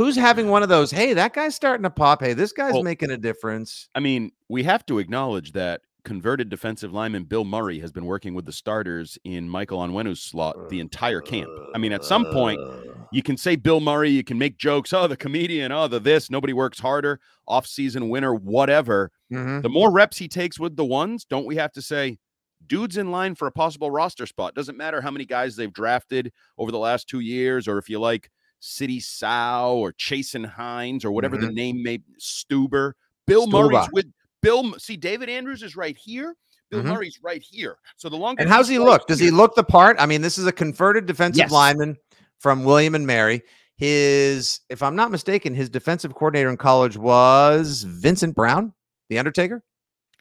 Who's 0.00 0.16
having 0.16 0.48
one 0.48 0.62
of 0.62 0.70
those? 0.70 0.90
Hey, 0.90 1.12
that 1.12 1.34
guy's 1.34 1.54
starting 1.54 1.82
to 1.82 1.90
pop. 1.90 2.22
Hey, 2.22 2.32
this 2.32 2.52
guy's 2.52 2.72
Well- 2.72 2.82
making 2.82 3.10
a 3.10 3.18
difference. 3.18 3.90
I 3.94 4.00
mean, 4.00 4.32
we 4.48 4.62
have 4.62 4.86
to 4.86 4.98
acknowledge 4.98 5.52
that 5.52 5.82
converted 6.04 6.48
defensive 6.48 6.90
lineman 6.90 7.24
Bill 7.24 7.44
Murray 7.44 7.80
has 7.80 7.92
been 7.92 8.06
working 8.06 8.32
with 8.32 8.46
the 8.46 8.52
starters 8.52 9.18
in 9.24 9.46
Michael 9.46 9.78
Onwenu's 9.78 10.22
slot 10.22 10.70
the 10.70 10.80
entire 10.80 11.20
camp. 11.20 11.50
I 11.74 11.78
mean, 11.78 11.92
at 11.92 12.02
some 12.02 12.24
point, 12.32 12.58
you 13.12 13.22
can 13.22 13.36
say 13.36 13.56
Bill 13.56 13.80
Murray, 13.80 14.08
you 14.08 14.24
can 14.24 14.38
make 14.38 14.56
jokes, 14.56 14.94
oh, 14.94 15.06
the 15.06 15.18
comedian, 15.18 15.70
oh, 15.70 15.86
the 15.86 16.00
this, 16.00 16.30
nobody 16.30 16.54
works 16.54 16.80
harder, 16.80 17.20
off-season 17.46 18.08
winner, 18.08 18.34
whatever. 18.34 19.10
Mhm. 19.30 19.60
The 19.60 19.68
more 19.68 19.92
reps 19.92 20.16
he 20.16 20.28
takes 20.28 20.58
with 20.58 20.76
the 20.76 20.84
ones, 20.86 21.26
don't 21.26 21.44
we 21.44 21.56
have 21.56 21.72
to 21.72 21.82
say, 21.82 22.16
dude's 22.66 22.96
in 22.96 23.10
line 23.10 23.34
for 23.34 23.46
a 23.46 23.52
possible 23.52 23.90
roster 23.90 24.24
spot? 24.24 24.54
Doesn't 24.54 24.78
matter 24.78 25.02
how 25.02 25.10
many 25.10 25.26
guys 25.26 25.56
they've 25.56 25.70
drafted 25.70 26.32
over 26.56 26.72
the 26.72 26.78
last 26.78 27.06
two 27.06 27.20
years, 27.20 27.68
or 27.68 27.76
if 27.76 27.90
you 27.90 28.00
like 28.00 28.30
Sidy 28.60 29.00
Sow 29.00 29.76
or 29.78 29.92
Chasen 29.92 30.44
Hines 30.46 31.04
or 31.04 31.12
whatever 31.12 31.36
the 31.36 31.50
name 31.50 31.82
may 31.82 31.98
Stueber. 32.20 32.92
Bill 33.26 33.46
Murray's 33.46 33.88
with 33.92 34.06
Bill. 34.42 34.78
See, 34.78 34.96
David 34.96 35.28
Andrews 35.28 35.62
is 35.62 35.76
right 35.76 35.96
here. 35.96 36.34
Bill 36.70 36.82
Mhm. 36.82 36.94
Murray's 36.94 37.18
right 37.22 37.42
here. 37.42 37.78
So 37.96 38.08
the 38.08 38.16
longer 38.16 38.40
And 38.42 38.48
how's 38.50 38.68
he 38.68 38.78
look? 38.78 39.06
Does 39.06 39.18
he 39.18 39.30
look 39.30 39.54
the 39.54 39.64
part? 39.64 39.96
I 39.98 40.06
mean, 40.06 40.20
this 40.20 40.38
is 40.38 40.46
a 40.46 40.52
converted 40.52 41.06
defensive 41.06 41.38
Yes. 41.38 41.50
lineman 41.50 41.96
from 42.38 42.64
William 42.64 42.94
and 42.94 43.06
Mary. 43.06 43.42
His, 43.76 44.60
if 44.68 44.82
I'm 44.82 44.94
not 44.94 45.10
mistaken, 45.10 45.54
his 45.54 45.70
defensive 45.70 46.14
coordinator 46.14 46.50
in 46.50 46.58
college 46.58 46.96
was 46.98 47.82
Vincent 47.84 48.36
Brown, 48.36 48.74
the 49.08 49.18
Undertaker. 49.18 49.64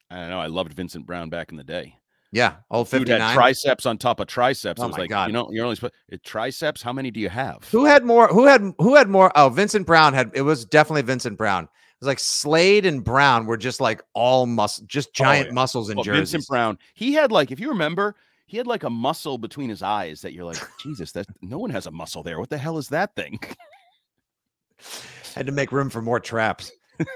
I 0.09 0.21
don't 0.21 0.29
know. 0.29 0.39
I 0.39 0.47
loved 0.47 0.73
Vincent 0.73 1.05
Brown 1.05 1.29
back 1.29 1.51
in 1.51 1.57
the 1.57 1.63
day. 1.63 1.98
Yeah, 2.31 2.55
old 2.69 2.89
Dude 2.89 3.07
had 3.07 3.17
59. 3.17 3.35
triceps 3.35 3.85
on 3.85 3.97
top 3.97 4.19
of 4.19 4.27
triceps. 4.27 4.79
Oh 4.79 4.85
it 4.85 4.87
was 4.87 4.97
my 4.97 5.03
like, 5.03 5.09
God. 5.09 5.27
you 5.27 5.33
know, 5.33 5.49
you're 5.51 5.65
only 5.65 5.75
supposed 5.75 5.93
triceps. 6.23 6.81
How 6.81 6.93
many 6.93 7.09
do 7.09 7.19
you 7.19 7.29
have? 7.29 7.67
Who 7.71 7.85
had 7.85 8.05
more? 8.05 8.27
Who 8.27 8.45
had 8.45 8.73
who 8.77 8.95
had 8.95 9.09
more? 9.09 9.31
Oh, 9.35 9.49
Vincent 9.49 9.87
Brown 9.87 10.13
had. 10.13 10.31
It 10.35 10.43
was 10.43 10.63
definitely 10.65 11.01
Vincent 11.01 11.37
Brown. 11.37 11.63
It 11.63 12.05
was 12.05 12.07
like 12.07 12.19
Slade 12.19 12.85
and 12.85 13.03
Brown 13.03 13.45
were 13.45 13.57
just 13.57 13.81
like 13.81 14.03
all 14.13 14.45
muscle, 14.45 14.85
just 14.87 15.09
oh, 15.09 15.11
giant 15.15 15.47
yeah. 15.47 15.53
muscles 15.53 15.89
in 15.89 15.97
Well, 15.97 16.03
jerseys. 16.03 16.31
Vincent 16.31 16.47
Brown. 16.47 16.77
He 16.93 17.13
had 17.13 17.31
like, 17.31 17.51
if 17.51 17.59
you 17.59 17.69
remember, 17.69 18.15
he 18.45 18.57
had 18.57 18.67
like 18.67 18.83
a 18.83 18.89
muscle 18.89 19.37
between 19.37 19.69
his 19.69 19.81
eyes 19.81 20.21
that 20.21 20.31
you're 20.33 20.45
like, 20.45 20.57
Jesus, 20.79 21.11
that 21.13 21.25
no 21.41 21.57
one 21.57 21.71
has 21.71 21.87
a 21.87 21.91
muscle 21.91 22.23
there. 22.23 22.39
What 22.39 22.49
the 22.49 22.57
hell 22.57 22.77
is 22.77 22.89
that 22.89 23.15
thing? 23.15 23.39
Had 25.35 25.45
to 25.45 25.51
make 25.51 25.71
room 25.71 25.89
for 25.89 26.01
more 26.01 26.19
traps. 26.19 26.71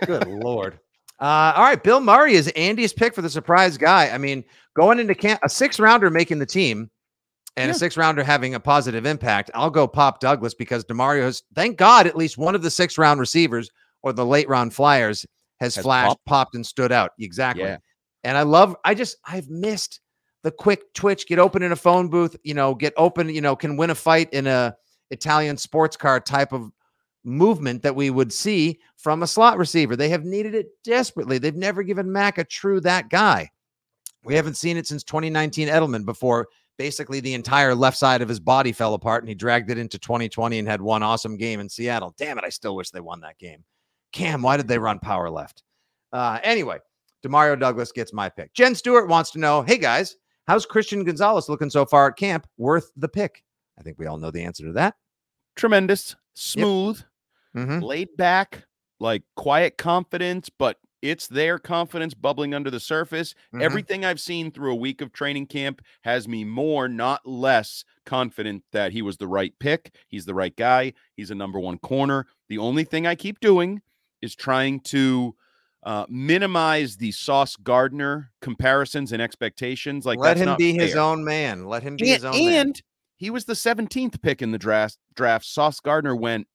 Good 0.05 0.27
lord. 0.27 0.79
Uh, 1.23 1.53
all 1.55 1.63
right, 1.63 1.81
Bill 1.81 2.01
Murray 2.01 2.33
is 2.33 2.49
Andy's 2.49 2.91
pick 2.91 3.15
for 3.15 3.21
the 3.21 3.29
surprise 3.29 3.77
guy. 3.77 4.09
I 4.09 4.17
mean, 4.17 4.43
going 4.75 4.99
into 4.99 5.15
camp, 5.15 5.39
a 5.41 5.47
six 5.47 5.79
rounder 5.79 6.09
making 6.09 6.39
the 6.39 6.45
team, 6.45 6.89
and 7.55 7.71
a 7.71 7.73
six 7.73 7.95
rounder 7.95 8.23
having 8.25 8.55
a 8.55 8.59
positive 8.59 9.05
impact. 9.05 9.49
I'll 9.53 9.69
go 9.69 9.87
Pop 9.87 10.19
Douglas 10.19 10.53
because 10.53 10.83
Demario 10.83 11.21
has, 11.21 11.41
thank 11.55 11.77
God, 11.77 12.07
at 12.07 12.17
least 12.17 12.37
one 12.37 12.55
of 12.55 12.61
the 12.61 12.69
six 12.69 12.97
round 12.97 13.21
receivers 13.21 13.71
or 14.01 14.11
the 14.11 14.25
late 14.25 14.49
round 14.49 14.73
flyers 14.73 15.25
has, 15.61 15.75
Has 15.75 15.83
flashed, 15.83 16.09
popped. 16.09 16.25
popped, 16.25 16.55
and 16.55 16.65
stood 16.65 16.91
out. 16.91 17.11
Exactly. 17.19 17.63
Yeah. 17.63 17.77
And 18.25 18.37
I 18.37 18.41
love, 18.41 18.75
I 18.83 18.93
just, 18.93 19.15
I've 19.25 19.49
missed 19.49 20.01
the 20.41 20.51
quick 20.51 20.93
twitch, 20.93 21.25
get 21.25 21.39
open 21.39 21.63
in 21.63 21.71
a 21.71 21.75
phone 21.77 22.09
booth, 22.09 22.35
you 22.43 22.53
know, 22.53 22.75
get 22.75 22.93
open, 22.97 23.29
you 23.29 23.39
know, 23.39 23.55
can 23.55 23.77
win 23.77 23.91
a 23.91 23.95
fight 23.95 24.33
in 24.33 24.45
a 24.45 24.75
Italian 25.09 25.55
sports 25.55 25.95
car 25.95 26.19
type 26.19 26.51
of 26.51 26.69
movement 27.23 27.81
that 27.83 27.95
we 27.95 28.09
would 28.09 28.33
see 28.33 28.79
from 28.97 29.23
a 29.23 29.27
slot 29.27 29.57
receiver. 29.57 29.95
They 29.95 30.09
have 30.09 30.25
needed 30.25 30.55
it 30.55 30.67
desperately. 30.83 31.37
They've 31.37 31.55
never 31.55 31.83
given 31.83 32.11
Mac 32.11 32.37
a 32.37 32.43
true 32.43 32.79
that 32.81 33.09
guy. 33.09 33.49
We 34.23 34.35
haven't 34.35 34.57
seen 34.57 34.77
it 34.77 34.87
since 34.87 35.03
2019 35.03 35.67
Edelman 35.67 36.05
before 36.05 36.47
basically 36.77 37.19
the 37.19 37.33
entire 37.33 37.75
left 37.75 37.97
side 37.97 38.21
of 38.21 38.29
his 38.29 38.39
body 38.39 38.71
fell 38.71 38.93
apart 38.93 39.23
and 39.23 39.29
he 39.29 39.35
dragged 39.35 39.69
it 39.69 39.77
into 39.77 39.99
2020 39.99 40.59
and 40.59 40.67
had 40.67 40.81
one 40.81 41.03
awesome 41.03 41.37
game 41.37 41.59
in 41.59 41.69
Seattle. 41.69 42.13
Damn 42.17 42.37
it, 42.37 42.43
I 42.43 42.49
still 42.49 42.75
wish 42.75 42.89
they 42.89 42.99
won 42.99 43.21
that 43.21 43.37
game. 43.37 43.63
Cam, 44.11 44.41
why 44.41 44.57
did 44.57 44.67
they 44.67 44.77
run 44.77 44.99
power 44.99 45.29
left? 45.29 45.63
Uh, 46.11 46.39
anyway, 46.43 46.79
Demario 47.25 47.59
Douglas 47.59 47.91
gets 47.91 48.13
my 48.13 48.29
pick. 48.29 48.53
Jen 48.53 48.75
Stewart 48.75 49.07
wants 49.07 49.31
to 49.31 49.39
know, 49.39 49.61
hey 49.61 49.77
guys, 49.77 50.15
how's 50.47 50.65
Christian 50.65 51.03
Gonzalez 51.03 51.49
looking 51.49 51.69
so 51.69 51.85
far 51.85 52.07
at 52.07 52.17
camp? 52.17 52.47
Worth 52.57 52.91
the 52.95 53.09
pick? 53.09 53.43
I 53.77 53.81
think 53.81 53.97
we 53.97 54.05
all 54.05 54.17
know 54.17 54.31
the 54.31 54.43
answer 54.43 54.65
to 54.65 54.73
that. 54.73 54.95
Tremendous, 55.55 56.15
smooth, 56.33 57.01
Mhm. 57.55 57.81
laid 57.83 58.15
back, 58.17 58.65
like 58.99 59.23
quiet 59.35 59.77
confidence, 59.77 60.49
but 60.49 60.77
it's 61.01 61.27
their 61.27 61.59
confidence 61.59 62.13
bubbling 62.13 62.53
under 62.53 62.71
the 62.71 62.79
surface. 62.79 63.35
Mhm. 63.53 63.61
Everything 63.61 64.05
I've 64.05 64.21
seen 64.21 64.51
through 64.51 64.71
a 64.71 64.75
week 64.75 65.01
of 65.01 65.11
training 65.11 65.47
camp 65.47 65.81
has 66.03 66.27
me 66.27 66.45
more, 66.45 66.87
not 66.87 67.25
less, 67.27 67.83
confident 68.05 68.63
that 68.71 68.91
he 68.93 69.01
was 69.01 69.17
the 69.17 69.27
right 69.27 69.53
pick. 69.59 69.93
He's 70.07 70.25
the 70.25 70.33
right 70.33 70.55
guy. 70.55 70.93
He's 71.17 71.29
a 71.31 71.35
number 71.35 71.59
one 71.59 71.77
corner. 71.79 72.25
The 72.49 72.57
only 72.57 72.85
thing 72.85 73.05
I 73.05 73.15
keep 73.15 73.39
doing 73.41 73.81
is 74.21 74.33
trying 74.35 74.79
to 74.81 75.35
uh, 75.85 76.05
minimize 76.07 76.95
the 76.95 77.11
Sauce 77.11 77.57
Gardner 77.57 78.31
comparisons 78.41 79.11
and 79.11 79.21
expectations. 79.21 80.05
Like, 80.05 80.17
let 80.17 80.37
him 80.37 80.55
be 80.57 80.71
his 80.71 80.95
own 80.95 81.25
man. 81.25 81.65
Let 81.65 81.83
him 81.83 81.97
be 81.97 82.05
And, 82.05 82.13
his 82.13 82.23
own 82.23 82.31
man. 82.45 82.67
and 82.67 82.81
he 83.17 83.29
was 83.29 83.43
the 83.43 83.53
17th 83.55 84.21
pick 84.21 84.41
in 84.41 84.51
the 84.51 84.57
draft. 84.57 84.97
Draft. 85.13 85.43
Sauce 85.45 85.81
Gardner 85.81 86.15
went 86.15 86.47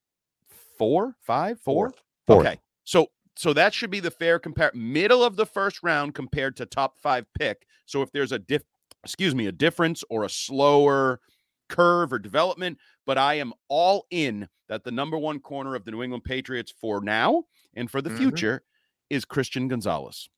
four, 0.78 1.16
five, 1.20 1.60
four. 1.60 1.90
Fourth. 1.90 2.02
Fourth. 2.26 2.46
Okay, 2.46 2.60
so 2.84 3.08
so 3.36 3.52
that 3.52 3.72
should 3.74 3.90
be 3.90 4.00
the 4.00 4.10
fair 4.10 4.38
compare. 4.38 4.70
Middle 4.74 5.22
of 5.24 5.36
the 5.36 5.46
first 5.46 5.82
round 5.82 6.14
compared 6.14 6.56
to 6.56 6.66
top 6.66 6.98
five 6.98 7.24
pick. 7.38 7.66
So 7.86 8.02
if 8.02 8.10
there's 8.12 8.32
a 8.32 8.38
diff, 8.38 8.62
excuse 9.04 9.34
me, 9.34 9.46
a 9.46 9.52
difference 9.52 10.02
or 10.10 10.24
a 10.24 10.28
slower 10.28 11.20
curve 11.68 12.12
or 12.12 12.18
development, 12.18 12.78
but 13.06 13.18
I 13.18 13.34
am 13.34 13.52
all 13.68 14.06
in 14.10 14.48
that 14.68 14.84
the 14.84 14.90
number 14.90 15.16
one 15.18 15.38
corner 15.40 15.74
of 15.74 15.84
the 15.84 15.90
New 15.92 16.02
England 16.02 16.24
Patriots 16.24 16.72
for 16.80 17.00
now 17.02 17.44
and 17.74 17.90
for 17.90 18.02
the 18.02 18.10
Mhm. 18.10 18.16
future 18.18 18.62
is 19.10 19.24
Christian 19.24 19.68
Gonzalez. 19.68 20.28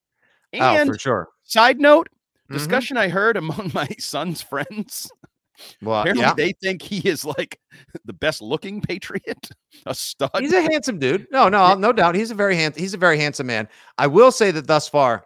Oh, 0.61 0.81
And 0.81 0.87
for 0.87 0.99
sure. 0.99 1.29
side 1.45 1.81
note, 1.81 2.09
Mhm. 2.51 2.53
discussion 2.53 2.97
I 2.97 3.09
heard 3.09 3.37
among 3.37 3.71
my 3.75 3.89
son's 3.99 4.43
friends. 4.43 5.11
Well, 5.83 6.01
Apparently, 6.01 6.23
yeah. 6.23 6.35
they 6.35 6.53
think 6.53 6.83
he 6.83 7.07
is 7.09 7.25
like 7.25 7.59
the 8.05 8.13
best 8.13 8.41
looking 8.43 8.81
Patriot, 8.89 9.51
a 9.87 9.95
stud. 9.95 10.31
He's 10.39 10.53
a 10.53 10.63
handsome 10.63 10.99
dude. 10.99 11.27
No, 11.31 11.49
no, 11.49 11.75
no 11.75 11.93
doubt. 11.93 12.15
He's 12.15 12.31
a 12.31 12.35
very 12.35 12.57
hand, 12.57 12.77
he's 12.77 12.95
a 12.95 12.99
very 12.99 13.19
handsome 13.19 13.47
man. 13.47 13.69
I 13.99 14.07
will 14.07 14.33
say 14.33 14.51
that 14.51 14.67
thus 14.67 14.89
far, 14.89 15.25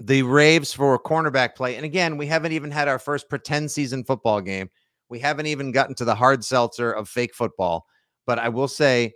the 0.00 0.22
raves 0.22 0.72
for 0.72 0.98
cornerback 0.98 1.56
play, 1.56 1.76
and 1.76 1.84
again, 1.84 2.16
we 2.16 2.26
haven't 2.26 2.52
even 2.52 2.70
had 2.70 2.88
our 2.88 2.98
first 2.98 3.28
pretend 3.28 3.70
season 3.70 4.04
football 4.04 4.40
game. 4.40 4.70
We 5.08 5.18
haven't 5.18 5.46
even 5.46 5.72
gotten 5.72 5.94
to 5.96 6.04
the 6.04 6.14
hard 6.14 6.44
seltzer 6.44 6.92
of 6.92 7.08
fake 7.08 7.34
football. 7.34 7.86
But 8.26 8.38
I 8.38 8.50
will 8.50 8.68
say 8.68 9.14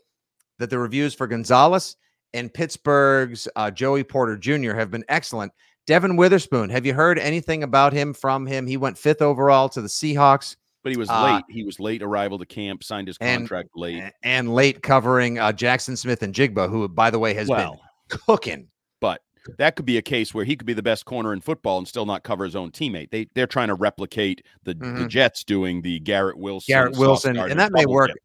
that 0.59 0.71
the 0.71 0.79
reviews 0.79 1.15
for 1.15 1.27
Gonzalez 1.27 1.97
and 2.33 2.53
Pittsburgh's 2.53 3.47
uh, 3.57 3.71
Joey 3.71 4.05
Porter 4.05 4.39
Jr. 4.39 4.73
have 4.73 4.91
been 4.91 5.05
excellent. 5.09 5.53
Devon 5.87 6.17
Witherspoon, 6.17 6.71
have 6.71 6.87
you 6.87 6.95
heard 6.95 7.19
anything 7.19 7.63
about 7.63 7.93
him 7.93 8.15
from 8.15 8.47
him? 8.47 8.67
He 8.67 8.77
went 8.77 8.97
fifth 8.99 9.21
overall 9.23 9.69
to 9.71 9.81
the 9.83 9.89
Seahawks. 9.89 10.57
But 10.85 10.93
he 10.93 10.99
was 10.99 11.09
Uh, 11.11 11.35
late. 11.37 11.45
He 11.49 11.65
was 11.65 11.79
late 11.79 12.03
arrival 12.03 12.39
to 12.39 12.47
camp, 12.47 12.83
signed 12.83 13.07
his 13.09 13.17
and- 13.21 13.43
contract 13.43 13.71
late. 13.77 14.03
and 14.25 14.53
late 14.53 14.83
covering 14.83 15.39
uh, 15.39 15.53
Jaxon 15.53 15.97
Smith-Njigba, 15.97 16.69
who, 16.69 16.89
by 16.89 17.11
the 17.11 17.19
way, 17.21 17.35
has 17.35 17.49
Well, 17.49 17.81
been 18.09 18.19
cooking. 18.27 18.69
but 19.01 19.21
that 19.59 19.77
could 19.77 19.87
be 19.87 19.97
a 19.97 20.03
case 20.03 20.35
where 20.35 20.45
he 20.45 20.57
could 20.57 20.67
be 20.67 20.73
the 20.73 20.83
best 20.83 21.05
corner 21.05 21.33
in 21.33 21.41
football 21.41 21.79
and 21.79 21.87
still 21.87 22.07
not 22.07 22.25
cover 22.25 22.45
his 22.45 22.57
own 22.57 22.71
teammate. 22.73 23.11
They 23.11 23.29
they're 23.35 23.47
trying 23.47 23.69
to 23.69 23.75
replicate 23.75 24.45
the, 24.65 24.75
the 24.75 24.85
Mhm. 24.87 25.09
Jets 25.09 25.45
doing 25.45 25.83
the 25.83 26.01
Garrett 26.01 26.37
Wilson, 26.39 26.73
Garrett 26.73 26.97
Wilson, 26.97 27.37
and 27.37 27.59
that 27.61 27.73
may 27.73 27.87
work. 27.87 28.09
dip. 28.09 28.17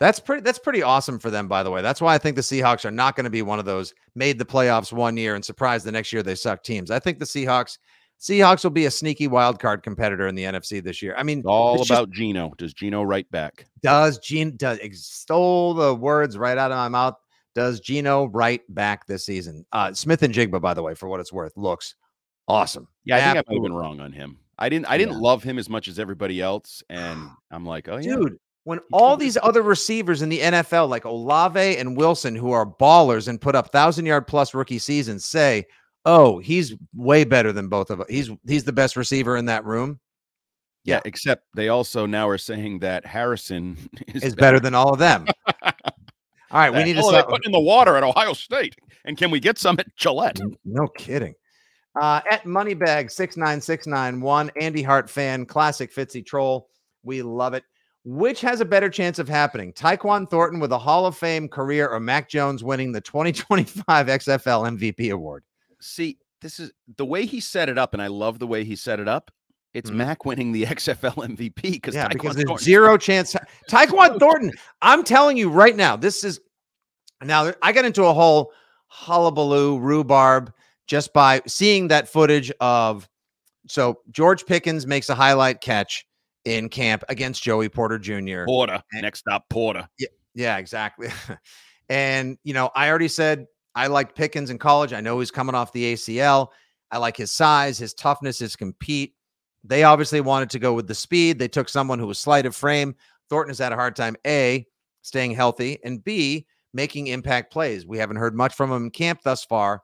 That's 0.00 0.18
pretty. 0.18 0.40
That's 0.42 0.58
pretty 0.58 0.82
awesome 0.82 1.18
for 1.18 1.30
them, 1.30 1.46
by 1.46 1.62
the 1.62 1.70
way. 1.70 1.82
That's 1.82 2.00
why 2.00 2.14
I 2.14 2.18
think 2.18 2.34
the 2.36 2.42
Seahawks 2.42 2.84
are 2.86 2.90
not 2.90 3.16
going 3.16 3.24
to 3.24 3.30
be 3.30 3.42
one 3.42 3.58
of 3.58 3.66
those 3.66 3.92
made 4.14 4.38
the 4.38 4.44
playoffs 4.46 4.92
one 4.92 5.16
year 5.16 5.34
and 5.34 5.44
surprised 5.44 5.84
the 5.84 5.92
next 5.92 6.12
year 6.12 6.22
they 6.22 6.34
suck 6.34 6.62
teams. 6.62 6.90
I 6.90 6.98
think 6.98 7.18
the 7.18 7.26
Seahawks, 7.26 7.76
Seahawks 8.18 8.64
will 8.64 8.70
be 8.70 8.86
a 8.86 8.90
sneaky 8.90 9.28
wild 9.28 9.60
card 9.60 9.82
competitor 9.82 10.26
in 10.26 10.34
the 10.34 10.44
NFC 10.44 10.82
this 10.82 11.02
year. 11.02 11.14
I 11.18 11.22
mean, 11.22 11.40
It's 11.40 11.46
all 11.46 11.74
it's 11.74 11.88
just- 11.88 11.90
about 12.00 12.10
Gino. 12.12 12.50
Does 12.56 12.72
Gino 12.72 13.02
write 13.02 13.30
back? 13.30 13.66
does 13.82 14.18
Gene 14.18 14.56
does 14.56 14.78
stole 14.94 15.74
the 15.74 15.94
words 15.94 16.38
right 16.38 16.56
out 16.56 16.72
of 16.72 16.78
my 16.78 16.88
mouth. 16.88 17.14
Does 17.54 17.80
Gino 17.80 18.26
right 18.26 18.62
back 18.70 19.06
this 19.06 19.26
season? 19.26 19.66
Uh, 19.72 19.92
Smith-Njigba, 19.92 20.60
by 20.62 20.72
the 20.72 20.82
way, 20.82 20.94
for 20.94 21.08
what 21.08 21.20
it's 21.20 21.32
worth, 21.32 21.52
looks 21.56 21.94
awesome. 22.48 22.88
Yeah, 23.04 23.16
I 23.16 23.18
think 23.18 23.28
I 23.28 23.34
might 23.50 23.54
have 23.56 23.62
been 23.64 23.72
wrong 23.74 24.00
on 24.00 24.12
him. 24.12 24.38
I 24.58 24.68
didn't 24.68 24.86
I 24.86 24.96
didn't 24.98 25.14
Yeah. 25.14 25.20
love 25.20 25.42
him 25.42 25.58
as 25.58 25.68
much 25.68 25.88
as 25.88 25.98
everybody 25.98 26.40
else, 26.40 26.82
and 26.88 27.28
I'm 27.50 27.66
like, 27.66 27.88
oh 27.88 27.96
yeah, 27.98 28.14
dude. 28.16 28.38
When 28.64 28.80
all 28.92 29.16
these 29.16 29.38
other 29.42 29.62
receivers 29.62 30.20
in 30.22 30.28
the 30.28 30.40
NFL, 30.40 30.88
like 30.88 31.04
Olave 31.04 31.76
and 31.78 31.96
Wilson, 31.96 32.34
who 32.36 32.52
are 32.52 32.66
ballers 32.66 33.26
and 33.26 33.40
put 33.40 33.54
up 33.54 33.72
thousand 33.72 34.06
yard 34.06 34.26
plus 34.26 34.52
rookie 34.52 34.78
seasons, 34.78 35.24
say, 35.24 35.66
"Oh, 36.04 36.38
he's 36.38 36.74
way 36.94 37.24
better 37.24 37.52
than 37.52 37.68
both 37.68 37.90
of 37.90 38.00
us. 38.02 38.06
He's 38.10 38.30
he's 38.46 38.64
the 38.64 38.72
best 38.72 38.96
receiver 38.96 39.36
in 39.36 39.46
that 39.46 39.64
room. 39.64 39.98
yeah. 40.84 40.96
yeah. 40.96 41.00
Except 41.06 41.44
they 41.54 41.68
also 41.68 42.04
now 42.04 42.28
are 42.28 42.38
saying 42.38 42.80
that 42.80 43.06
Harrison 43.06 43.78
is, 44.08 44.22
Is 44.22 44.34
better 44.34 44.60
than 44.60 44.74
all 44.74 44.92
of 44.92 44.98
them." 44.98 45.26
All 46.52 46.58
right, 46.58 46.72
we 46.72 46.82
need 46.82 46.94
to 46.94 47.02
they 47.02 47.08
stop. 47.08 47.28
putting 47.28 47.46
in 47.46 47.52
the 47.52 47.60
water 47.60 47.96
at 47.96 48.02
Ohio 48.02 48.32
State, 48.32 48.74
and 49.04 49.16
can 49.16 49.30
we 49.30 49.38
get 49.38 49.56
some 49.56 49.78
at 49.78 49.86
Gillette? 49.94 50.40
No 50.64 50.88
kidding. 50.88 51.32
Uh, 52.00 52.20
at 52.28 52.42
Moneybag 52.42 53.10
six 53.10 53.36
nine 53.36 53.60
six 53.60 53.86
nine 53.86 54.20
one, 54.20 54.50
Andy 54.60 54.82
Hart 54.82 55.08
fan, 55.08 55.46
classic 55.46 55.94
Fitzy 55.94 56.26
troll. 56.26 56.68
We 57.04 57.22
love 57.22 57.54
it. 57.54 57.62
Which 58.04 58.40
has 58.40 58.60
a 58.60 58.64
better 58.64 58.88
chance 58.88 59.18
of 59.18 59.28
happening? 59.28 59.72
Tyquan 59.74 60.28
Thornton 60.30 60.58
with 60.58 60.72
a 60.72 60.78
Hall 60.78 61.04
of 61.06 61.16
Fame 61.16 61.48
career, 61.48 61.88
or 61.88 62.00
Mac 62.00 62.28
Jones 62.28 62.64
winning 62.64 62.92
the 62.92 63.00
2025 63.00 64.06
XFL 64.06 64.78
MVP 64.78 65.12
award? 65.12 65.44
See, 65.80 66.18
this 66.40 66.58
is 66.58 66.72
the 66.96 67.04
way 67.04 67.26
he 67.26 67.40
set 67.40 67.68
it 67.68 67.76
up, 67.76 67.92
and 67.92 68.02
I 68.02 68.06
love 68.06 68.38
the 68.38 68.46
way 68.46 68.64
he 68.64 68.74
set 68.74 69.00
it 69.00 69.08
up. 69.08 69.30
It's 69.74 69.90
Mhm. 69.90 69.96
Mac 69.96 70.24
winning 70.24 70.52
the 70.52 70.64
XFL 70.66 71.22
MVP 71.22 71.72
because 71.72 71.94
Yeah, 71.94 72.08
because 72.08 72.36
there's 72.36 72.62
zero 72.62 72.96
chance. 72.96 73.36
Tyquan 73.68 74.18
Thornton, 74.18 74.52
I'm 74.80 75.04
telling 75.04 75.36
you 75.36 75.50
right 75.50 75.76
now, 75.76 75.96
this 75.96 76.24
is 76.24 76.40
now 77.22 77.52
I 77.62 77.72
got 77.72 77.84
into 77.84 78.04
a 78.04 78.14
whole 78.14 78.52
hullabaloo 78.86 79.78
rhubarb 79.78 80.52
just 80.86 81.12
by 81.12 81.42
seeing 81.46 81.88
that 81.88 82.08
footage 82.08 82.50
of 82.60 83.08
so 83.68 84.00
George 84.10 84.46
Pickens 84.46 84.86
makes 84.86 85.08
a 85.10 85.14
highlight 85.14 85.60
catch 85.60 86.04
in 86.44 86.68
camp 86.68 87.04
against 87.08 87.42
Joey 87.42 87.68
Porter 87.68 87.98
Jr. 87.98 88.44
Porter. 88.46 88.82
And- 88.92 89.02
Next 89.02 89.20
stop, 89.20 89.48
Porter. 89.48 89.88
Yeah, 90.34 90.58
exactly. 90.58 91.08
and 91.88 92.38
you 92.44 92.54
know, 92.54 92.70
I 92.74 92.88
already 92.88 93.08
said 93.08 93.46
I 93.74 93.86
liked 93.86 94.16
Pickens 94.16 94.50
in 94.50 94.58
college. 94.58 94.92
I 94.92 95.00
know 95.00 95.18
he's 95.18 95.30
coming 95.30 95.54
off 95.54 95.72
the 95.72 95.94
ACL. 95.94 96.48
I 96.90 96.98
like 96.98 97.16
his 97.16 97.30
size, 97.30 97.78
his 97.78 97.94
toughness, 97.94 98.38
his 98.38 98.56
compete. 98.56 99.14
They 99.62 99.84
obviously 99.84 100.20
wanted 100.20 100.50
to 100.50 100.58
go 100.58 100.72
with 100.72 100.88
the 100.88 100.94
speed. 100.94 101.38
They 101.38 101.48
took 101.48 101.68
someone 101.68 101.98
who 101.98 102.06
was 102.06 102.18
slight 102.18 102.46
of 102.46 102.56
frame. 102.56 102.94
Thornton 103.28 103.50
has 103.50 103.58
had 103.58 103.72
a 103.72 103.76
hard 103.76 103.94
time, 103.94 104.16
A, 104.26 104.66
staying 105.02 105.32
healthy, 105.32 105.78
and 105.84 106.02
B, 106.02 106.46
making 106.72 107.08
impact 107.08 107.52
plays. 107.52 107.86
We 107.86 107.98
haven't 107.98 108.16
heard 108.16 108.34
much 108.34 108.54
from 108.54 108.72
him 108.72 108.84
in 108.84 108.90
camp 108.90 109.20
thus 109.22 109.44
far. 109.44 109.82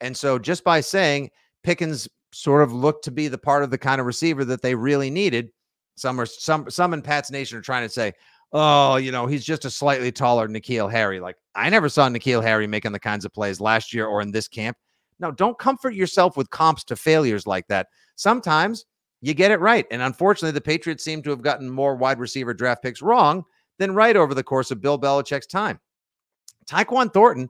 And 0.00 0.16
so 0.16 0.38
just 0.38 0.62
by 0.62 0.80
saying 0.80 1.30
Pickens 1.62 2.08
sort 2.32 2.62
of 2.62 2.72
looked 2.72 3.04
to 3.04 3.10
be 3.10 3.28
the 3.28 3.38
part 3.38 3.62
of 3.62 3.70
the 3.70 3.78
kind 3.78 4.00
of 4.00 4.06
receiver 4.06 4.44
that 4.44 4.62
they 4.62 4.74
really 4.74 5.10
needed, 5.10 5.50
some 5.96 6.20
are 6.20 6.26
some 6.26 6.70
some 6.70 6.94
in 6.94 7.02
Pat's 7.02 7.30
Nation 7.30 7.58
are 7.58 7.62
trying 7.62 7.86
to 7.86 7.92
say, 7.92 8.12
oh, 8.52 8.96
you 8.96 9.12
know, 9.12 9.26
he's 9.26 9.44
just 9.44 9.64
a 9.64 9.70
slightly 9.70 10.12
taller 10.12 10.48
N'Keal 10.48 10.90
Harry. 10.90 11.20
Like 11.20 11.36
I 11.54 11.68
never 11.70 11.88
saw 11.88 12.08
N'Keal 12.08 12.42
Harry 12.42 12.66
making 12.66 12.92
the 12.92 13.00
kinds 13.00 13.24
of 13.24 13.32
plays 13.32 13.60
last 13.60 13.92
year 13.92 14.06
or 14.06 14.20
in 14.20 14.30
this 14.32 14.48
camp. 14.48 14.76
No, 15.20 15.30
don't 15.30 15.58
comfort 15.58 15.94
yourself 15.94 16.36
with 16.36 16.50
comps 16.50 16.84
to 16.84 16.96
failures 16.96 17.46
like 17.46 17.66
that. 17.68 17.88
Sometimes 18.16 18.84
you 19.20 19.32
get 19.34 19.50
it 19.50 19.60
right. 19.60 19.86
And 19.90 20.02
unfortunately, 20.02 20.52
the 20.52 20.60
Patriots 20.60 21.04
seem 21.04 21.22
to 21.22 21.30
have 21.30 21.42
gotten 21.42 21.70
more 21.70 21.94
wide 21.96 22.18
receiver 22.18 22.52
draft 22.52 22.82
picks 22.82 23.00
wrong 23.00 23.44
than 23.78 23.94
right 23.94 24.16
over 24.16 24.34
the 24.34 24.42
course 24.42 24.70
of 24.70 24.80
Bill 24.80 24.98
Belichick's 24.98 25.46
time. 25.46 25.80
Tyquan 26.66 27.12
Thornton, 27.12 27.48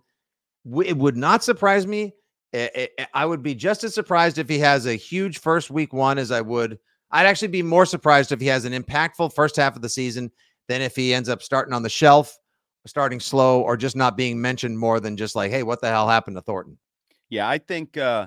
it 0.84 0.96
would 0.96 1.16
not 1.16 1.42
surprise 1.44 1.86
me. 1.86 2.14
I- 2.54 2.88
I 2.98 3.06
I 3.14 3.26
would 3.26 3.42
be 3.42 3.54
just 3.54 3.82
as 3.84 3.94
surprised 3.94 4.38
if 4.38 4.48
he 4.48 4.58
has 4.60 4.86
a 4.86 4.94
huge 4.94 5.38
first 5.40 5.70
week 5.70 5.92
one 5.92 6.18
as 6.18 6.30
I 6.30 6.40
would. 6.40 6.78
I'd 7.14 7.26
actually 7.26 7.48
be 7.48 7.62
more 7.62 7.86
surprised 7.86 8.32
if 8.32 8.40
he 8.40 8.48
has 8.48 8.64
an 8.64 8.72
impactful 8.72 9.32
first 9.34 9.56
half 9.56 9.76
of 9.76 9.82
the 9.82 9.88
season 9.88 10.30
than 10.68 10.82
if 10.82 10.96
he 10.96 11.14
ends 11.14 11.28
up 11.28 11.42
starting 11.42 11.72
on 11.72 11.82
the 11.82 11.88
shelf, 11.88 12.36
starting 12.86 13.20
slow, 13.20 13.62
or 13.62 13.76
just 13.76 13.94
not 13.96 14.16
being 14.16 14.40
mentioned 14.40 14.78
more 14.78 14.98
than 15.00 15.16
just 15.16 15.36
like, 15.36 15.50
hey, 15.50 15.62
what 15.62 15.80
the 15.80 15.88
hell 15.88 16.08
happened 16.08 16.36
to 16.36 16.42
Thornton? 16.42 16.76
Yeah, 17.30 17.48
I 17.48 17.58
think 17.58 17.96
uh 17.96 18.26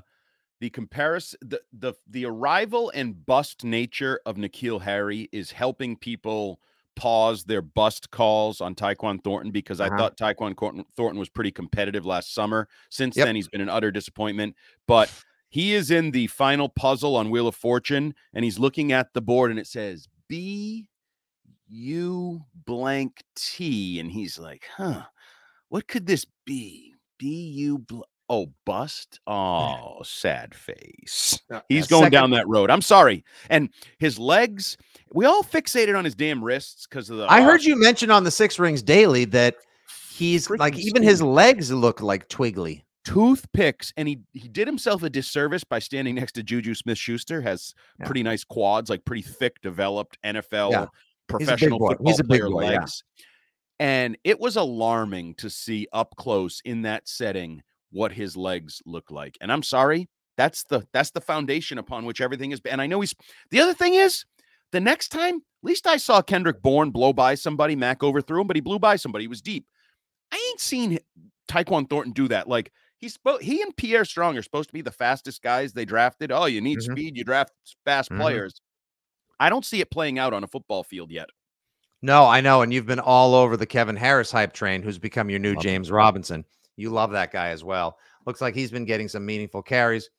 the 0.60 0.70
comparison 0.72 1.38
the 1.44 1.62
the 1.74 1.94
the 2.10 2.26
arrival 2.26 2.92
and 2.96 3.26
bust 3.26 3.64
nature 3.64 4.20
of 4.26 4.38
N'Keal 4.38 4.82
Harry 4.82 5.30
is 5.32 5.52
helping 5.52 5.96
people 5.96 6.60
pause 6.96 7.44
their 7.44 7.62
bust 7.62 8.10
calls 8.10 8.60
on 8.60 8.74
Tyquan 8.74 9.24
Thornton 9.24 9.52
because 9.52 9.80
I 9.80 9.86
Uh-huh. 9.88 9.98
thought 9.98 10.18
Tyquan 10.18 10.56
Corton- 10.56 10.86
Thornton 10.96 11.20
was 11.20 11.30
pretty 11.30 11.52
competitive 11.52 12.08
last 12.08 12.34
summer. 12.34 12.68
Since 12.90 13.18
Yep. 13.18 13.26
then, 13.28 13.36
he's 13.36 13.48
been 13.50 13.62
an 13.62 13.70
utter 13.70 13.92
disappointment. 13.92 14.56
But 14.88 15.12
he 15.50 15.74
is 15.74 15.92
in 15.92 16.12
the 16.12 16.28
final 16.28 16.70
puzzle 16.70 17.16
on 17.16 17.30
Wheel 17.30 17.48
of 17.48 17.56
Fortune, 17.56 18.14
and 18.34 18.44
he's 18.44 18.60
looking 18.60 18.92
at 18.92 19.14
the 19.14 19.22
board, 19.22 19.52
and 19.52 19.60
it 19.60 19.68
says 19.68 20.08
B 20.28 20.88
U 21.70 22.42
blank 22.66 23.24
T, 23.36 24.00
and 24.00 24.12
he's 24.12 24.38
like, 24.40 24.66
"Huh, 24.76 25.04
what 25.70 25.88
could 25.88 26.06
this 26.06 26.26
be? 26.46 26.94
B 27.18 27.28
U 27.56 27.80
bl- 27.80 28.02
oh 28.30 28.52
bust? 28.66 29.20
Oh, 29.28 30.02
sad 30.04 30.54
face." 30.56 31.40
He's 31.70 31.86
Uh, 31.86 31.88
going 31.88 32.04
second- 32.04 32.12
down 32.12 32.30
that 32.32 32.48
road. 32.48 32.70
I'm 32.70 32.82
sorry. 32.82 33.24
And 33.50 33.70
his 34.00 34.18
legs, 34.20 34.78
we 35.14 35.26
all 35.26 35.44
fixated 35.44 35.98
on 35.98 36.06
his 36.06 36.16
damn 36.16 36.44
wrists 36.44 36.88
because 36.88 37.10
of 37.10 37.18
the. 37.18 37.32
I 37.32 37.42
heard 37.42 37.62
uh, 37.62 37.64
you 37.64 37.76
mention 37.78 38.12
on 38.12 38.24
the 38.24 38.32
Six 38.32 38.60
Rings 38.60 38.82
Daily 38.82 39.26
that 39.26 39.56
he's 40.14 40.50
like 40.50 40.78
even 40.78 41.04
his 41.04 41.22
legs 41.22 41.72
look 41.72 42.02
like 42.02 42.28
twiggly. 42.30 42.84
Toothpicks, 43.14 43.94
and 43.98 44.08
he 44.08 44.20
he 44.34 44.48
did 44.48 44.68
himself 44.68 45.04
a 45.04 45.10
disservice 45.10 45.64
by 45.64 45.80
standing 45.80 46.16
next 46.16 46.34
to 46.34 46.44
Juju 46.44 46.74
Smith 46.74 46.98
Schuster. 46.98 47.42
Has 47.42 47.74
Yeah. 48.00 48.06
pretty 48.06 48.24
nice 48.24 48.44
quads, 48.44 48.90
like 48.90 49.06
pretty 49.06 49.22
thick, 49.24 49.62
developed 49.62 50.18
NFL 50.24 50.72
Yeah. 50.72 50.86
professional 51.28 51.80
football 51.80 52.08
He's 52.12 52.20
a 52.20 52.24
big 52.24 52.42
player 52.42 52.50
boy, 52.50 52.62
yeah. 52.64 52.80
legs. 52.80 53.04
And 53.80 54.18
it 54.24 54.40
was 54.40 54.56
alarming 54.56 55.36
to 55.36 55.50
see 55.50 55.88
up 55.94 56.16
close 56.18 56.62
in 56.66 56.82
that 56.84 57.08
setting 57.08 57.62
what 57.92 58.12
his 58.12 58.36
legs 58.36 58.82
look 58.86 59.12
like. 59.12 59.38
And 59.40 59.52
I'm 59.52 59.64
sorry, 59.64 60.10
that's 60.36 60.64
the 60.64 60.88
that's 60.94 61.12
the 61.12 61.22
foundation 61.22 61.78
upon 61.78 62.06
which 62.06 62.22
everything 62.22 62.52
is. 62.52 62.62
And 62.66 62.82
I 62.82 62.88
know 62.88 63.00
he's 63.02 63.16
the 63.52 63.60
other 63.60 63.74
thing 63.74 63.94
is 63.94 64.26
the 64.72 64.80
next 64.80 65.10
time, 65.10 65.36
at 65.36 65.42
least 65.64 65.88
I 65.88 65.98
saw 65.98 66.22
Kendrick 66.22 66.62
Bourne 66.62 66.92
blow 66.92 67.14
by 67.14 67.36
somebody. 67.36 67.76
Mac 67.76 68.04
overthrew 68.04 68.42
him, 68.42 68.48
but 68.48 68.56
he 68.58 68.62
blew 68.62 68.80
by 68.80 68.96
somebody. 68.96 69.24
He 69.24 69.30
was 69.30 69.42
deep. 69.42 69.66
I 70.32 70.44
ain't 70.50 70.60
seen 70.60 71.00
Tyquan 71.48 71.90
Thornton 71.90 72.12
do 72.14 72.28
that. 72.28 72.50
Like 72.50 72.72
he's 73.00 73.18
spo- 73.18 73.42
he 73.42 73.62
and 73.62 73.76
Pierre 73.76 74.06
Strong 74.06 74.38
are 74.38 74.44
supposed 74.44 74.70
to 74.70 74.74
be 74.74 74.82
the 74.82 74.92
fastest 74.92 75.42
guys 75.42 75.74
they 75.74 75.86
drafted. 75.86 76.32
Oh, 76.32 76.46
you 76.46 76.62
need 76.62 76.80
mm-hmm. 76.80 76.94
speed, 76.94 77.18
you 77.18 77.24
draft 77.24 77.54
fast 77.86 78.10
mm-hmm. 78.10 78.22
players. 78.22 78.62
I 79.40 79.50
don't 79.50 79.66
see 79.66 79.82
it 79.82 79.92
playing 79.92 80.20
out 80.20 80.34
on 80.34 80.44
a 80.44 80.48
football 80.48 80.84
field 80.84 81.12
yet. 81.12 81.30
No, 82.02 82.26
I 82.26 82.42
know. 82.42 82.62
And 82.62 82.74
you've 82.74 82.86
been 82.86 83.00
all 83.00 83.34
over 83.36 83.58
the 83.58 83.66
Kevin 83.66 83.96
Harris 83.96 84.32
hype 84.32 84.54
train, 84.54 84.82
who's 84.82 85.00
become 85.00 85.30
your 85.30 85.40
new 85.40 85.54
love 85.54 85.64
James 85.64 85.90
him. 85.90 85.96
Robinson. 85.96 86.46
You 86.76 86.90
love 86.90 87.12
that 87.12 87.32
guy 87.32 87.50
as 87.50 87.64
well. 87.64 87.98
Looks 88.26 88.42
like 88.42 88.54
he's 88.54 88.72
been 88.72 88.86
getting 88.86 89.08
some 89.08 89.26
meaningful 89.26 89.64
carries. 89.64 90.10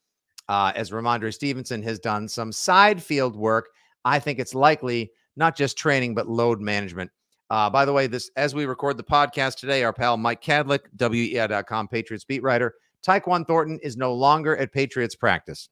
Uh, 0.49 0.71
as 0.75 0.89
Rhamondre 0.89 1.33
Stevenson 1.33 1.81
has 1.83 1.99
done 1.99 2.27
some 2.27 2.51
side 2.51 3.01
field 3.01 3.35
work. 3.35 3.69
I 4.03 4.19
think 4.19 4.39
it's 4.39 4.55
likely 4.55 5.11
not 5.35 5.55
just 5.55 5.77
training, 5.77 6.15
but 6.15 6.27
load 6.27 6.59
management. 6.59 7.11
Uh, 7.49 7.69
by 7.69 7.85
the 7.85 7.93
way, 7.93 8.07
this 8.07 8.29
as 8.35 8.53
we 8.53 8.65
record 8.65 8.97
the 8.97 9.03
podcast 9.03 9.57
today, 9.57 9.83
our 9.83 9.93
pal 9.93 10.17
Mike 10.17 10.41
Kadlick, 10.41 10.81
WEEI.com 10.97 11.87
Patriots 11.87 12.25
beat 12.25 12.43
writer, 12.43 12.75
Tyquan 13.05 13.45
Thornton 13.47 13.79
is 13.81 13.97
no 13.97 14.13
longer 14.13 14.55
at 14.57 14.71
Patriots 14.71 15.15
practice. 15.15 15.69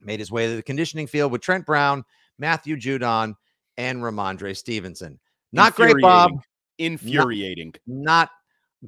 Made 0.00 0.20
his 0.20 0.30
way 0.30 0.48
to 0.48 0.56
the 0.56 0.62
conditioning 0.62 1.06
field 1.06 1.32
with 1.32 1.42
Trent 1.42 1.66
Brown, 1.66 2.04
Matthew 2.38 2.76
Judon, 2.76 3.34
and 3.76 4.02
Rhamondre 4.02 4.56
Stevenson. 4.56 5.18
Not 5.52 5.74
great, 5.74 5.96
Bob. 6.00 6.32
Infuriating. 6.78 7.74
Not, 7.86 8.04
not, 8.04 8.30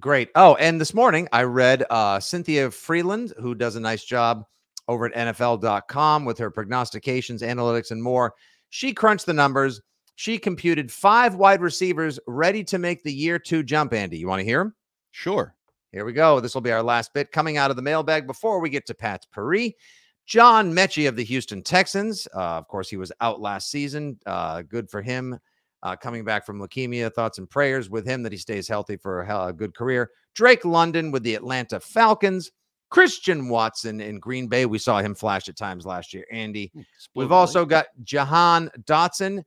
great. 0.00 0.30
Oh, 0.34 0.54
and 0.56 0.80
this 0.80 0.94
morning 0.94 1.28
I 1.32 1.42
read 1.42 1.84
uh, 1.90 2.20
Cynthia 2.20 2.70
Frelund, 2.70 3.38
who 3.38 3.54
does 3.54 3.76
a 3.76 3.80
nice 3.80 4.04
job 4.04 4.44
over 4.88 5.06
at 5.06 5.36
NFL.com 5.36 6.24
with 6.24 6.38
her 6.38 6.50
prognostications, 6.50 7.42
analytics, 7.42 7.90
and 7.90 8.02
more. 8.02 8.34
She 8.70 8.92
crunched 8.92 9.26
the 9.26 9.34
numbers. 9.34 9.80
She 10.16 10.38
computed 10.38 10.92
five 10.92 11.34
wide 11.34 11.60
receivers 11.60 12.20
ready 12.26 12.62
to 12.64 12.78
make 12.78 13.02
the 13.02 13.12
year 13.12 13.38
two 13.38 13.62
jump. 13.62 13.92
Andy, 13.92 14.18
you 14.18 14.28
want 14.28 14.40
to 14.40 14.44
hear 14.44 14.58
them? 14.58 14.74
Sure. 15.10 15.54
Here 15.92 16.04
we 16.04 16.12
go. 16.12 16.40
This 16.40 16.54
will 16.54 16.60
be 16.60 16.72
our 16.72 16.82
last 16.82 17.14
bit 17.14 17.32
coming 17.32 17.56
out 17.56 17.70
of 17.70 17.76
the 17.76 17.82
mailbag 17.82 18.26
before 18.26 18.60
we 18.60 18.68
get 18.68 18.86
to 18.86 18.94
Patspourri. 18.94 19.74
John 20.26 20.72
Metchie 20.72 21.08
of 21.08 21.16
the 21.16 21.24
Houston 21.24 21.62
Texans. 21.62 22.26
Uh, 22.34 22.56
of 22.56 22.68
course, 22.68 22.88
he 22.88 22.96
was 22.96 23.12
out 23.20 23.40
last 23.40 23.70
season. 23.70 24.18
Uh, 24.26 24.62
good 24.62 24.90
for 24.90 25.02
him 25.02 25.38
uh, 25.82 25.94
coming 25.94 26.24
back 26.24 26.46
from 26.46 26.58
leukemia. 26.58 27.12
Thoughts 27.12 27.38
and 27.38 27.48
prayers 27.48 27.90
with 27.90 28.06
him 28.06 28.22
that 28.22 28.32
he 28.32 28.38
stays 28.38 28.66
healthy 28.66 28.96
for 28.96 29.22
a, 29.22 29.46
a 29.46 29.52
good 29.52 29.74
career. 29.74 30.10
Drake 30.34 30.64
London 30.64 31.10
with 31.10 31.22
the 31.22 31.34
Atlanta 31.34 31.78
Falcons. 31.78 32.50
Christian 32.90 33.48
Watson 33.48 34.00
in 34.00 34.18
Green 34.18 34.46
Bay. 34.46 34.66
We 34.66 34.78
saw 34.78 35.00
him 35.00 35.14
flash 35.14 35.48
at 35.48 35.56
times 35.56 35.84
last 35.84 36.14
year. 36.14 36.24
Andy. 36.30 36.72
We've 37.14 37.32
also 37.32 37.64
got 37.64 37.86
Jahan 38.02 38.70
Dotson, 38.84 39.42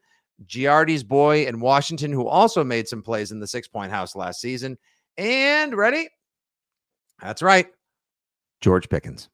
Giardi's 0.46 1.04
boy 1.04 1.46
in 1.46 1.60
Washington, 1.60 2.12
who 2.12 2.28
also 2.28 2.64
made 2.64 2.88
some 2.88 3.02
plays 3.02 3.32
in 3.32 3.40
the 3.40 3.48
six 3.48 3.68
point 3.68 3.92
house 3.92 4.16
last 4.16 4.40
season. 4.40 4.78
And 5.18 5.76
ready? 5.76 6.10
That's 7.22 7.42
right. 7.42 7.68
George 8.62 8.90
Pickens. 8.90 9.30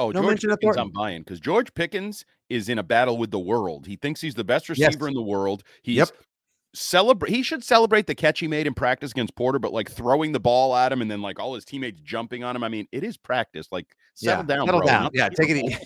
Oh, 0.00 0.10
no 0.10 0.22
George 0.22 0.42
Pickens, 0.42 0.76
I'm 0.76 0.90
buying 0.90 1.22
because 1.22 1.40
George 1.40 1.72
Pickens 1.74 2.24
is 2.48 2.68
in 2.68 2.78
a 2.78 2.82
battle 2.82 3.16
with 3.16 3.30
the 3.30 3.38
world. 3.38 3.86
He 3.86 3.96
thinks 3.96 4.20
he's 4.20 4.34
the 4.34 4.44
best 4.44 4.68
receiver 4.68 4.90
yes. 4.90 5.08
in 5.08 5.14
the 5.14 5.22
world. 5.22 5.62
He's 5.82 5.96
yep. 5.96 6.08
celebrate. 6.74 7.30
He 7.30 7.42
should 7.42 7.62
celebrate 7.62 8.06
the 8.06 8.14
catch 8.14 8.40
he 8.40 8.48
made 8.48 8.66
in 8.66 8.74
practice 8.74 9.12
against 9.12 9.36
Porter, 9.36 9.60
but 9.60 9.72
like 9.72 9.90
throwing 9.90 10.32
the 10.32 10.40
ball 10.40 10.74
at 10.74 10.92
him 10.92 11.00
and 11.00 11.10
then 11.10 11.22
like 11.22 11.38
all 11.38 11.54
his 11.54 11.64
teammates 11.64 12.00
jumping 12.00 12.42
on 12.42 12.56
him. 12.56 12.64
I 12.64 12.68
mean, 12.68 12.88
it 12.90 13.04
is 13.04 13.16
practice. 13.16 13.68
Like 13.70 13.86
settle 14.14 14.44
yeah, 14.44 14.56
down, 14.56 14.66
settle 14.66 14.80
bro. 14.80 14.86
down. 14.86 15.10
yeah, 15.14 15.28
take 15.28 15.50
it 15.50 15.64
easy. 15.64 15.78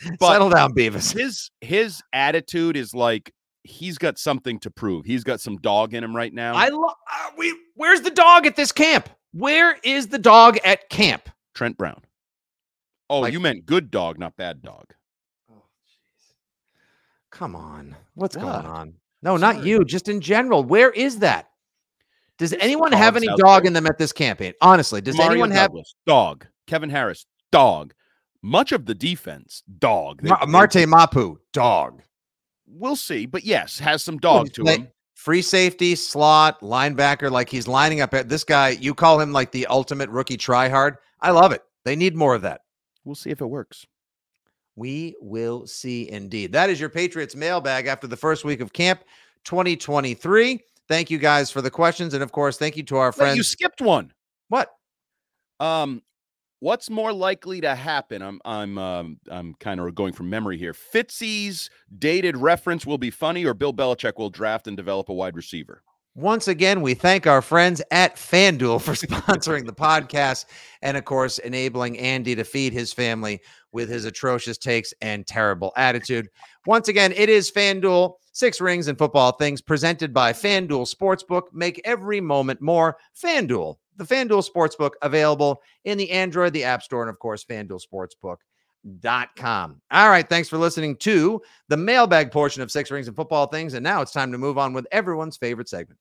settle 0.20 0.48
down, 0.48 0.72
Beavis. 0.72 1.12
His 1.12 1.50
his 1.60 2.02
attitude 2.12 2.76
is 2.76 2.94
like 2.94 3.32
he's 3.64 3.98
got 3.98 4.18
something 4.18 4.58
to 4.60 4.70
prove. 4.70 5.04
He's 5.04 5.24
got 5.24 5.40
some 5.40 5.56
dog 5.56 5.94
in 5.94 6.02
him 6.02 6.14
right 6.14 6.32
now. 6.32 6.54
I 6.54 6.68
love. 6.68 6.94
Uh, 7.10 7.30
we. 7.36 7.54
Where's 7.74 8.00
the 8.00 8.10
dog 8.10 8.46
at 8.46 8.56
this 8.56 8.72
camp? 8.72 9.08
Where 9.32 9.78
is 9.82 10.08
the 10.08 10.18
dog 10.18 10.58
at 10.64 10.88
camp? 10.90 11.28
Trent 11.54 11.76
Brown. 11.76 12.02
Oh, 13.08 13.20
like, 13.20 13.32
you 13.32 13.40
meant 13.40 13.66
good 13.66 13.90
dog, 13.90 14.18
not 14.18 14.36
bad 14.36 14.62
dog. 14.62 14.86
Oh, 15.50 15.64
jeez. 15.86 16.32
Come 17.30 17.54
on. 17.54 17.96
What's 18.14 18.36
what? 18.36 18.42
going 18.42 18.66
on? 18.66 18.94
No, 19.22 19.36
Sorry. 19.38 19.54
not 19.54 19.64
you. 19.64 19.84
Just 19.84 20.08
in 20.08 20.20
general. 20.20 20.64
Where 20.64 20.90
is 20.90 21.18
that? 21.18 21.48
Does 22.38 22.54
anyone 22.54 22.92
have 22.92 23.16
any 23.16 23.28
dog 23.36 23.62
there. 23.62 23.68
in 23.68 23.72
them 23.72 23.86
at 23.86 23.98
this 23.98 24.12
campaign? 24.12 24.52
Honestly, 24.60 25.00
does 25.00 25.16
Mario 25.16 25.32
anyone 25.32 25.50
Douglas, 25.50 25.94
have 25.96 26.06
dog? 26.06 26.46
Kevin 26.66 26.90
Harris, 26.90 27.26
dog. 27.52 27.94
Much 28.42 28.72
of 28.72 28.86
the 28.86 28.94
defense, 28.94 29.62
dog. 29.78 30.22
They, 30.22 30.30
Ma- 30.30 30.46
Marte 30.46 30.88
Mapu, 30.88 31.38
dog. 31.52 32.02
We'll 32.74 32.96
see, 32.96 33.26
but 33.26 33.44
yes, 33.44 33.78
has 33.78 34.02
some 34.02 34.18
dog 34.18 34.52
to 34.54 34.64
him. 34.64 34.88
Free 35.14 35.42
safety, 35.42 35.94
slot, 35.94 36.60
linebacker, 36.62 37.30
like 37.30 37.48
he's 37.48 37.68
lining 37.68 38.00
up 38.00 38.12
at 38.14 38.28
this 38.28 38.42
guy. 38.42 38.70
You 38.70 38.94
call 38.94 39.20
him 39.20 39.32
like 39.32 39.52
the 39.52 39.66
ultimate 39.66 40.10
rookie 40.10 40.36
tryhard. 40.36 40.96
I 41.20 41.30
love 41.30 41.52
it. 41.52 41.62
They 41.84 41.94
need 41.94 42.16
more 42.16 42.34
of 42.34 42.42
that. 42.42 42.62
We'll 43.04 43.14
see 43.14 43.30
if 43.30 43.40
it 43.40 43.46
works. 43.46 43.86
We 44.74 45.14
will 45.20 45.66
see 45.66 46.10
indeed. 46.10 46.52
That 46.52 46.70
is 46.70 46.80
your 46.80 46.88
Patriots 46.88 47.36
mailbag 47.36 47.86
after 47.86 48.06
the 48.06 48.16
first 48.16 48.44
week 48.44 48.60
of 48.60 48.72
camp 48.72 49.04
2023. 49.44 50.60
Thank 50.88 51.10
you 51.10 51.18
guys 51.18 51.50
for 51.50 51.62
the 51.62 51.70
questions. 51.70 52.14
And 52.14 52.22
of 52.22 52.32
course, 52.32 52.56
thank 52.56 52.76
you 52.76 52.82
to 52.84 52.96
our 52.96 53.12
friends. 53.12 53.32
Wait, 53.32 53.36
you 53.36 53.42
skipped 53.42 53.80
one. 53.80 54.12
What? 54.48 54.70
Um, 55.60 56.02
what's 56.62 56.88
more 56.88 57.12
likely 57.12 57.60
to 57.60 57.74
happen? 57.74 58.22
I'm 58.22 58.40
I'm 58.44 58.78
um, 58.78 59.18
I'm 59.30 59.54
kind 59.54 59.80
of 59.80 59.94
going 59.94 60.12
from 60.12 60.30
memory 60.30 60.56
here. 60.56 60.72
Fitzy's 60.72 61.68
dated 61.98 62.36
reference 62.36 62.86
will 62.86 62.98
be 62.98 63.10
funny, 63.10 63.44
or 63.44 63.52
Bill 63.52 63.74
Belichick 63.74 64.16
will 64.16 64.30
draft 64.30 64.68
and 64.68 64.76
develop 64.76 65.08
a 65.08 65.14
wide 65.14 65.36
receiver. 65.36 65.82
Once 66.14 66.46
again, 66.46 66.82
we 66.82 66.92
thank 66.92 67.26
our 67.26 67.40
friends 67.40 67.80
at 67.90 68.16
FanDuel 68.16 68.80
for 68.80 68.92
sponsoring 69.06 69.66
the 69.66 69.72
podcast 69.72 70.44
and, 70.82 70.96
of 70.96 71.06
course, 71.06 71.38
enabling 71.38 71.98
Andy 71.98 72.34
to 72.34 72.44
feed 72.44 72.72
his 72.74 72.92
family 72.92 73.40
with 73.72 73.88
his 73.88 74.04
atrocious 74.04 74.58
takes 74.58 74.92
and 75.00 75.26
terrible 75.26 75.72
attitude. 75.74 76.28
Once 76.66 76.88
again, 76.88 77.12
it 77.16 77.30
is 77.30 77.50
FanDuel, 77.50 78.12
six 78.32 78.60
rings 78.60 78.88
and 78.88 78.98
football 78.98 79.32
things 79.32 79.62
presented 79.62 80.12
by 80.12 80.34
FanDuel 80.34 80.94
Sportsbook. 80.94 81.44
Make 81.54 81.80
every 81.86 82.20
moment 82.20 82.60
more. 82.60 82.98
FanDuel, 83.18 83.76
the 84.02 84.14
FanDuel 84.14 84.48
Sportsbook, 84.48 84.92
available 85.02 85.62
in 85.84 85.98
the 85.98 86.10
Android, 86.10 86.52
the 86.52 86.64
App 86.64 86.82
Store, 86.82 87.02
and, 87.02 87.10
of 87.10 87.18
course, 87.18 87.44
FanDuel 87.44 87.80
Sportsbook 87.82 88.36
dot 88.98 89.28
com. 89.36 89.80
All 89.92 90.10
right, 90.10 90.28
thanks 90.28 90.48
for 90.48 90.58
listening 90.58 90.96
to 90.96 91.40
the 91.68 91.76
mailbag 91.76 92.32
portion 92.32 92.62
of 92.62 92.70
Six 92.72 92.90
Rings 92.90 93.06
and 93.06 93.16
Football 93.16 93.46
Things. 93.46 93.74
And 93.74 93.84
now 93.84 94.02
it's 94.02 94.10
time 94.10 94.32
to 94.32 94.38
move 94.38 94.58
on 94.58 94.72
with 94.72 94.88
everyone's 94.90 95.36
favorite 95.36 95.68
segment. 95.68 96.00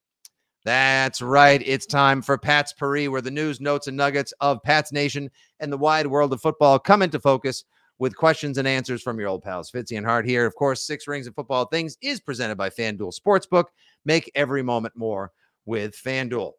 That's 0.65 1.21
right. 1.21 1.61
It's 1.65 1.85
time 1.85 2.21
for 2.21 2.37
Patspourri, 2.37 3.09
where 3.09 3.21
the 3.21 3.31
news, 3.31 3.61
notes, 3.61 3.87
and 3.87 3.97
nuggets 3.97 4.33
of 4.41 4.63
Pat's 4.63 4.91
Nation 4.91 5.29
and 5.59 5.71
the 5.71 5.77
wide 5.77 6.07
world 6.07 6.33
of 6.33 6.41
football 6.41 6.79
come 6.79 7.01
into 7.01 7.19
focus 7.19 7.65
with 7.99 8.15
questions 8.15 8.57
and 8.57 8.67
answers 8.67 9.03
from 9.03 9.19
your 9.19 9.29
old 9.29 9.43
pals 9.43 9.69
Fitzy 9.69 9.97
and 9.97 10.05
Hart 10.05 10.25
here. 10.25 10.47
Of 10.47 10.55
course, 10.55 10.85
Six 10.85 11.07
Rings 11.07 11.27
and 11.27 11.35
Football 11.35 11.65
Things 11.65 11.97
is 12.01 12.19
presented 12.19 12.57
by 12.57 12.71
FanDuel 12.71 13.13
Sportsbook. 13.13 13.65
Make 14.05 14.31
every 14.33 14.63
moment 14.63 14.95
more 14.95 15.31
with 15.65 15.95
FanDuel. 15.95 16.53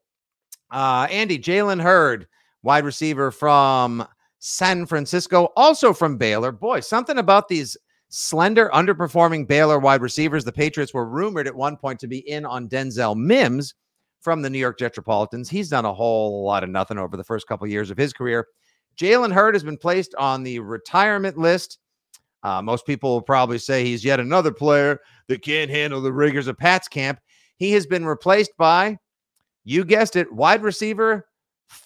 Uh, 0.72 1.06
Andy, 1.10 1.38
Jalen 1.38 1.80
Hurd, 1.82 2.26
wide 2.62 2.84
receiver 2.84 3.30
from 3.30 4.06
San 4.38 4.86
Francisco, 4.86 5.50
also 5.54 5.92
from 5.92 6.16
Baylor. 6.16 6.50
Boy, 6.50 6.80
something 6.80 7.18
about 7.18 7.46
these 7.46 7.76
slender, 8.08 8.70
underperforming 8.74 9.46
Baylor 9.46 9.78
wide 9.78 10.00
receivers. 10.00 10.44
The 10.44 10.52
Patriots 10.52 10.94
were 10.94 11.06
rumored 11.06 11.46
at 11.46 11.54
one 11.54 11.76
point 11.76 12.00
to 12.00 12.08
be 12.08 12.28
in 12.28 12.46
on 12.46 12.68
Denzel 12.68 13.16
Mims 13.16 13.74
from 14.20 14.40
the 14.40 14.48
New 14.48 14.58
York 14.58 14.80
Metropolitans. 14.80 15.50
He's 15.50 15.68
done 15.68 15.84
a 15.84 15.92
whole 15.92 16.44
lot 16.44 16.64
of 16.64 16.70
nothing 16.70 16.98
over 16.98 17.16
the 17.16 17.24
first 17.24 17.46
couple 17.46 17.66
of 17.66 17.70
years 17.70 17.90
of 17.90 17.98
his 17.98 18.12
career. 18.12 18.46
Jalen 18.96 19.32
Hurd 19.32 19.54
has 19.54 19.64
been 19.64 19.78
placed 19.78 20.14
on 20.14 20.42
the 20.42 20.58
retirement 20.58 21.36
list. 21.36 21.78
Uh, 22.42 22.60
most 22.60 22.86
people 22.86 23.10
will 23.10 23.22
probably 23.22 23.58
say 23.58 23.84
he's 23.84 24.04
yet 24.04 24.20
another 24.20 24.52
player 24.52 24.98
that 25.28 25.42
can't 25.42 25.70
handle 25.70 26.00
the 26.00 26.12
rigors 26.12 26.46
of 26.46 26.58
Pat's 26.58 26.88
camp. 26.88 27.20
He 27.56 27.72
has 27.72 27.86
been 27.86 28.04
replaced 28.04 28.56
by, 28.56 28.98
you 29.64 29.84
guessed 29.84 30.16
it, 30.16 30.32
wide 30.32 30.62
receiver 30.62 31.26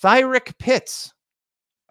Thyrick 0.03 0.59
Pitts. 0.59 1.13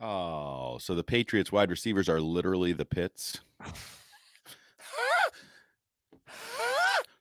Oh, 0.02 0.78
so 0.80 0.94
the 0.94 1.04
Patriots 1.04 1.52
wide 1.52 1.70
receivers 1.70 2.10
are 2.10 2.20
literally 2.20 2.74
the 2.74 2.86
pits. 2.86 3.40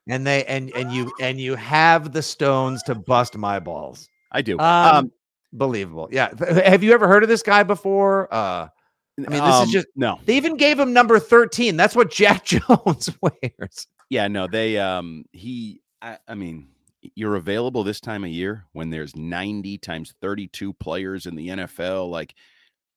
and 0.08 0.26
they 0.26 0.44
and 0.44 0.70
and 0.74 0.92
you 0.92 1.12
and 1.20 1.40
you 1.40 1.54
have 1.54 2.12
the 2.12 2.22
stones 2.22 2.82
to 2.84 2.94
bust 2.94 3.36
my 3.36 3.58
balls. 3.60 4.08
I 4.32 4.42
do. 4.42 4.58
Um, 4.58 4.96
um 4.96 5.12
believable. 5.52 6.08
Yeah. 6.10 6.30
Have 6.64 6.82
you 6.82 6.92
ever 6.92 7.06
heard 7.06 7.22
of 7.22 7.28
this 7.28 7.42
guy 7.42 7.62
before? 7.62 8.32
Uh 8.32 8.68
I 9.16 9.30
mean, 9.30 9.30
this 9.30 9.40
um, 9.40 9.64
is 9.64 9.70
just 9.70 9.86
no. 9.94 10.18
They 10.24 10.36
even 10.36 10.56
gave 10.56 10.78
him 10.78 10.92
number 10.92 11.20
13. 11.20 11.76
That's 11.76 11.94
what 11.94 12.10
Jack 12.10 12.44
Jones 12.46 13.10
wears. 13.20 13.86
Yeah, 14.10 14.26
no, 14.26 14.48
they 14.48 14.78
um 14.78 15.24
he 15.32 15.80
I, 16.02 16.18
I 16.26 16.34
mean, 16.34 16.68
you're 17.14 17.36
available 17.36 17.84
this 17.84 18.00
time 18.00 18.24
of 18.24 18.30
year 18.30 18.64
when 18.72 18.90
there's 18.90 19.14
90 19.14 19.78
times 19.78 20.14
32 20.20 20.72
players 20.74 21.26
in 21.26 21.34
the 21.34 21.48
NFL 21.48 22.10
like 22.10 22.34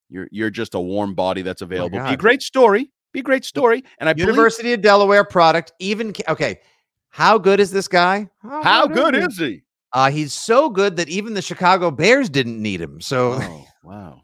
You're 0.10 0.28
you're 0.32 0.49
just 0.49 0.76
a 0.76 0.80
warm 0.80 1.16
body 1.16 1.41
that's 1.41 1.62
available. 1.62 1.99
Be 1.99 2.14
a 2.14 2.18
great 2.18 2.41
story. 2.41 2.91
Be 3.14 3.20
a 3.20 3.24
great 3.24 3.45
story. 3.45 3.84
And 3.99 4.10
I 4.10 4.14
believe 4.14 4.30
University 4.30 4.74
of 4.74 4.82
Delaware 4.82 5.24
product. 5.24 5.74
Even 5.80 6.14
okay, 6.28 6.60
how 7.10 7.38
good 7.38 7.60
is 7.60 7.72
this 7.72 7.88
guy? 7.88 8.30
how 8.41 8.88
good 8.88 9.16
he? 9.16 9.22
is 9.22 9.38
he? 9.38 9.62
Uh, 9.93 10.12
he's 10.12 10.34
so 10.34 10.70
good 10.70 10.97
that 10.97 11.10
even 11.10 11.34
the 11.34 11.41
Chicago 11.41 11.89
Bears 11.91 12.30
didn't 12.30 12.62
need 12.62 12.82
him. 12.82 13.01
So 13.01 13.39
Oh, 13.41 13.66
wow. 13.84 14.22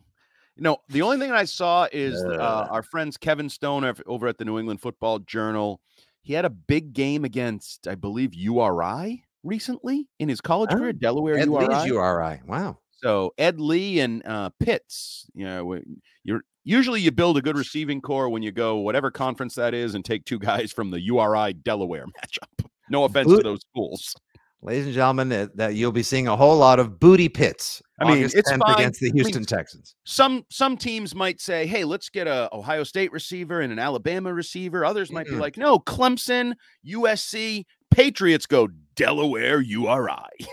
You 0.55 0.63
know, 0.63 0.77
the 0.89 1.01
only 1.01 1.17
thing 1.17 1.31
I 1.31 1.45
saw 1.45 1.87
is 1.91 2.23
uh, 2.23 2.67
our 2.69 2.83
friends 2.83 3.17
Kevin 3.17 3.49
Stone 3.49 3.91
over 4.05 4.27
at 4.27 4.37
the 4.37 4.45
New 4.45 4.59
England 4.59 4.81
Football 4.81 5.19
Journal. 5.19 5.81
He 6.21 6.33
had 6.33 6.45
a 6.45 6.49
big 6.49 6.93
game 6.93 7.25
against, 7.25 7.87
I 7.87 7.95
believe, 7.95 8.35
URI 8.35 9.25
recently 9.43 10.07
in 10.19 10.29
his 10.29 10.41
college 10.41 10.69
Oh, 10.73 10.77
career, 10.77 10.93
Delaware 10.93 11.37
Ed 11.37 11.47
URI. 11.47 11.67
Lee's 11.67 11.85
URI. 11.85 12.41
Wow. 12.47 12.79
So 12.91 13.33
Ed 13.37 13.59
Lee 13.59 13.99
and 13.99 14.25
uh, 14.25 14.49
Pitts, 14.59 15.27
you 15.33 15.45
know, 15.45 15.79
you're 16.23 16.41
usually 16.63 17.01
you 17.01 17.11
build 17.11 17.37
a 17.37 17.41
good 17.41 17.57
receiving 17.57 18.01
core 18.01 18.29
when 18.29 18.41
you 18.41 18.51
go 18.51 18.77
whatever 18.77 19.11
conference 19.11 19.55
that 19.55 19.73
is 19.73 19.95
and 19.95 20.05
take 20.05 20.25
two 20.25 20.39
guys 20.51 20.71
from 20.71 20.89
the 20.89 21.01
URI 21.01 21.53
Delaware 21.53 22.05
matchup. 22.05 22.65
No 22.89 23.03
offense 23.03 23.29
to 23.29 23.41
those 23.41 23.61
schools. 23.61 24.15
Ladies 24.61 24.85
and 24.85 24.95
gentlemen, 24.95 25.27
that, 25.27 25.57
that 25.57 25.75
you'll 25.75 25.91
be 25.91 26.03
seeing 26.03 26.29
a 26.29 26.37
whole 26.37 26.57
lot 26.57 26.79
of 26.79 26.97
booty 26.97 27.27
pits. 27.27 27.81
I 27.99 28.05
mean, 28.05 28.19
August 28.19 28.37
it's 28.37 28.49
10th 28.49 28.73
against 28.73 29.01
the 29.01 29.07
I 29.07 29.11
mean, 29.11 29.15
Houston 29.15 29.43
Texans. 29.43 29.95
Some 30.05 30.45
some 30.49 30.77
teams 30.77 31.13
might 31.13 31.41
say, 31.41 31.65
"Hey, 31.65 31.83
let's 31.83 32.09
get 32.09 32.27
a 32.27 32.47
Ohio 32.55 32.85
State 32.85 33.11
receiver 33.11 33.59
and 33.59 33.73
an 33.73 33.79
Alabama 33.79 34.33
receiver." 34.33 34.85
Others 34.85 35.11
might 35.11 35.25
be 35.25 35.33
Mm-mm. 35.33 35.41
like, 35.41 35.57
"No, 35.57 35.79
Clemson, 35.79 36.53
USC, 36.87 37.65
Patriots 37.91 38.45
go 38.45 38.69
Delaware 38.95 39.61
URI." 39.61 40.47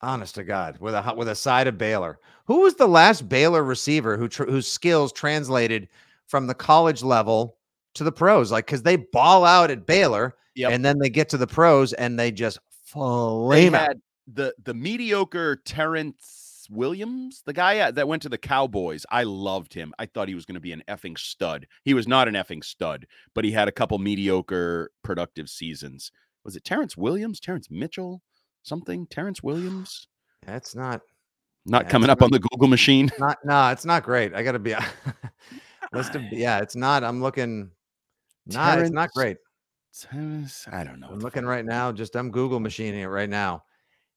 Honest 0.00 0.34
to 0.34 0.44
God, 0.44 0.76
with 0.80 0.94
a 0.94 1.14
with 1.16 1.28
a 1.28 1.34
side 1.34 1.66
of 1.66 1.78
Baylor. 1.78 2.18
Who 2.46 2.60
was 2.60 2.74
the 2.74 2.86
last 2.88 3.26
Baylor 3.28 3.64
receiver 3.64 4.16
who 4.18 4.28
tr- 4.28 4.44
whose 4.44 4.68
skills 4.70 5.12
translated 5.12 5.88
from 6.26 6.46
the 6.46 6.54
college 6.54 7.02
level 7.02 7.56
to 7.94 8.04
the 8.04 8.12
pros? 8.12 8.52
Like, 8.52 8.66
because 8.66 8.82
they 8.82 8.96
ball 8.96 9.44
out 9.46 9.70
at 9.70 9.86
Baylor, 9.86 10.34
Yep. 10.56 10.72
and 10.72 10.84
then 10.84 10.98
they 10.98 11.08
get 11.08 11.28
to 11.30 11.38
the 11.38 11.46
pros 11.46 11.94
and 11.94 12.18
they 12.18 12.30
just 12.30 12.58
They 12.58 13.00
flame 13.00 13.74
out. 13.74 13.96
the 14.26 14.54
the 14.62 14.74
mediocre 14.74 15.56
Terrence 15.64 16.66
Williams, 16.70 17.42
the 17.46 17.52
guy 17.52 17.78
uh, 17.78 17.90
that 17.92 18.06
went 18.08 18.22
to 18.22 18.28
the 18.28 18.38
Cowboys. 18.38 19.06
I 19.10 19.22
loved 19.22 19.72
him. 19.72 19.94
I 19.98 20.06
thought 20.06 20.28
he 20.28 20.34
was 20.34 20.44
going 20.46 20.54
to 20.54 20.60
be 20.60 20.72
an 20.72 20.82
effing 20.88 21.18
stud. 21.18 21.66
He 21.82 21.94
was 21.94 22.06
not 22.08 22.28
an 22.28 22.34
effing 22.34 22.62
stud, 22.64 23.06
but 23.34 23.44
he 23.44 23.52
had 23.52 23.68
a 23.68 23.72
couple 23.72 23.98
mediocre 23.98 24.90
productive 25.02 25.48
seasons. 25.48 26.10
Was 26.44 26.56
it 26.56 26.64
Terrence 26.64 26.96
Williams? 26.96 27.40
Terrence 27.40 27.68
Mitchell? 27.70 28.22
Something? 28.62 29.06
Terrence 29.06 29.42
Williams? 29.42 30.08
That's 30.46 30.74
not 30.74 31.00
Not 31.66 31.84
Yeah, 31.84 31.88
coming 31.90 32.10
up 32.10 32.22
on 32.22 32.30
the 32.30 32.38
Google 32.40 32.68
machine. 32.68 33.10
not 33.18 33.38
no, 33.44 33.68
it's 33.70 33.84
not 33.84 34.02
great. 34.02 34.34
I 34.34 34.42
gotta 34.42 34.58
be 34.58 34.74
list 35.92 36.14
of 36.16 36.22
yeah, 36.30 36.58
it's 36.60 36.76
not. 36.76 37.02
I'm 37.04 37.22
looking. 37.22 37.70
Nah, 38.46 38.76
it's 38.76 38.90
not 38.90 39.10
great. 39.12 39.38
Terrence- 39.98 40.66
I 40.70 40.84
don't 40.84 41.00
know. 41.00 41.08
I'm 41.10 41.20
looking 41.20 41.46
right 41.46 41.64
now. 41.64 41.92
Just 41.92 42.16
I'm 42.16 42.30
Google 42.30 42.60
machining 42.60 43.00
it 43.00 43.06
right 43.06 43.28
now. 43.30 43.64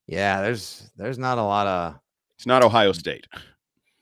Yeah, 0.08 0.42
there's 0.42 0.90
there's 0.98 1.18
not 1.20 1.38
a 1.38 1.44
lot 1.44 1.68
of 1.68 1.96
It's 2.36 2.46
not 2.48 2.64
Ohio 2.64 2.92
State. 2.92 3.26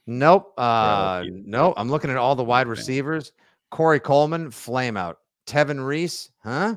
nope. 0.06 0.52
Uh 0.58 1.22
nope. 1.28 1.74
I'm 1.76 1.90
looking 1.90 2.10
at 2.10 2.16
all 2.16 2.34
the 2.34 2.42
wide 2.44 2.66
receivers. 2.66 3.32
Corey 3.70 4.00
Coleman, 4.00 4.50
flame 4.50 4.96
out. 4.96 5.18
Tevin 5.46 5.84
Reese, 5.84 6.30
huh? 6.42 6.76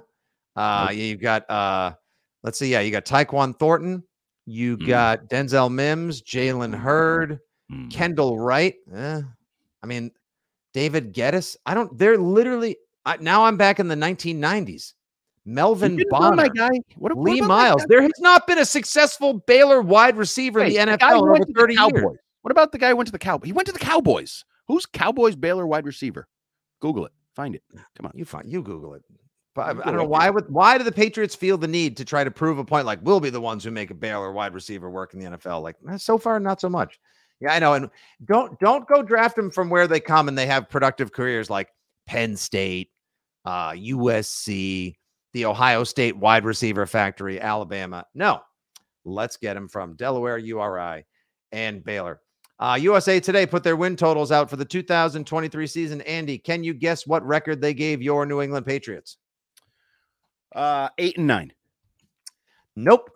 Uh 0.56 0.90
yeah, 0.92 1.04
you've 1.04 1.22
got 1.22 1.50
uh 1.50 1.94
let's 2.44 2.58
see, 2.60 2.72
yeah, 2.72 2.80
you 2.82 2.92
got 2.92 3.06
Tyquan 3.06 3.58
Thornton, 3.58 4.04
you 4.46 4.78
Mm. 4.78 4.88
got 4.88 5.30
Denzel 5.30 5.72
Mims, 5.72 6.22
Jalen 6.22 6.76
Hurd, 6.76 7.40
Mm. 7.72 7.92
Kendall 7.92 8.40
Wright. 8.40 8.76
eh, 8.94 9.22
I 9.84 9.86
mean, 9.88 10.12
David 10.74 11.14
Geddes. 11.14 11.56
I 11.66 11.74
don't. 11.74 11.96
They're 11.98 12.18
literally. 12.18 12.78
I, 13.06 13.18
now 13.18 13.46
I'm 13.46 13.58
back 13.58 13.80
in 13.80 13.88
the 13.88 13.96
1990s. 13.96 14.94
Melvin 15.46 16.00
Bonner, 16.10 16.36
my 16.36 16.50
guy. 16.50 16.70
What, 16.98 17.16
what 17.16 17.32
Lee 17.32 17.42
Miles. 17.42 17.84
There 17.88 18.02
has 18.02 18.12
not 18.20 18.46
been 18.46 18.58
a 18.60 18.66
successful 18.66 19.34
Baylor 19.48 19.82
wide 19.82 20.18
receiver 20.18 20.60
Wait, 20.60 20.76
in 20.76 20.90
the 20.90 20.98
NFL 20.98 21.22
over 21.22 21.46
30 21.56 21.74
years. 21.74 22.04
What 22.42 22.52
about 22.52 22.72
the 22.72 22.78
guy 22.78 22.90
who 22.90 22.96
went 22.98 23.08
to 23.08 23.12
the 23.12 23.20
Cowboys? 23.20 23.48
He 23.48 23.54
went 23.54 23.66
to 23.68 23.72
the 23.72 23.80
Cowboys. 23.80 24.46
Who's 24.68 24.86
Cowboys 24.86 25.36
Baylor 25.36 25.66
wide 25.66 25.86
receiver? 25.86 26.28
Google 26.82 27.06
it. 27.06 27.12
Find 27.36 27.56
it. 27.56 27.64
Come 27.96 28.06
on. 28.06 28.12
You 28.16 28.26
find 28.26 28.48
you 28.52 28.62
Google 28.62 28.94
it. 28.94 29.04
But 29.56 29.62
I, 29.62 29.70
I 29.72 29.74
don't 29.74 29.98
know 29.98 30.04
why 30.04 30.30
would 30.30 30.50
why 30.50 30.78
do 30.78 30.84
the 30.84 30.92
Patriots 30.92 31.36
feel 31.36 31.58
the 31.58 31.68
need 31.68 31.98
to 31.98 32.06
try 32.06 32.24
to 32.24 32.32
prove 32.32 32.60
a 32.60 32.64
point 32.64 32.86
like 32.86 33.00
we'll 33.02 33.20
be 33.20 33.30
the 33.30 33.42
ones 33.42 33.64
who 33.64 33.72
make 33.72 33.92
a 33.92 33.96
Baylor 33.96 34.32
wide 34.32 34.54
receiver 34.54 34.90
work 34.90 35.14
in 35.14 35.20
the 35.20 35.38
NFL? 35.38 35.62
Like 35.64 35.76
eh, 35.90 35.98
so 35.98 36.18
far, 36.18 36.40
not 36.40 36.62
so 36.62 36.70
much. 36.70 37.00
Yeah, 37.40 37.54
I 37.54 37.60
know. 37.60 37.74
And 37.74 37.90
don't 38.26 38.58
don't 38.60 38.88
go 38.88 39.02
draft 39.02 39.36
them 39.36 39.50
from 39.50 39.70
where 39.70 39.88
they 39.88 40.00
come 40.00 40.28
and 40.28 40.38
they 40.38 40.46
have 40.46 40.70
productive 40.70 41.12
careers 41.12 41.50
like 41.50 41.70
Penn 42.06 42.36
State, 42.36 42.92
uh, 43.46 43.72
USC, 43.72 44.96
the 45.34 45.46
Ohio 45.46 45.84
State 45.84 46.18
wide 46.18 46.46
receiver 46.46 46.86
factory, 46.86 47.40
Alabama. 47.40 48.06
No, 48.14 48.42
let's 49.06 49.38
get 49.38 49.56
them 49.56 49.68
from 49.68 49.96
Delaware, 49.96 50.38
URI, 50.38 51.06
and 51.52 51.84
Baylor. 51.84 52.22
Uh, 52.60 52.78
USA 52.82 53.22
Today 53.22 53.46
put 53.46 53.64
their 53.64 53.78
win 53.78 53.96
totals 53.96 54.34
out 54.34 54.50
for 54.50 54.58
the 54.58 54.66
2023 54.66 55.66
season. 55.66 56.02
Andy, 56.02 56.38
can 56.38 56.62
you 56.64 56.74
guess 56.74 57.08
what 57.08 57.26
record 57.26 57.62
they 57.62 57.74
gave 57.74 58.02
your 58.02 58.26
New 58.26 58.42
England 58.42 58.66
Patriots? 58.66 59.18
Uh, 60.56 60.90
eight 60.98 61.18
and 61.18 61.28
nine. 61.28 61.54
Nope. 62.76 63.10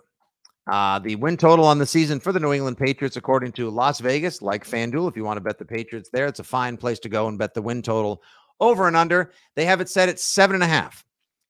Uh, 0.71 0.97
the 0.99 1.15
win 1.17 1.35
total 1.35 1.65
on 1.65 1.77
the 1.77 1.85
season 1.85 2.19
for 2.19 2.31
the 2.31 2.39
New 2.39 2.53
England 2.53 2.77
Patriots, 2.77 3.17
according 3.17 3.51
to 3.53 3.69
Las 3.69 3.99
Vegas, 3.99 4.41
like 4.41 4.65
FanDuel, 4.65 5.09
if 5.09 5.17
you 5.17 5.25
want 5.25 5.37
to 5.37 5.41
bet 5.41 5.57
the 5.57 5.65
Patriots 5.65 6.09
there, 6.13 6.25
it's 6.25 6.39
a 6.39 6.43
fine 6.43 6.77
place 6.77 6.99
to 6.99 7.09
go 7.09 7.27
and 7.27 7.37
bet 7.37 7.53
the 7.53 7.61
win 7.61 7.81
total 7.81 8.21
over 8.61 8.87
and 8.87 8.95
under. 8.95 9.31
They 9.55 9.65
have 9.65 9.81
it 9.81 9.89
set 9.89 10.07
at 10.07 10.19
seven 10.19 10.55
and 10.55 10.63
a 10.63 10.67
half. 10.67 11.03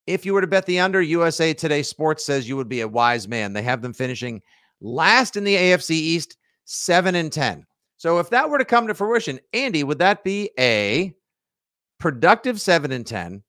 If 0.06 0.26
you 0.26 0.34
were 0.34 0.40
to 0.40 0.46
bet 0.46 0.66
the 0.66 0.80
under, 0.80 1.00
USA 1.00 1.54
Today 1.54 1.82
Sports 1.82 2.24
says 2.24 2.48
you 2.48 2.56
would 2.56 2.68
be 2.68 2.80
a 2.80 2.88
wise 2.88 3.28
man. 3.28 3.52
They 3.52 3.62
have 3.62 3.82
them 3.82 3.94
finishing 3.94 4.42
last 4.80 5.36
in 5.36 5.44
the 5.44 5.54
AFC 5.54 5.90
East, 5.90 6.36
seven 6.64 7.14
and 7.14 7.32
10. 7.32 7.64
So 7.96 8.18
if 8.18 8.30
that 8.30 8.50
were 8.50 8.58
to 8.58 8.64
come 8.64 8.86
to 8.88 8.94
fruition, 8.94 9.40
Andy, 9.52 9.84
would 9.84 9.98
that 10.00 10.24
be 10.24 10.50
a 10.58 11.14
productive 11.98 12.60
seven 12.60 12.92
and 12.92 13.06
10? 13.06 13.42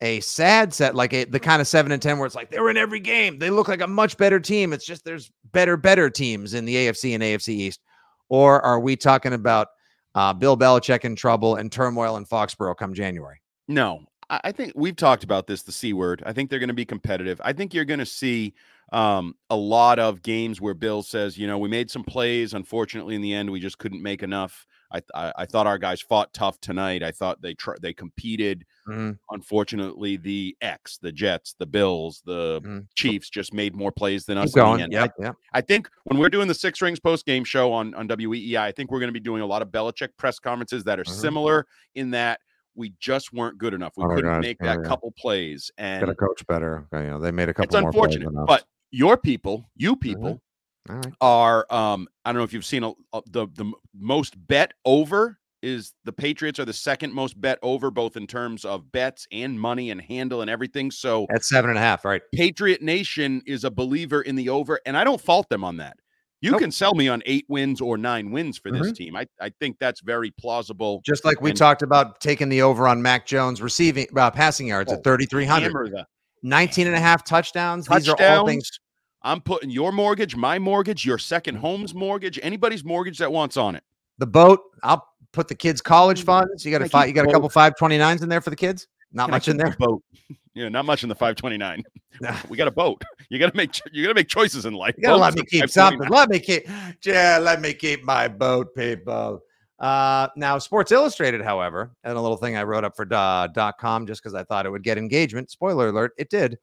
A 0.00 0.20
sad 0.20 0.74
set, 0.74 0.94
like 0.94 1.12
a, 1.12 1.24
the 1.24 1.40
kind 1.40 1.60
of 1.60 1.68
seven 1.68 1.92
and 1.92 2.02
ten 2.02 2.18
where 2.18 2.26
it's 2.26 2.34
like 2.34 2.50
they're 2.50 2.70
in 2.70 2.76
every 2.76 3.00
game. 3.00 3.38
They 3.38 3.50
look 3.50 3.68
like 3.68 3.80
a 3.80 3.86
much 3.86 4.16
better 4.16 4.40
team. 4.40 4.72
It's 4.72 4.84
just 4.84 5.04
there's 5.04 5.30
better, 5.52 5.76
better 5.76 6.10
teams 6.10 6.54
in 6.54 6.64
the 6.64 6.74
AFC 6.74 7.14
and 7.14 7.22
AFC 7.22 7.48
East. 7.48 7.80
Or 8.28 8.60
are 8.62 8.80
we 8.80 8.96
talking 8.96 9.32
about 9.32 9.68
uh, 10.14 10.32
Bill 10.32 10.56
Belichick 10.56 11.04
in 11.04 11.16
trouble 11.16 11.56
and 11.56 11.70
turmoil 11.70 12.16
in 12.16 12.24
Foxborough 12.24 12.76
come 12.76 12.94
January? 12.94 13.40
No, 13.68 14.04
I 14.28 14.52
think 14.52 14.72
we've 14.74 14.96
talked 14.96 15.24
about 15.24 15.46
this, 15.46 15.62
the 15.62 15.72
C 15.72 15.92
word. 15.92 16.22
I 16.26 16.32
think 16.32 16.50
they're 16.50 16.58
going 16.58 16.68
to 16.68 16.74
be 16.74 16.84
competitive. 16.84 17.40
I 17.44 17.52
think 17.52 17.74
you're 17.74 17.84
going 17.84 18.00
to 18.00 18.06
see 18.06 18.54
um, 18.92 19.34
a 19.50 19.56
lot 19.56 19.98
of 19.98 20.22
games 20.22 20.60
where 20.60 20.74
Bill 20.74 21.02
says, 21.02 21.36
you 21.36 21.46
know, 21.46 21.58
we 21.58 21.68
made 21.68 21.90
some 21.90 22.04
plays. 22.04 22.54
Unfortunately, 22.54 23.14
in 23.14 23.22
the 23.22 23.34
end, 23.34 23.50
we 23.50 23.60
just 23.60 23.78
couldn't 23.78 24.02
make 24.02 24.22
enough. 24.22 24.66
I, 24.94 25.02
I, 25.14 25.32
I 25.38 25.44
thought 25.46 25.66
our 25.66 25.76
guys 25.78 26.00
fought 26.00 26.32
tough 26.32 26.60
tonight. 26.60 27.02
I 27.02 27.10
thought 27.10 27.42
they 27.42 27.54
tr- 27.54 27.76
they 27.82 27.92
competed. 27.92 28.64
Mhm. 28.88 29.18
Unfortunately, 29.30 30.16
the 30.16 30.56
X, 30.60 30.98
the 30.98 31.10
Jets, 31.12 31.54
the 31.58 31.66
Bills, 31.66 32.22
the 32.24 32.60
Mhm. 32.62 32.86
Chiefs 32.94 33.28
just 33.28 33.52
made 33.52 33.74
more 33.74 33.90
plays 33.92 34.24
than 34.24 34.38
us. 34.38 34.50
Keep 34.50 34.54
going. 34.54 34.92
Yep, 34.92 35.14
yep. 35.18 35.34
I 35.52 35.60
think 35.60 35.88
when 36.04 36.18
we're 36.18 36.28
doing 36.28 36.48
the 36.48 36.54
Six 36.54 36.80
Rings 36.80 37.00
post 37.00 37.26
game 37.26 37.44
show 37.44 37.72
on 37.72 37.94
on 37.94 38.06
WEEI, 38.08 38.56
I 38.60 38.72
think 38.72 38.90
we're 38.90 39.00
going 39.00 39.08
to 39.08 39.12
be 39.12 39.20
doing 39.20 39.42
a 39.42 39.46
lot 39.46 39.62
of 39.62 39.68
Belichick 39.68 40.10
press 40.16 40.38
conferences 40.38 40.84
that 40.84 40.98
are 41.00 41.04
Mhm. 41.04 41.20
similar 41.20 41.66
in 41.94 42.10
that 42.12 42.40
we 42.74 42.92
just 42.98 43.32
weren't 43.32 43.58
good 43.58 43.74
enough. 43.74 43.92
We 43.96 44.04
Oh 44.04 44.08
couldn't 44.14 44.40
make 44.40 44.58
that 44.58 44.78
yeah. 44.82 44.88
couple 44.88 45.12
plays, 45.12 45.70
and 45.78 46.04
coach 46.18 46.46
better. 46.46 46.86
You 46.92 47.00
know, 47.00 47.20
they 47.20 47.30
made 47.30 47.48
a 47.48 47.54
couple. 47.54 47.76
it's 47.76 47.86
unfortunate. 47.86 48.28
But 48.46 48.64
your 48.90 49.16
people, 49.16 49.68
you 49.76 49.96
people, 49.96 50.26
all 50.28 50.42
right. 50.88 51.12
are 51.20 51.66
um 51.70 52.06
I 52.24 52.32
don't 52.32 52.38
know 52.38 52.44
if 52.44 52.52
you've 52.52 52.64
seen 52.64 52.84
a, 52.84 52.90
a- 53.12 53.22
the 53.26 53.46
the 53.54 53.72
most 53.98 54.34
bet 54.46 54.72
over 54.84 55.38
is 55.62 55.94
the 56.04 56.12
Patriots 56.12 56.58
are 56.58 56.66
the 56.66 56.74
second 56.74 57.14
most 57.14 57.40
bet 57.40 57.58
over 57.62 57.90
both 57.90 58.16
in 58.18 58.26
terms 58.26 58.66
of 58.66 58.92
bets 58.92 59.26
and 59.32 59.58
money 59.58 59.90
and 59.90 59.98
handle 60.00 60.42
and 60.42 60.50
everything. 60.50 60.90
So 60.90 61.26
At 61.34 61.42
seven 61.42 61.70
and 61.70 61.78
a 61.78 61.82
half, 61.82 62.04
right? 62.04 62.20
Patriot 62.34 62.82
Nation 62.82 63.40
is 63.46 63.64
a 63.64 63.70
believer 63.70 64.20
in 64.20 64.36
the 64.36 64.50
over, 64.50 64.78
and 64.84 64.94
I 64.94 65.04
don't 65.04 65.18
fault 65.20 65.48
them 65.48 65.64
on 65.64 65.78
that. 65.78 65.96
You 66.42 66.50
Nope. 66.50 66.60
can 66.60 66.70
sell 66.70 66.94
me 66.94 67.08
on 67.08 67.22
eight 67.24 67.46
wins 67.48 67.80
or 67.80 67.96
nine 67.96 68.30
wins 68.30 68.58
for 68.58 68.70
this 68.70 68.92
team. 68.92 69.16
I, 69.16 69.24
I 69.40 69.48
think 69.58 69.78
that's 69.80 70.02
very 70.02 70.30
plausible. 70.32 71.00
Just 71.06 71.24
like 71.24 71.40
we 71.40 71.48
And- 71.48 71.58
talked 71.58 71.80
about 71.80 72.20
taking 72.20 72.50
the 72.50 72.60
over 72.60 72.86
on 72.86 73.00
Mac 73.00 73.24
Jones 73.24 73.62
receiving 73.62 74.06
uh, 74.14 74.30
passing 74.30 74.66
yards 74.66 74.92
Oh, 74.92 74.96
at 74.96 75.04
3,300, 75.04 76.04
19 76.42 76.86
and 76.86 76.94
a 76.94 77.00
half 77.00 77.24
touchdowns. 77.24 77.86
These 77.86 78.06
are 78.10 78.16
all 78.20 78.46
things 78.46 78.64
touchdowns. 78.64 78.78
I'm 79.24 79.40
putting 79.40 79.70
your 79.70 79.90
mortgage, 79.90 80.36
my 80.36 80.58
mortgage, 80.58 81.04
your 81.04 81.18
Mm. 81.18 81.22
second 81.22 81.56
home's 81.56 81.94
mortgage, 81.94 82.38
anybody's 82.42 82.84
mortgage 82.84 83.18
that 83.18 83.32
wants 83.32 83.56
on 83.56 83.74
it. 83.74 83.82
the 84.18 84.26
boat. 84.26 84.60
I'll 84.84 85.08
put 85.32 85.48
the 85.48 85.54
kids' 85.56 85.80
college 85.82 86.22
funds. 86.24 86.64
You 86.64 86.70
got 86.70 86.76
Can 86.78 86.82
a 86.82 86.86
I 86.86 86.88
five, 86.88 87.08
you 87.08 87.14
got 87.14 87.26
a 87.28 87.32
couple 87.32 87.48
five 87.48 87.74
twenty 87.76 87.98
nines 87.98 88.22
in 88.22 88.28
there 88.28 88.40
for 88.40 88.50
the 88.50 88.56
kids. 88.56 88.86
Not 89.12 89.24
Can 89.24 89.30
much 89.32 89.48
in 89.48 89.54
keep 89.56 89.64
the 89.64 89.70
there. 89.70 89.76
Boat. 89.88 90.02
Yeah, 90.56 90.68
not 90.68 90.84
much 90.84 91.02
in 91.02 91.08
the 91.08 91.16
529. 91.16 91.82
Nah. 92.20 92.36
we 92.48 92.56
got 92.56 92.68
a 92.68 92.70
boat. 92.70 93.02
You 93.28 93.40
got 93.40 93.50
to 93.50 93.56
make 93.56 93.72
you 93.90 94.04
got 94.04 94.10
to 94.10 94.14
make 94.14 94.28
choices 94.28 94.66
in 94.66 94.72
life. 94.74 94.94
You 94.96 95.02
gotta 95.02 95.16
let 95.16 95.34
me 95.34 95.42
keep 95.44 95.68
something. 95.68 96.08
Let 96.08 96.28
me 96.28 96.38
keep. 96.38 96.68
Yeah, 97.04 97.38
let 97.42 97.60
me 97.60 97.74
keep 97.74 98.04
my 98.04 98.28
boat, 98.28 98.72
people. 98.76 99.40
Uh, 99.80 100.28
now, 100.36 100.58
Sports 100.58 100.92
Illustrated, 100.92 101.42
however, 101.42 101.90
and 102.04 102.16
a 102.16 102.20
little 102.20 102.36
thing 102.36 102.56
I 102.56 102.62
wrote 102.62 102.84
up 102.84 102.94
for 102.94 103.04
uh, 103.10 103.72
.com 103.80 104.06
just 104.06 104.22
because 104.22 104.32
I 104.34 104.44
thought 104.44 104.64
it 104.64 104.70
would 104.70 104.84
get 104.84 104.96
engagement. 104.96 105.50
Spoiler 105.50 105.88
alert, 105.88 106.12
it 106.16 106.30
did. 106.30 106.56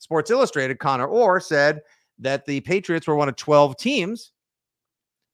Sports 0.00 0.32
Illustrated, 0.32 0.80
Connor 0.80 1.06
Orr 1.06 1.38
said 1.38 1.82
that 2.18 2.46
the 2.46 2.60
Patriots 2.60 3.06
were 3.06 3.16
one 3.16 3.28
of 3.28 3.36
12 3.36 3.76
teams 3.76 4.32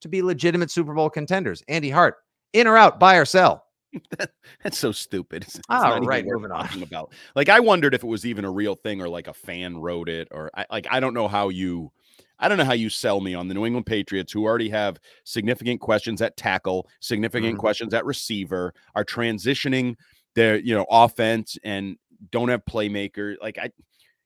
to 0.01 0.09
be 0.09 0.23
legitimate 0.23 0.71
Super 0.71 0.95
Bowl 0.95 1.11
contenders. 1.11 1.63
Andy 1.69 1.91
Hart, 1.91 2.17
in 2.53 2.67
or 2.67 2.77
out, 2.77 2.99
buy 2.99 3.17
or 3.17 3.25
sell? 3.25 3.65
That's 4.63 4.79
so 4.79 4.91
stupid. 4.91 5.45
It's, 5.45 5.57
it's 5.57 5.67
oh, 5.69 5.99
right. 6.01 6.25
Moving 6.27 6.51
on. 6.51 6.83
About. 6.83 7.13
Like, 7.37 7.49
I 7.49 7.61
wondered 7.61 7.95
if 7.95 8.03
it 8.03 8.07
was 8.07 8.25
even 8.25 8.45
a 8.45 8.51
real 8.51 8.75
thing 8.75 9.01
or 9.01 9.09
like 9.09 9.29
a 9.29 9.35
fan 9.35 9.77
wrote 9.77 10.09
it, 10.09 10.29
or 10.31 10.51
I, 10.55 10.67
like 10.71 10.87
I 10.91 10.99
don't 10.99 11.15
know 11.15 11.29
how 11.29 11.51
you 11.51 11.93
I 12.43 12.49
don't 12.49 12.59
know 12.59 12.65
how 12.65 12.73
you 12.73 12.91
sell 12.91 13.21
me 13.21 13.35
on 13.35 13.47
the 13.47 13.55
New 13.55 13.65
England 13.65 13.87
Patriots, 13.87 14.33
who 14.33 14.45
already 14.45 14.69
have 14.71 14.99
significant 15.25 15.81
questions 15.81 16.21
at 16.21 16.37
tackle, 16.37 16.89
significant 17.01 17.53
mm-hmm. 17.53 17.61
questions 17.61 17.95
at 17.95 18.05
receiver, 18.05 18.75
are 18.97 19.05
transitioning 19.05 19.95
their 20.35 20.57
you 20.59 20.75
know 20.75 20.87
offense 20.91 21.57
and 21.63 21.97
don't 22.31 22.49
have 22.49 22.65
playmaker. 22.65 23.37
Like 23.41 23.59
I, 23.59 23.71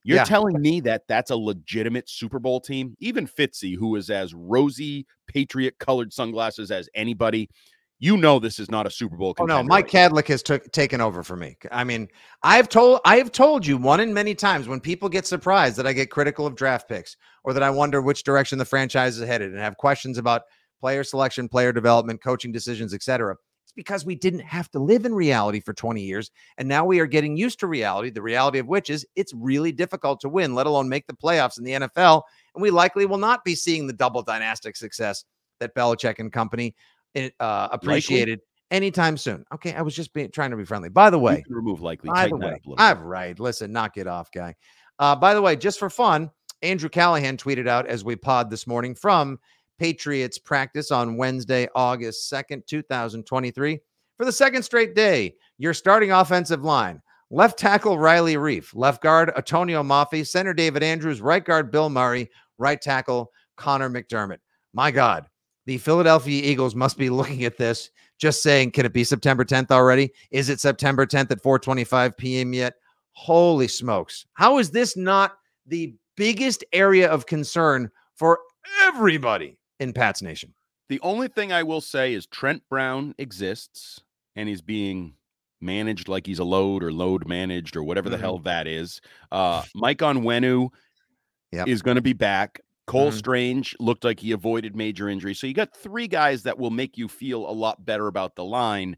you're 0.07 0.19
yeah. 0.19 0.25
telling 0.25 0.61
me 0.61 0.79
that 0.83 1.03
that's 1.09 1.33
a 1.33 1.37
legitimate 1.37 2.09
Super 2.09 2.39
Bowl 2.39 2.61
team. 2.61 2.95
Even 3.01 3.27
Fitzy, 3.27 3.77
who 3.77 3.97
is 3.97 4.09
as 4.09 4.33
rosy 4.35 5.05
Patriot 5.27 5.81
colored 5.81 6.13
sunglasses 6.13 6.71
as 6.71 6.89
anybody, 6.95 7.51
you 7.99 8.17
know 8.17 8.39
this 8.39 8.61
is 8.61 8.71
not 8.71 8.87
a 8.87 8.91
Super 8.91 9.17
Bowl. 9.17 9.35
Oh 9.41 9.47
no, 9.47 9.65
Mike 9.65 9.93
right 9.93 10.13
Kadlick 10.13 10.29
has 10.29 10.45
took 10.45 10.71
taken 10.71 11.01
over 11.01 11.25
for 11.25 11.35
me. 11.35 11.57
I 11.73 11.83
mean, 11.83 12.07
I've 12.45 12.69
told 12.69 13.01
I 13.05 13.17
have 13.17 13.33
told 13.33 13.67
you 13.67 13.79
one 13.79 13.99
and 13.99 14.15
many 14.15 14.37
times 14.37 14.69
when 14.69 14.79
people 14.79 15.09
get 15.09 15.27
surprised 15.27 15.77
that 15.79 15.89
I 15.89 15.93
get 15.93 16.09
critical 16.09 16.47
of 16.47 16.55
draft 16.55 16.89
picks 16.89 17.17
or 17.43 17.53
that 17.53 17.65
I 17.65 17.71
wonder 17.71 18.01
which 18.01 18.23
direction 18.23 18.59
the 18.59 18.65
franchise 18.65 19.19
is 19.19 19.27
headed 19.27 19.51
and 19.51 19.59
have 19.59 19.77
questions 19.77 20.19
about 20.19 20.43
player 20.79 21.03
selection, 21.03 21.49
player 21.49 21.73
development, 21.73 22.23
coaching 22.23 22.53
decisions, 22.53 22.95
etc. 22.95 23.35
Because 23.77 24.05
we 24.05 24.15
didn't 24.15 24.41
have 24.41 24.71
to 24.73 24.79
live 24.79 25.05
in 25.05 25.15
reality 25.15 25.61
for 25.61 25.75
20 25.75 26.01
years 26.01 26.31
and 26.59 26.67
now 26.67 26.85
we 26.85 26.99
are 26.99 27.07
getting 27.07 27.37
used 27.37 27.61
to 27.61 27.67
reality, 27.67 28.11
the 28.11 28.23
reality 28.23 28.59
of 28.59 28.67
which 28.67 28.91
is 28.91 29.07
it's 29.15 29.33
really 29.35 29.71
difficult 29.71 30.21
to 30.21 30.29
win, 30.29 30.55
let 30.55 30.67
alone 30.67 30.89
make 30.89 31.07
the 31.07 31.15
playoffs 31.15 31.59
in 31.59 31.65
the 31.65 31.73
NFL, 31.73 32.23
and 32.55 32.63
we 32.63 32.71
likely 32.71 33.07
will 33.07 33.19
not 33.19 33.45
be 33.45 33.55
seeing 33.55 33.87
the 33.87 33.93
double 33.93 34.23
dynastic 34.23 34.77
success 34.77 35.25
that 35.61 35.75
Belichick 35.75 36.19
and 36.19 36.33
company 36.33 36.75
uh, 37.41 37.69
appreciated 37.71 38.41
likely? 38.41 38.45
anytime 38.71 39.17
soon. 39.17 39.45
Okay, 39.55 39.75
I 39.75 39.83
was 39.83 39.95
just 39.95 40.13
being 40.13 40.31
trying 40.31 40.51
to 40.51 40.57
be 40.57 40.65
friendly. 40.65 40.89
By 40.89 41.11
the 41.11 41.19
way, 41.19 41.45
remove 41.49 41.81
likely. 41.81 42.11
By 42.11 42.29
the 42.29 42.37
way, 42.37 42.61
I'm 42.79 43.03
right. 43.03 43.39
Listen, 43.39 43.73
knock 43.73 43.97
it 43.97 44.07
off, 44.07 44.31
guy. 44.31 44.55
Uh, 44.99 45.15
by 45.15 45.35
the 45.35 45.43
way, 45.43 45.57
just 45.57 45.79
for 45.79 45.91
fun, 45.91 46.31
Andrew 46.63 46.89
Callahan 46.89 47.37
tweeted 47.37 47.69
out 47.69 47.87
as 47.87 48.05
we 48.05 48.17
pod 48.17 48.51
this 48.51 48.67
morning 48.67 48.95
from 48.95 49.39
Patriots 49.79 50.39
practice 50.39 50.91
on 50.91 51.17
Wednesday, 51.17 51.69
August 51.75 52.33
2nd, 52.33 52.67
2023. 52.67 53.79
For 54.17 54.25
the 54.25 54.33
second 54.33 54.63
straight 54.63 54.95
day, 54.95 55.35
your 55.59 55.75
starting 55.75 56.13
offensive 56.13 56.65
line 56.65 57.03
left 57.31 57.59
tackle 57.59 57.99
Riley 57.99 58.37
Reiff, 58.37 58.75
left 58.75 59.03
guard 59.03 59.33
Antonio 59.37 59.83
Mafi, 59.83 60.27
center 60.27 60.55
David 60.55 60.83
Andrews, 60.83 61.21
right 61.21 61.45
guard 61.45 61.71
Bill 61.71 61.91
Murray, 61.91 62.31
right 62.59 62.81
tackle 62.81 63.31
Conor 63.57 63.91
McDermott. 63.91 64.39
My 64.73 64.91
God, 64.91 65.27
the 65.67 65.79
Philadelphia 65.79 66.43
Eagles 66.43 66.75
must 66.75 66.97
be 66.97 67.11
looking 67.11 67.45
at 67.45 67.59
this, 67.59 67.91
just 68.19 68.43
saying, 68.43 68.71
can 68.71 68.87
it 68.87 68.93
be 68.93 69.05
September 69.05 69.45
10th 69.45 69.71
already? 69.71 70.11
Is 70.31 70.49
it 70.49 70.61
September 70.61 71.07
10th 71.07 71.31
at 71.31 71.43
4:25 71.43 72.17
p.m. 72.17 72.55
yet? 72.55 72.75
Holy 73.13 73.69
smokes. 73.69 74.27
How 74.35 74.59
is 74.59 74.71
this 74.71 74.97
not 74.97 75.37
the 75.67 75.95
biggest 76.17 76.65
area 76.73 77.11
of 77.11 77.27
concern 77.27 77.91
for 78.15 78.39
everybody 78.83 79.59
in 79.81 79.93
Pats 79.93 80.23
Nation? 80.23 80.55
The 80.89 81.01
only 81.01 81.29
thing 81.29 81.53
I 81.53 81.63
will 81.63 81.81
say 81.81 82.15
is 82.15 82.27
Trent 82.27 82.63
Brown 82.69 83.15
exists 83.19 84.01
and 84.37 84.49
he's 84.49 84.61
being 84.61 85.15
managed 85.61 86.09
like 86.09 86.27
he's 86.27 86.39
a 86.39 86.45
load 86.45 86.83
or 86.83 86.93
load 86.93 87.27
managed 87.27 87.77
or 87.77 87.83
whatever 87.83 88.09
the 88.09 88.17
mm-hmm. 88.17 88.25
hell 88.25 88.39
that 88.41 88.67
is. 88.67 89.01
Uh, 89.33 89.63
Mike 89.75 89.99
Onwenu 89.99 90.69
yep. 91.53 91.67
is 91.67 91.83
going 91.83 91.97
to 91.97 92.03
be 92.03 92.13
back. 92.13 92.61
Cole 92.87 93.09
mm-hmm. 93.09 93.19
Strange 93.19 93.75
looked 93.81 94.05
like 94.05 94.21
he 94.21 94.33
avoided 94.33 94.77
major 94.77 95.09
injury. 95.09 95.35
So 95.35 95.47
you 95.47 95.55
got 95.55 95.75
three 95.75 96.07
guys 96.07 96.45
that 96.45 96.59
will 96.59 96.71
make 96.71 96.97
you 96.97 97.09
feel 97.09 97.49
a 97.49 97.51
lot 97.51 97.85
better 97.85 98.07
about 98.07 98.37
the 98.37 98.45
line. 98.45 98.97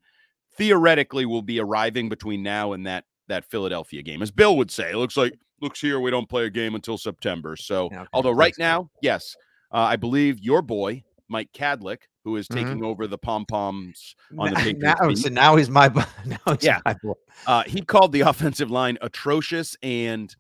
Theoretically, 0.59 1.25
will 1.25 1.43
be 1.43 1.61
arriving 1.61 2.09
between 2.09 2.43
now 2.43 2.73
and 2.73 2.87
that 2.87 3.05
that 3.29 3.45
Philadelphia 3.45 4.03
game. 4.03 4.23
As 4.23 4.31
Bill 4.31 4.57
would 4.57 4.71
say, 4.71 4.91
it 4.91 4.97
looks 4.97 5.17
like 5.17 5.33
looks 5.61 5.81
here 5.81 6.01
we 6.01 6.11
don't 6.11 6.29
play 6.29 6.45
a 6.47 6.51
game 6.51 6.75
until 6.75 6.99
September. 6.99 7.57
So, 7.57 7.87
okay. 7.87 8.05
although 8.13 8.33
right 8.33 8.55
now, 8.59 8.91
yes, 9.01 9.37
uh, 9.73 9.79
I 9.79 9.97
believe 9.97 10.41
your 10.41 10.63
boy 10.63 11.05
Mike 11.29 11.51
Kadlick, 11.53 12.03
who 12.25 12.37
is 12.37 12.49
mm-hmm. 12.49 12.65
taking 12.65 12.85
over 12.85 13.07
the 13.07 13.19
pom 13.19 13.45
poms 13.47 14.15
on 14.39 14.51
the 14.51 14.57
Patriots. 14.57 15.01
Now, 15.01 15.15
so 15.15 15.29
now 15.29 15.57
he's 15.57 15.71
my 15.71 15.89
now 16.27 16.39
he's 16.47 16.65
yeah. 16.65 16.81
My 16.85 16.95
boy. 17.03 17.13
Uh, 17.47 17.63
he 17.65 17.83
called 17.83 18.13
the 18.13 18.21
offensive 18.23 18.71
line 18.71 18.99
atrocious 19.01 19.77
and 19.83 20.35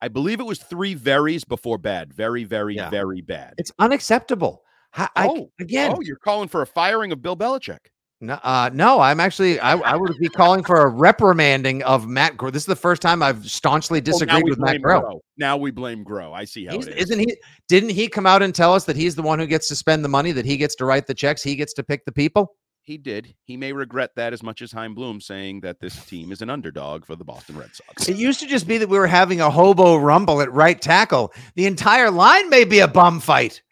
I 0.00 0.08
believe 0.08 0.40
it 0.40 0.46
was 0.46 0.58
three 0.58 0.94
veries 0.94 1.44
before 1.44 1.78
bad. 1.78 2.12
Very, 2.12 2.42
very, 2.42 2.74
yeah. 2.74 2.90
very 2.90 3.20
bad. 3.20 3.54
It's 3.56 3.70
unacceptable. 3.78 4.64
I, 4.94 5.08
oh, 5.16 5.50
again. 5.60 5.94
Oh, 5.96 6.00
you're 6.02 6.16
calling 6.16 6.48
for 6.48 6.60
a 6.60 6.66
firing 6.66 7.12
of 7.12 7.22
Bill 7.22 7.36
Belichick. 7.36 7.78
No, 8.22 8.34
uh, 8.44 8.70
no, 8.72 9.00
I'm 9.00 9.18
actually 9.18 9.58
I, 9.58 9.72
I, 9.72 9.96
would 9.96 10.16
be 10.20 10.28
calling 10.28 10.62
for 10.62 10.82
a 10.82 10.88
reprimanding 10.88 11.82
of 11.82 12.06
Matt 12.06 12.36
Groh. 12.36 12.52
This 12.52 12.62
is 12.62 12.66
the 12.66 12.76
first 12.76 13.02
time 13.02 13.20
I've 13.20 13.44
staunchly 13.50 14.00
disagreed 14.00 14.44
with 14.44 14.60
Matt 14.60 14.76
Groh. 14.76 15.02
Groh. 15.02 15.20
Now 15.38 15.56
we 15.56 15.72
blame 15.72 16.04
Groh. 16.04 16.32
I 16.32 16.44
see 16.44 16.66
how 16.66 16.76
he's, 16.76 16.86
it 16.86 16.96
is. 16.96 17.10
Isn't 17.10 17.18
he? 17.18 17.36
Didn't 17.66 17.90
he 17.90 18.06
come 18.06 18.24
out 18.24 18.40
and 18.40 18.54
tell 18.54 18.74
us 18.74 18.84
that 18.84 18.94
he's 18.94 19.16
the 19.16 19.22
one 19.22 19.40
who 19.40 19.46
gets 19.48 19.66
to 19.68 19.76
spend 19.76 20.04
the 20.04 20.08
money, 20.08 20.30
that 20.30 20.46
he 20.46 20.56
gets 20.56 20.76
to 20.76 20.84
write 20.84 21.08
the 21.08 21.14
checks, 21.14 21.42
he 21.42 21.56
gets 21.56 21.72
to 21.72 21.82
pick 21.82 22.04
the 22.04 22.12
people? 22.12 22.54
He 22.82 22.96
did. 22.96 23.34
He 23.42 23.56
may 23.56 23.72
regret 23.72 24.12
that 24.14 24.32
as 24.32 24.40
much 24.40 24.62
as 24.62 24.70
Chaim 24.70 24.94
Bloom 24.94 25.20
saying 25.20 25.62
that 25.62 25.80
this 25.80 26.04
team 26.04 26.30
is 26.30 26.42
an 26.42 26.50
underdog 26.50 27.04
for 27.04 27.16
the 27.16 27.24
Boston 27.24 27.58
Red 27.58 27.74
Sox. 27.74 28.08
It 28.08 28.16
used 28.16 28.38
to 28.38 28.46
just 28.46 28.68
be 28.68 28.78
that 28.78 28.88
we 28.88 29.00
were 29.00 29.08
having 29.08 29.40
a 29.40 29.50
hobo 29.50 29.96
rumble 29.96 30.40
at 30.40 30.52
right 30.52 30.80
tackle. 30.80 31.32
The 31.56 31.66
entire 31.66 32.10
line 32.12 32.48
may 32.50 32.62
be 32.62 32.78
a 32.78 32.88
bum 32.88 33.18
fight. 33.18 33.62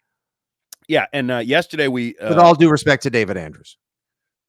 Yeah, 0.89 1.05
and 1.13 1.31
uh, 1.31 1.37
yesterday 1.37 1.87
we, 1.87 2.17
uh, 2.17 2.27
with 2.27 2.37
all 2.37 2.53
due 2.53 2.69
respect 2.69 3.03
to 3.03 3.09
David 3.09 3.37
Andrews. 3.37 3.77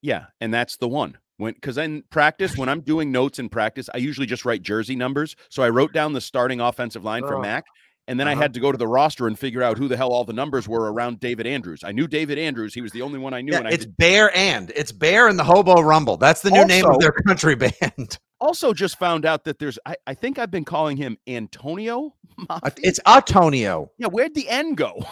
Yeah, 0.02 0.26
and 0.40 0.52
that's 0.52 0.76
the 0.76 0.88
one. 0.88 1.16
When 1.38 1.54
because 1.54 1.78
in 1.78 2.02
practice, 2.10 2.56
when 2.56 2.68
I'm 2.68 2.80
doing 2.80 3.10
notes 3.10 3.38
in 3.38 3.48
practice, 3.48 3.88
I 3.94 3.98
usually 3.98 4.26
just 4.26 4.44
write 4.44 4.62
jersey 4.62 4.96
numbers. 4.96 5.34
So 5.48 5.62
I 5.62 5.70
wrote 5.70 5.92
down 5.92 6.12
the 6.12 6.20
starting 6.20 6.60
offensive 6.60 7.04
line 7.04 7.24
oh. 7.24 7.28
for 7.28 7.38
Mac, 7.40 7.64
and 8.08 8.18
then 8.18 8.26
uh-huh. 8.26 8.38
I 8.38 8.42
had 8.42 8.54
to 8.54 8.60
go 8.60 8.72
to 8.72 8.78
the 8.78 8.86
roster 8.86 9.26
and 9.26 9.38
figure 9.38 9.62
out 9.62 9.78
who 9.78 9.88
the 9.88 9.96
hell 9.96 10.10
all 10.10 10.24
the 10.24 10.32
numbers 10.32 10.68
were 10.68 10.92
around 10.92 11.20
David 11.20 11.46
Andrews. 11.46 11.82
I 11.84 11.92
knew 11.92 12.08
David 12.08 12.38
Andrews. 12.38 12.74
He 12.74 12.80
was 12.80 12.92
the 12.92 13.02
only 13.02 13.18
one 13.18 13.32
I 13.32 13.40
knew. 13.40 13.52
Yeah, 13.52 13.58
and 13.60 13.68
I 13.68 13.70
it's 13.70 13.86
did... 13.86 13.96
Bear 13.96 14.36
and 14.36 14.72
it's 14.74 14.92
Bear 14.92 15.28
and 15.28 15.38
the 15.38 15.44
Hobo 15.44 15.80
Rumble. 15.80 16.16
That's 16.16 16.42
the 16.42 16.50
new 16.50 16.62
also, 16.62 16.68
name 16.68 16.84
of 16.86 17.00
their 17.00 17.12
country 17.12 17.54
band. 17.80 18.18
Also, 18.40 18.72
just 18.72 18.98
found 18.98 19.24
out 19.24 19.44
that 19.44 19.60
there's, 19.60 19.78
I, 19.86 19.94
I 20.08 20.14
think 20.14 20.38
I've 20.38 20.50
been 20.50 20.64
calling 20.64 20.96
him 20.96 21.16
Antonio. 21.26 22.14
It's 22.78 22.98
Atonio. 23.06 23.90
Yeah, 23.98 24.08
where'd 24.08 24.34
the 24.34 24.48
N 24.48 24.74
go? 24.74 25.04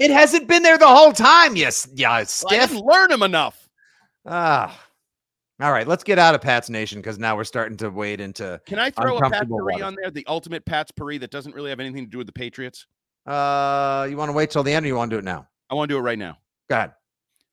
it 0.00 0.10
hasn't 0.10 0.48
been 0.48 0.62
there 0.62 0.78
the 0.78 0.88
whole 0.88 1.12
time. 1.12 1.56
Yes, 1.56 1.86
yeah, 1.94 2.24
stiff. 2.24 2.50
Well, 2.50 2.62
I 2.62 2.66
didn't 2.66 2.84
learn 2.84 3.12
him 3.12 3.22
enough. 3.22 3.63
Ah, 4.26 4.88
all 5.60 5.70
right, 5.70 5.86
let's 5.86 6.02
get 6.02 6.18
out 6.18 6.34
of 6.34 6.40
Pat's 6.40 6.68
Nation 6.68 7.00
because 7.00 7.18
now 7.18 7.36
we're 7.36 7.44
starting 7.44 7.76
to 7.78 7.88
wade 7.88 8.20
into. 8.20 8.60
Can 8.66 8.78
I 8.78 8.90
throw 8.90 9.18
a 9.18 9.22
Patspourri 9.22 9.84
on 9.84 9.96
there? 10.00 10.10
The 10.10 10.26
ultimate 10.26 10.64
Patspourri 10.64 11.20
that 11.20 11.30
doesn't 11.30 11.54
really 11.54 11.70
have 11.70 11.78
anything 11.78 12.04
to 12.04 12.10
do 12.10 12.18
with 12.18 12.26
the 12.26 12.32
Patriots. 12.32 12.86
Uh, 13.24 14.06
you 14.10 14.16
want 14.16 14.30
to 14.30 14.32
wait 14.32 14.50
till 14.50 14.64
the 14.64 14.72
end, 14.72 14.84
or 14.84 14.88
you 14.88 14.96
want 14.96 15.10
to 15.10 15.16
do 15.16 15.18
it 15.18 15.24
now? 15.24 15.46
I 15.70 15.74
want 15.74 15.88
to 15.88 15.94
do 15.94 15.98
it 15.98 16.02
right 16.02 16.18
now. 16.18 16.38
Go 16.68 16.76
ahead. 16.76 16.92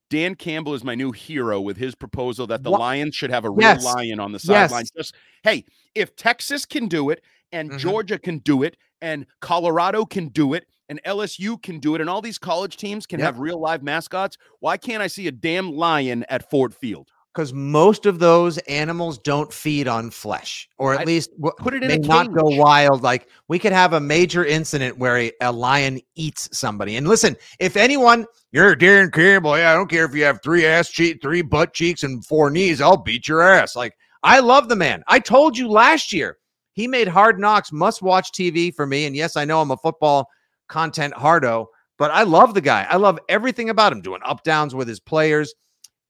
Dan 0.10 0.36
Campbell 0.36 0.74
is 0.74 0.84
my 0.84 0.96
new 0.96 1.12
hero 1.12 1.62
with 1.62 1.78
his 1.78 1.96
proposal 1.96 2.48
that 2.48 2.64
the 2.64 2.72
what? 2.72 2.82
Lions 2.82 3.16
should 3.16 3.30
have 3.30 3.46
a 3.46 3.50
real 3.50 3.62
yes. 3.62 3.84
lion 3.84 4.20
on 4.20 4.32
the 4.32 4.40
sideline. 4.40 4.82
Yes. 4.82 4.92
Just 4.92 5.16
hey, 5.44 5.64
if 5.94 6.16
Texas 6.16 6.66
can 6.66 6.88
do 6.88 7.12
it, 7.12 7.24
and 7.52 7.70
mm-hmm. 7.70 7.78
Georgia 7.78 8.18
can 8.18 8.40
do 8.40 8.64
it, 8.64 8.78
and 9.02 9.28
Colorado 9.42 10.06
can 10.06 10.28
do 10.30 10.54
it, 10.54 10.66
and 10.92 11.02
LSU 11.04 11.60
can 11.64 11.80
do 11.80 11.96
it, 11.96 12.02
and 12.02 12.10
all 12.10 12.22
these 12.22 12.38
college 12.38 12.76
teams 12.76 13.08
can 13.08 13.20
yep. 13.20 13.28
have 13.28 13.40
real 13.40 13.60
live 13.60 13.82
mascots, 13.82 14.38
why 14.60 14.76
can't 14.76 15.02
I 15.02 15.08
see 15.08 15.26
a 15.28 15.32
damn 15.32 15.72
lion 15.72 16.26
at 16.28 16.50
Ford 16.52 16.76
Field? 16.76 17.10
because 17.34 17.54
most 17.54 18.06
of 18.06 18.20
those 18.20 18.58
animals 18.60 19.18
don't 19.18 19.54
feed 19.54 19.88
on 19.88 20.10
flesh, 20.12 20.68
or 20.78 20.94
at 20.94 21.02
I, 21.02 21.04
least 21.06 21.32
put 21.60 21.74
it 21.74 21.82
in 21.82 21.88
may 21.88 21.98
not 21.98 22.34
go 22.34 22.44
wild. 22.44 23.04
Like 23.04 23.30
we 23.48 23.58
could 23.58 23.72
have 23.72 23.94
a 23.94 24.02
major 24.02 24.44
incident 24.44 24.98
where 24.98 25.18
a, 25.18 25.32
a, 25.40 25.50
lion 25.50 26.02
eats 26.16 26.50
somebody. 26.52 26.98
And 26.98 27.08
listen, 27.08 27.38
if 27.58 27.78
anyone, 27.78 28.26
you're 28.52 28.76
Darren 28.76 29.14
Campbell, 29.14 29.58
yeah, 29.58 29.72
I 29.72 29.76
don't 29.76 29.90
care 29.90 30.04
if 30.04 30.14
you 30.14 30.26
have 30.26 30.42
three 30.44 30.66
ass 30.66 30.90
cheek, 30.90 31.22
three 31.22 31.42
butt 31.42 31.74
cheeks, 31.74 32.04
and 32.04 32.26
four 32.26 32.50
knees, 32.50 32.82
I'll 32.82 32.98
beat 32.98 33.30
your 33.30 33.42
ass. 33.42 33.78
Like 33.78 33.94
I 34.24 34.42
love 34.42 34.68
the 34.68 34.76
man. 34.76 35.02
I 35.08 35.20
told 35.20 35.58
you 35.58 35.70
last 35.70 36.12
year 36.12 36.38
he 36.74 36.88
made 36.88 37.08
Hard 37.08 37.40
Knocks 37.40 37.72
must 37.72 38.02
watch 38.02 38.32
TV 38.32 38.74
for 38.74 38.86
me. 38.86 39.06
And 39.06 39.16
yes, 39.16 39.38
I 39.38 39.46
know 39.46 39.62
I'm 39.62 39.72
a 39.72 39.78
football 39.78 40.28
content 40.72 41.14
hardo, 41.14 41.70
but 42.00 42.10
I 42.10 42.24
love 42.24 42.56
the 42.56 42.62
guy. 42.62 42.88
I 42.90 42.96
love 42.96 43.20
everything 43.30 43.70
about 43.70 43.92
him, 43.92 44.02
doing 44.02 44.22
up 44.26 44.44
downs 44.44 44.74
with 44.74 44.88
his 44.88 45.00
players 45.00 45.54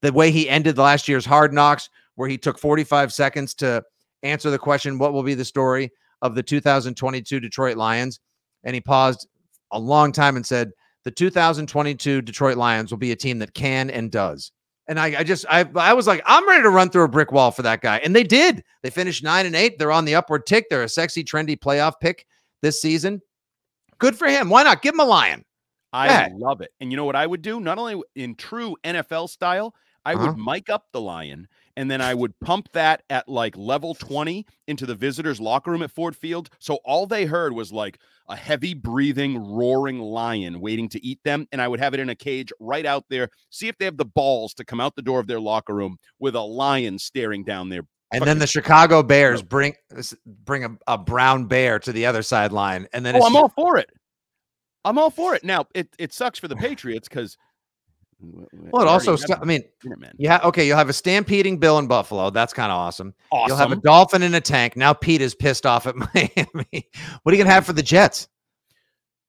the 0.02 0.14
way 0.14 0.32
he 0.32 0.50
ended 0.50 0.78
last 0.78 1.08
year's 1.08 1.26
Hard 1.26 1.54
Knocks, 1.54 1.90
where 2.16 2.30
he 2.30 2.38
took 2.38 2.58
45 2.58 3.12
seconds 3.14 3.54
to 3.56 3.84
answer 4.24 4.50
the 4.50 4.60
question, 4.60 4.98
What 4.98 5.14
will 5.14 5.24
be 5.24 5.34
the 5.34 5.46
story 5.46 5.92
of 6.22 6.36
the 6.36 6.44
2022 6.44 7.40
Detroit 7.40 7.78
Lions? 7.78 8.20
And 8.64 8.74
he 8.74 8.82
paused 8.82 9.28
a 9.72 9.80
long 9.80 10.12
time 10.12 10.36
and 10.36 10.46
said, 10.46 10.72
The 11.04 11.12
2022 11.12 12.22
Detroit 12.22 12.58
Lions 12.58 12.92
will 12.92 12.98
be 12.98 13.12
a 13.12 13.16
team 13.16 13.40
that 13.40 13.54
can 13.54 13.90
and 13.90 14.12
does. 14.12 14.52
And 14.88 15.00
I, 15.00 15.20
I 15.20 15.24
just 15.24 15.46
I 15.50 15.66
I 15.76 15.94
was 15.94 16.08
like, 16.08 16.22
I'm 16.26 16.48
ready 16.48 16.64
to 16.64 16.70
run 16.70 16.90
through 16.90 17.04
a 17.04 17.10
brick 17.10 17.32
wall 17.32 17.52
for 17.52 17.62
that 17.62 17.82
guy. 17.82 17.98
And 18.00 18.16
they 18.16 18.24
did. 18.24 18.64
They 18.82 18.90
finished 18.90 19.24
nine 19.24 19.46
and 19.46 19.56
eight. 19.56 19.78
They're 19.78 19.92
on 19.92 20.06
the 20.06 20.16
upward 20.16 20.46
tick. 20.46 20.66
They're 20.70 20.84
a 20.84 20.90
sexy, 20.90 21.24
trendy 21.24 21.58
playoff 21.58 21.94
pick 22.02 22.26
this 22.62 22.82
season. 22.82 23.22
Good 24.02 24.18
for 24.18 24.28
him. 24.28 24.50
Why 24.50 24.64
not? 24.64 24.82
Give 24.82 24.94
him 24.96 25.00
a 25.00 25.06
lion. 25.06 25.46
I 25.94 26.14
love 26.14 26.62
it. 26.62 26.72
And 26.80 26.92
you 26.92 26.98
know 26.98 27.06
what 27.06 27.16
I 27.16 27.28
would 27.28 27.42
do? 27.42 27.60
Not 27.60 27.78
only 27.78 28.02
in 28.16 28.36
true 28.36 28.76
NFL 28.84 29.30
style, 29.30 29.76
I 30.06 30.16
Uh-huh. 30.16 30.34
would 30.34 30.36
mic 30.36 30.70
up 30.70 30.88
the 30.92 31.02
lion 31.02 31.48
and 31.78 31.92
then 31.92 32.02
I 32.02 32.16
would 32.16 32.40
pump 32.40 32.70
that 32.74 33.04
at 33.10 33.30
like 33.30 33.56
level 33.58 33.94
20 33.94 34.46
into 34.68 34.86
the 34.86 34.96
visitors' 34.96 35.40
locker 35.40 35.72
room 35.72 35.84
at 35.84 35.92
Ford 35.92 36.16
Field. 36.16 36.50
So 36.60 36.80
all 36.86 37.06
they 37.06 37.26
heard 37.26 37.54
was 37.54 37.72
like 37.72 38.00
a 38.28 38.36
heavy 38.36 38.74
breathing, 38.74 39.38
roaring 39.38 40.00
lion 40.00 40.60
waiting 40.62 40.90
to 40.90 41.06
eat 41.06 41.20
them. 41.24 41.48
And 41.52 41.62
I 41.62 41.68
would 41.68 41.80
have 41.80 41.94
it 41.94 42.00
in 42.00 42.10
a 42.10 42.16
cage 42.16 42.52
right 42.60 42.86
out 42.86 43.06
there. 43.10 43.30
See 43.52 43.68
if 43.68 43.78
they 43.78 43.86
have 43.86 43.98
the 43.98 44.06
balls 44.06 44.54
to 44.56 44.66
come 44.66 44.80
out 44.82 44.96
the 44.96 45.02
door 45.04 45.20
of 45.20 45.28
their 45.28 45.40
locker 45.42 45.76
room 45.76 45.98
with 46.20 46.36
a 46.36 46.42
lion 46.42 47.00
staring 47.00 47.44
down 47.44 47.70
there. 47.70 47.84
And 48.14 48.24
then 48.26 48.40
the 48.40 48.48
Chicago 48.48 49.02
Bears 49.04 49.42
bring 49.42 49.74
bring 50.44 50.66
a, 50.66 50.70
a 50.88 50.98
brown 50.98 51.46
bear 51.46 51.80
to 51.80 51.92
the 51.94 52.06
other 52.06 52.22
sideline. 52.22 52.88
And 52.94 53.06
then 53.06 53.16
Oh, 53.16 53.20
it's 53.20 53.26
I'm 53.28 53.34
just- 53.34 53.42
all 53.42 53.50
for 53.56 53.78
it. 53.78 53.90
I'm 54.84 54.98
all 54.98 55.10
for 55.12 55.36
it. 55.36 55.44
Now, 55.44 55.66
it, 55.76 55.90
it 56.00 56.12
sucks 56.12 56.40
for 56.40 56.48
the 56.48 56.56
Patriots 56.56 57.08
because. 57.08 57.38
well, 58.20 58.82
it 58.82 58.88
also 58.88 59.16
stu- 59.16 59.36
I 59.40 59.46
mean, 59.46 59.62
man. 59.84 60.14
yeah, 60.18 60.40
okay, 60.44 60.66
you'll 60.66 60.78
have 60.78 60.90
a 60.90 60.94
stampeding 60.94 61.58
Bill 61.58 61.78
in 61.80 61.88
Buffalo. 61.88 62.30
That's 62.32 62.52
kind 62.54 62.72
of 62.72 62.78
awesome. 62.78 63.14
Awesome. 63.32 63.48
You'll 63.48 63.58
have 63.58 63.72
a 63.72 63.76
dolphin 63.82 64.24
in 64.24 64.34
a 64.34 64.42
tank. 64.42 64.76
Now 64.76 64.92
Pete 64.94 65.22
is 65.22 65.36
pissed 65.36 65.66
off 65.68 65.86
at 65.88 65.96
Miami. 66.16 66.90
what 67.24 67.32
are 67.32 67.38
you 67.38 67.44
gonna 67.44 67.54
have 67.54 67.66
for 67.66 67.74
the 67.74 67.84
Jets? 67.84 68.28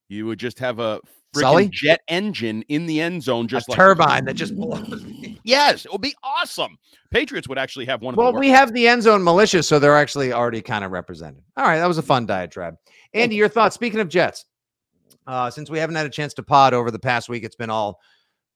You 0.09 0.27
would 0.27 0.39
just 0.39 0.59
have 0.59 0.79
a 0.79 1.01
Sully? 1.35 1.69
freaking 1.69 1.71
jet 1.73 2.01
engine 2.09 2.63
in 2.69 2.87
the 2.87 3.01
end 3.01 3.23
zone, 3.23 3.47
just 3.49 3.69
a 3.69 3.73
like 3.73 3.79
turbine 3.79 4.25
that 4.27 4.35
just 4.35 4.55
blows. 4.57 5.05
Yes, 5.45 5.85
it 5.85 5.93
would 5.93 6.01
be 6.01 6.15
awesome. 6.23 6.79
Patriots 7.11 7.49
would 7.49 7.59
actually 7.59 7.87
have 7.87 8.03
one 8.03 8.15
of 8.15 8.19
Well, 8.19 8.33
we 8.33 8.49
have 8.49 8.73
the 8.73 8.87
end 8.87 9.03
zone 9.03 9.23
militia, 9.23 9.63
so 9.63 9.79
they're 9.79 9.97
actually 9.97 10.33
already 10.33 10.63
kind 10.63 10.85
of 10.85 10.93
represented. 10.93 11.43
All 11.57 11.65
right, 11.65 11.79
that 11.79 11.89
was 11.89 11.99
a 11.99 12.03
fun 12.03 12.27
diatribe. 12.27 12.77
Andy, 13.15 13.37
your 13.37 13.49
thoughts? 13.49 13.75
Speaking 13.75 14.01
of 14.01 14.09
Jets, 14.09 14.45
uh, 15.27 15.51
since 15.51 15.71
we 15.71 15.79
haven't 15.79 15.97
had 15.97 16.07
a 16.07 16.11
chance 16.11 16.35
to 16.35 16.43
pod 16.43 16.75
over 16.75 16.91
the 16.91 16.99
past 16.99 17.29
week, 17.29 17.45
it's 17.45 17.57
been 17.57 17.71
all 17.71 18.01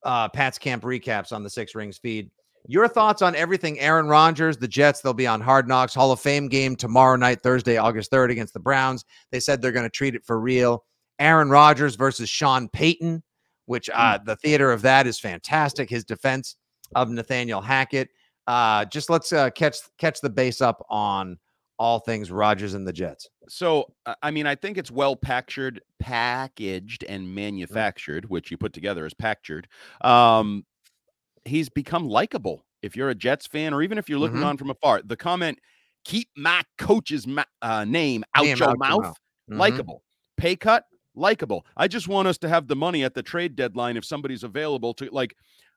uh, 0.04 0.28
Pat's 0.28 0.58
camp 0.58 0.82
recaps 0.82 1.32
on 1.32 1.42
the 1.42 1.50
Six 1.50 1.74
Rings 1.74 1.98
feed. 1.98 2.30
Your 2.68 2.88
thoughts 2.88 3.22
on 3.22 3.36
everything 3.36 3.78
Aaron 3.78 4.08
Rodgers, 4.08 4.56
the 4.56 4.66
Jets, 4.66 5.00
they'll 5.00 5.14
be 5.14 5.26
on 5.26 5.40
Hard 5.40 5.68
Knocks 5.68 5.94
Hall 5.94 6.10
of 6.10 6.20
Fame 6.20 6.48
game 6.48 6.74
tomorrow 6.74 7.16
night, 7.16 7.42
Thursday, 7.42 7.76
August 7.76 8.10
3rd 8.10 8.32
against 8.32 8.54
the 8.54 8.60
Browns. 8.60 9.04
They 9.30 9.38
said 9.38 9.62
they're 9.62 9.72
going 9.72 9.86
to 9.86 9.90
treat 9.90 10.16
it 10.16 10.24
for 10.24 10.40
real. 10.40 10.84
Aaron 11.18 11.48
Rodgers 11.48 11.94
versus 11.94 12.28
Sean 12.28 12.68
Payton, 12.68 13.22
which 13.66 13.88
uh, 13.94 14.18
the 14.24 14.36
theater 14.36 14.72
of 14.72 14.82
that 14.82 15.06
is 15.06 15.20
fantastic. 15.20 15.88
His 15.88 16.04
defense 16.04 16.56
of 16.94 17.10
Nathaniel 17.10 17.60
Hackett. 17.60 18.08
Uh, 18.46 18.84
just 18.84 19.10
let's 19.10 19.32
uh, 19.32 19.50
catch 19.50 19.78
catch 19.98 20.20
the 20.20 20.30
base 20.30 20.60
up 20.60 20.84
on 20.88 21.38
all 21.78 21.98
things 21.98 22.30
Rodgers 22.30 22.74
and 22.74 22.86
the 22.86 22.92
Jets. 22.92 23.28
So, 23.48 23.92
uh, 24.06 24.14
I 24.22 24.30
mean, 24.30 24.46
I 24.46 24.54
think 24.54 24.78
it's 24.78 24.90
well 24.90 25.14
packaged, 25.16 25.80
packaged 25.98 27.02
Mm-hmm. 27.02 27.12
and 27.14 27.34
manufactured, 27.34 28.24
which 28.30 28.50
you 28.50 28.56
put 28.56 28.72
together 28.72 29.04
as 29.04 29.12
packaged. 29.14 29.68
Um, 30.00 30.64
he's 31.44 31.68
become 31.68 32.08
likable. 32.08 32.64
If 32.82 32.96
you're 32.96 33.10
a 33.10 33.14
Jets 33.14 33.46
fan, 33.46 33.74
or 33.74 33.82
even 33.82 33.98
if 33.98 34.08
you're 34.08 34.18
looking 34.18 34.38
Mhm. 34.38 34.46
on 34.46 34.56
from 34.56 34.70
afar, 34.70 35.02
the 35.04 35.16
comment 35.16 35.58
"Keep 36.04 36.28
my 36.36 36.62
coach's 36.78 37.26
ma- 37.26 37.44
uh, 37.62 37.84
name 37.84 38.24
out 38.34 38.44
Name 38.44 38.56
your 38.58 38.68
out 38.68 38.70
your 38.70 38.76
mouth," 38.78 39.02
mouth. 39.02 39.20
Mhm. 39.50 39.58
likable. 39.58 40.02
Pay 40.36 40.54
cut, 40.56 40.84
likable. 41.14 41.66
I 41.76 41.88
just 41.88 42.06
want 42.08 42.28
us 42.28 42.38
to 42.38 42.48
have 42.48 42.68
the 42.68 42.76
money 42.76 43.02
at 43.04 43.14
the 43.14 43.22
trade 43.22 43.56
deadline 43.56 43.96
if 43.96 44.04
somebody's 44.04 44.44
available 44.44 44.94
to 44.94 45.08
like. 45.10 45.34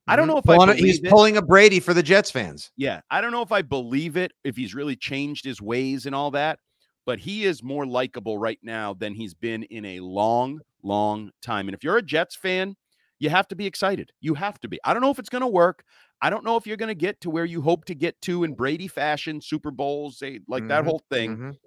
I 0.10 0.16
don't 0.16 0.28
know 0.28 0.38
if 0.38 0.46
Pulling 0.46 0.70
I 0.70 0.74
a- 0.74 0.76
he's 0.76 1.00
it. 1.00 1.10
pulling 1.10 1.38
a 1.38 1.42
Brady 1.42 1.80
for 1.80 1.94
the 1.94 2.04
Jets 2.04 2.32
fans. 2.32 2.72
Yeah, 2.76 3.02
I 3.10 3.22
don't 3.22 3.32
know 3.32 3.42
if 3.42 3.52
I 3.52 3.62
believe 3.62 4.18
it, 4.18 4.32
if 4.44 4.56
he's 4.56 4.74
really 4.74 4.96
changed 4.96 5.46
his 5.46 5.62
ways 5.62 6.06
and 6.06 6.16
all 6.16 6.32
that, 6.32 6.60
but 7.06 7.20
he 7.20 7.46
is 7.46 7.64
more 7.64 7.86
likable 7.86 8.38
right 8.38 8.60
now 8.62 8.94
than 8.94 9.14
he's 9.14 9.34
been 9.34 9.64
in 9.64 9.86
a 9.86 10.00
long, 10.00 10.60
long 10.84 11.32
time. 11.42 11.68
And 11.68 11.76
if 11.76 11.84
you're 11.84 11.98
a 11.98 12.02
Jets 12.02 12.36
fan, 12.36 12.76
you 13.20 13.30
have 13.30 13.48
to 13.50 13.56
be 13.56 13.66
excited. 13.66 14.12
You 14.22 14.34
have 14.36 14.60
to 14.62 14.68
be. 14.68 14.80
I 14.84 14.94
don't 14.94 15.02
know 15.02 15.12
if 15.12 15.20
it's 15.20 15.30
going 15.30 15.42
to 15.42 15.48
work. 15.48 15.84
I 16.22 16.30
don't 16.30 16.44
know 16.44 16.56
if 16.58 16.66
you're 16.68 16.78
going 16.78 16.88
to 16.88 16.96
get 16.96 17.20
to 17.22 17.30
where 17.30 17.46
you 17.46 17.62
hope 17.62 17.86
to 17.86 17.96
get 17.96 18.20
to 18.24 18.44
in 18.44 18.54
Brady 18.54 18.88
fashion, 18.88 19.42
Super 19.42 19.72
Bowls, 19.72 20.18
say, 20.20 20.40
like 20.48 20.68
that 20.68 20.84
Mhm, 20.84 20.88
whole 20.88 21.02
thing. 21.10 21.38
mhm. 21.38 21.58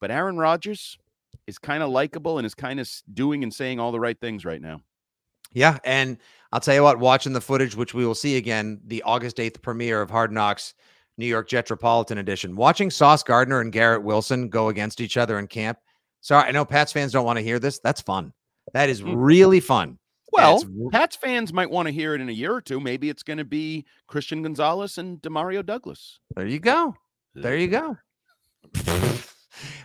But 0.00 0.10
Aaron 0.10 0.36
Rodgers 0.38 0.96
is 1.46 1.58
kind 1.58 1.82
of 1.82 1.90
likable 1.90 2.38
and 2.38 2.46
is 2.46 2.54
kind 2.54 2.80
of 2.80 2.90
doing 3.12 3.42
and 3.42 3.52
saying 3.52 3.78
all 3.80 3.92
the 3.92 4.00
right 4.00 4.18
things 4.18 4.44
right 4.44 4.60
now. 4.60 4.80
Yeah, 5.52 5.78
and 5.84 6.18
I'll 6.52 6.60
tell 6.60 6.74
you 6.74 6.82
what, 6.82 6.98
watching 6.98 7.32
the 7.32 7.40
footage, 7.40 7.76
which 7.76 7.94
we 7.94 8.04
will 8.04 8.14
see 8.14 8.36
again, 8.36 8.80
the 8.86 9.02
August 9.04 9.36
8th 9.36 9.62
premiere 9.62 10.02
of 10.02 10.10
Hard 10.10 10.32
Knocks 10.32 10.74
New 11.16 11.26
York 11.26 11.48
Jetropolitan 11.48 12.18
Edition, 12.18 12.56
watching 12.56 12.90
Sauce 12.90 13.22
Gardner 13.22 13.60
and 13.60 13.72
Garrett 13.72 14.02
Wilson 14.02 14.48
go 14.48 14.68
against 14.68 15.00
each 15.00 15.16
other 15.16 15.38
in 15.38 15.46
camp. 15.46 15.78
Sorry, 16.22 16.48
I 16.48 16.50
know 16.50 16.64
Pats 16.64 16.92
fans 16.92 17.12
don't 17.12 17.24
want 17.24 17.38
to 17.38 17.42
hear 17.44 17.58
this. 17.58 17.78
That's 17.78 18.00
fun. 18.00 18.32
That 18.72 18.88
is 18.88 19.02
Mm. 19.02 19.14
really 19.16 19.60
fun. 19.60 19.98
Well, 20.32 20.62
Pats 20.92 21.16
fans 21.16 21.52
might 21.52 21.70
want 21.70 21.86
to 21.88 21.92
hear 21.92 22.14
it 22.14 22.20
in 22.20 22.28
a 22.28 22.32
year 22.32 22.54
or 22.54 22.60
two. 22.60 22.78
Maybe 22.80 23.08
it's 23.10 23.22
going 23.24 23.38
to 23.38 23.44
be 23.44 23.84
Christian 24.06 24.42
Gonzalez 24.42 24.96
and 24.96 25.20
Demario 25.20 25.64
Douglas. 25.66 26.20
there 26.36 26.46
you 26.46 26.58
go. 26.60 26.94
There 27.34 27.56
you 27.56 27.68
go. 27.68 27.96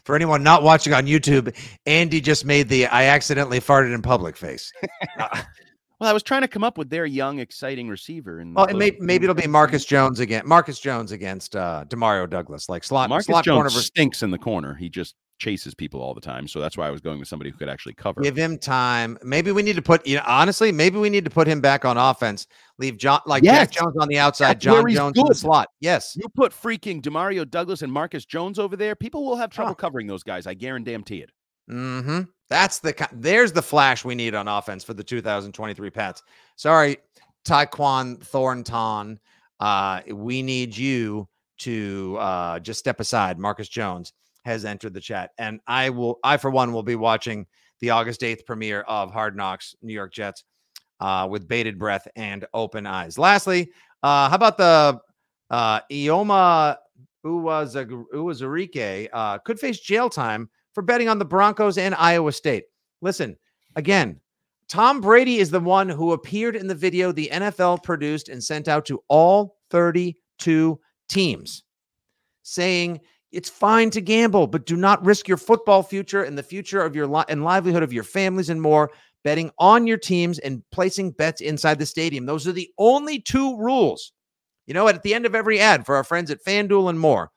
For 0.06 0.16
anyone 0.16 0.44
not 0.44 0.62
watching 0.64 0.94
on 0.94 1.06
YouTube, 1.08 1.56
Andy 1.86 2.22
just 2.22 2.46
made 2.46 2.70
the 2.70 2.86
I 2.88 3.06
accidentally 3.06 3.60
farted 3.60 3.94
in 3.94 4.02
public 4.02 4.38
face. 4.38 4.72
Well, 6.06 6.12
I 6.12 6.14
was 6.14 6.22
trying 6.22 6.44
to 6.44 6.48
come 6.48 6.64
up 6.64 6.78
with 6.78 6.92
their 6.92 7.08
young, 7.08 7.40
exciting 7.40 7.90
receiver. 7.90 8.38
And 8.38 8.54
well, 8.54 8.68
may, 8.76 8.96
maybe 9.00 9.24
it'll 9.24 9.34
be 9.34 9.48
Marcus 9.48 9.84
Jones 9.86 10.20
again. 10.20 10.44
Marcus 10.46 10.80
Jones 10.80 11.12
against 11.12 11.56
uh 11.56 11.84
Demario 11.88 12.30
Douglas, 12.30 12.70
like 12.70 12.84
slot 12.84 13.10
Marcus 13.10 13.26
slot 13.26 13.44
corner 13.44 13.62
Jones 13.64 13.74
versus 13.74 13.88
stinks 13.88 14.22
in 14.22 14.30
the 14.30 14.38
corner. 14.38 14.76
He 14.76 14.88
just 14.88 15.16
chases 15.40 15.74
people 15.74 16.04
all 16.04 16.14
the 16.14 16.22
time. 16.22 16.48
So 16.48 16.60
that's 16.60 16.78
why 16.78 16.88
I 16.88 16.92
was 16.92 17.02
going 17.02 17.18
with 17.18 17.28
somebody 17.28 17.50
who 17.50 17.58
could 17.58 17.70
actually 17.70 17.96
cover. 17.96 18.22
Give 18.22 18.36
him 18.36 18.60
time. 18.60 19.18
Maybe 19.24 19.52
we 19.52 19.64
need 19.64 19.78
to 19.78 19.82
put 19.82 20.06
you 20.06 20.18
know 20.18 20.24
honestly, 20.28 20.72
maybe 20.72 21.00
we 21.00 21.10
need 21.10 21.26
to 21.26 21.32
put 21.32 21.48
him 21.48 21.60
back 21.60 21.86
on 21.86 21.98
offense. 21.98 22.46
Leave 22.78 23.00
John 23.00 23.22
like 23.26 23.42
Jack 23.42 23.72
Jones 23.72 23.96
on 24.00 24.08
the 24.08 24.20
outside, 24.20 24.50
That's 24.60 24.64
John 24.64 24.88
Jones 24.88 25.18
in 25.18 25.26
the 25.26 25.34
slot. 25.34 25.70
Yes. 25.80 26.16
You 26.16 26.30
put 26.30 26.52
freaking 26.52 27.02
Demario 27.02 27.50
Douglas 27.50 27.82
and 27.82 27.92
Marcus 27.92 28.26
Jones 28.26 28.60
over 28.60 28.76
there, 28.76 28.96
people 28.96 29.26
will 29.26 29.38
have 29.38 29.50
trouble 29.50 29.72
Oh. 29.72 29.74
covering 29.76 30.06
those 30.06 30.22
guys. 30.22 30.46
I 30.46 30.54
guarantee 30.54 31.22
it. 31.22 31.32
Mm-hmm. 31.70 32.22
That's 32.50 32.80
the 32.80 33.10
there's 33.12 33.52
the 33.52 33.62
flash 33.62 34.06
we 34.06 34.16
need 34.16 34.36
on 34.36 34.48
offense 34.48 34.84
for 34.84 34.94
the 34.94 35.04
2023 35.04 35.90
Pats. 35.90 36.24
Sorry, 36.56 36.98
Tyquan 37.46 38.22
Thornton. 38.22 39.20
Uh, 39.60 40.02
we 40.12 40.42
need 40.42 40.76
you 40.76 41.28
to 41.60 42.18
uh, 42.20 42.60
just 42.60 42.80
step 42.80 43.00
aside. 43.00 43.40
Marcus 43.40 43.68
Jones 43.68 44.14
has 44.44 44.66
entered 44.66 44.94
the 44.94 45.02
chat, 45.02 45.32
and 45.38 45.60
I 45.66 45.90
will. 45.90 46.20
I 46.24 46.38
for 46.38 46.52
one 46.52 46.72
will 46.72 46.84
be 46.84 46.96
watching 46.96 47.48
the 47.80 47.90
August 47.90 48.22
8th 48.22 48.46
premiere 48.46 48.82
of 48.82 49.12
Hard 49.12 49.36
Knocks 49.36 49.76
New 49.82 49.94
York 49.94 50.14
Jets 50.14 50.44
uh, 51.00 51.28
with 51.30 51.48
bated 51.48 51.80
breath 51.80 52.08
and 52.16 52.46
open 52.54 52.86
eyes. 52.86 53.18
Lastly, 53.18 53.72
uh, 54.04 54.30
how 54.30 54.36
about 54.36 54.58
the 54.58 55.00
uh, 55.50 55.82
Eyioma 55.92 56.78
Uwazurike 57.26 59.10
uh, 59.12 59.38
could 59.40 59.60
face 59.60 59.80
jail 59.80 60.10
time 60.10 60.50
for 60.76 60.84
betting 60.84 61.10
on 61.10 61.18
the 61.18 61.26
Broncos 61.26 61.80
and 61.80 61.96
Iowa 61.96 62.32
State. 62.32 62.66
Listen, 63.02 63.36
again, 63.76 64.20
Tom 64.68 65.02
Brady 65.02 65.38
is 65.38 65.50
the 65.50 65.60
one 65.60 65.90
who 65.90 66.12
appeared 66.12 66.56
in 66.56 66.68
the 66.68 66.76
video 66.76 67.12
the 67.12 67.30
NFL 67.32 67.82
produced 67.82 68.30
and 68.30 68.44
sent 68.44 68.68
out 68.68 68.86
to 68.86 69.02
all 69.08 69.58
32 69.72 70.80
teams 71.10 71.64
saying 72.44 73.00
it's 73.32 73.50
fine 73.50 73.90
to 73.90 74.02
gamble, 74.02 74.48
but 74.48 74.66
do 74.66 74.76
not 74.76 75.04
risk 75.04 75.28
your 75.28 75.38
football 75.38 75.84
future 75.84 76.24
and 76.24 76.38
the 76.38 76.44
future 76.44 76.82
of 76.82 76.96
your 76.96 77.08
li- 77.08 77.26
and 77.28 77.44
livelihood 77.44 77.84
of 77.84 77.92
your 77.92 78.04
families 78.04 78.50
and 78.50 78.62
more 78.62 78.92
betting 79.24 79.52
on 79.58 79.88
your 79.88 79.98
teams 79.98 80.40
and 80.40 80.64
placing 80.72 81.12
bets 81.12 81.42
inside 81.42 81.80
the 81.80 81.86
stadium. 81.86 82.26
Those 82.26 82.48
are 82.48 82.52
the 82.52 82.70
only 82.78 83.20
two 83.20 83.58
rules. 83.58 84.14
You 84.68 84.74
know, 84.74 84.88
at 84.88 85.04
the 85.04 85.14
end 85.14 85.26
of 85.26 85.36
every 85.36 85.60
ad 85.60 85.86
for 85.86 85.96
our 85.96 86.04
friends 86.04 86.32
at 86.32 86.44
FanDuel 86.44 86.90
and 86.90 87.00
more, 87.00 87.32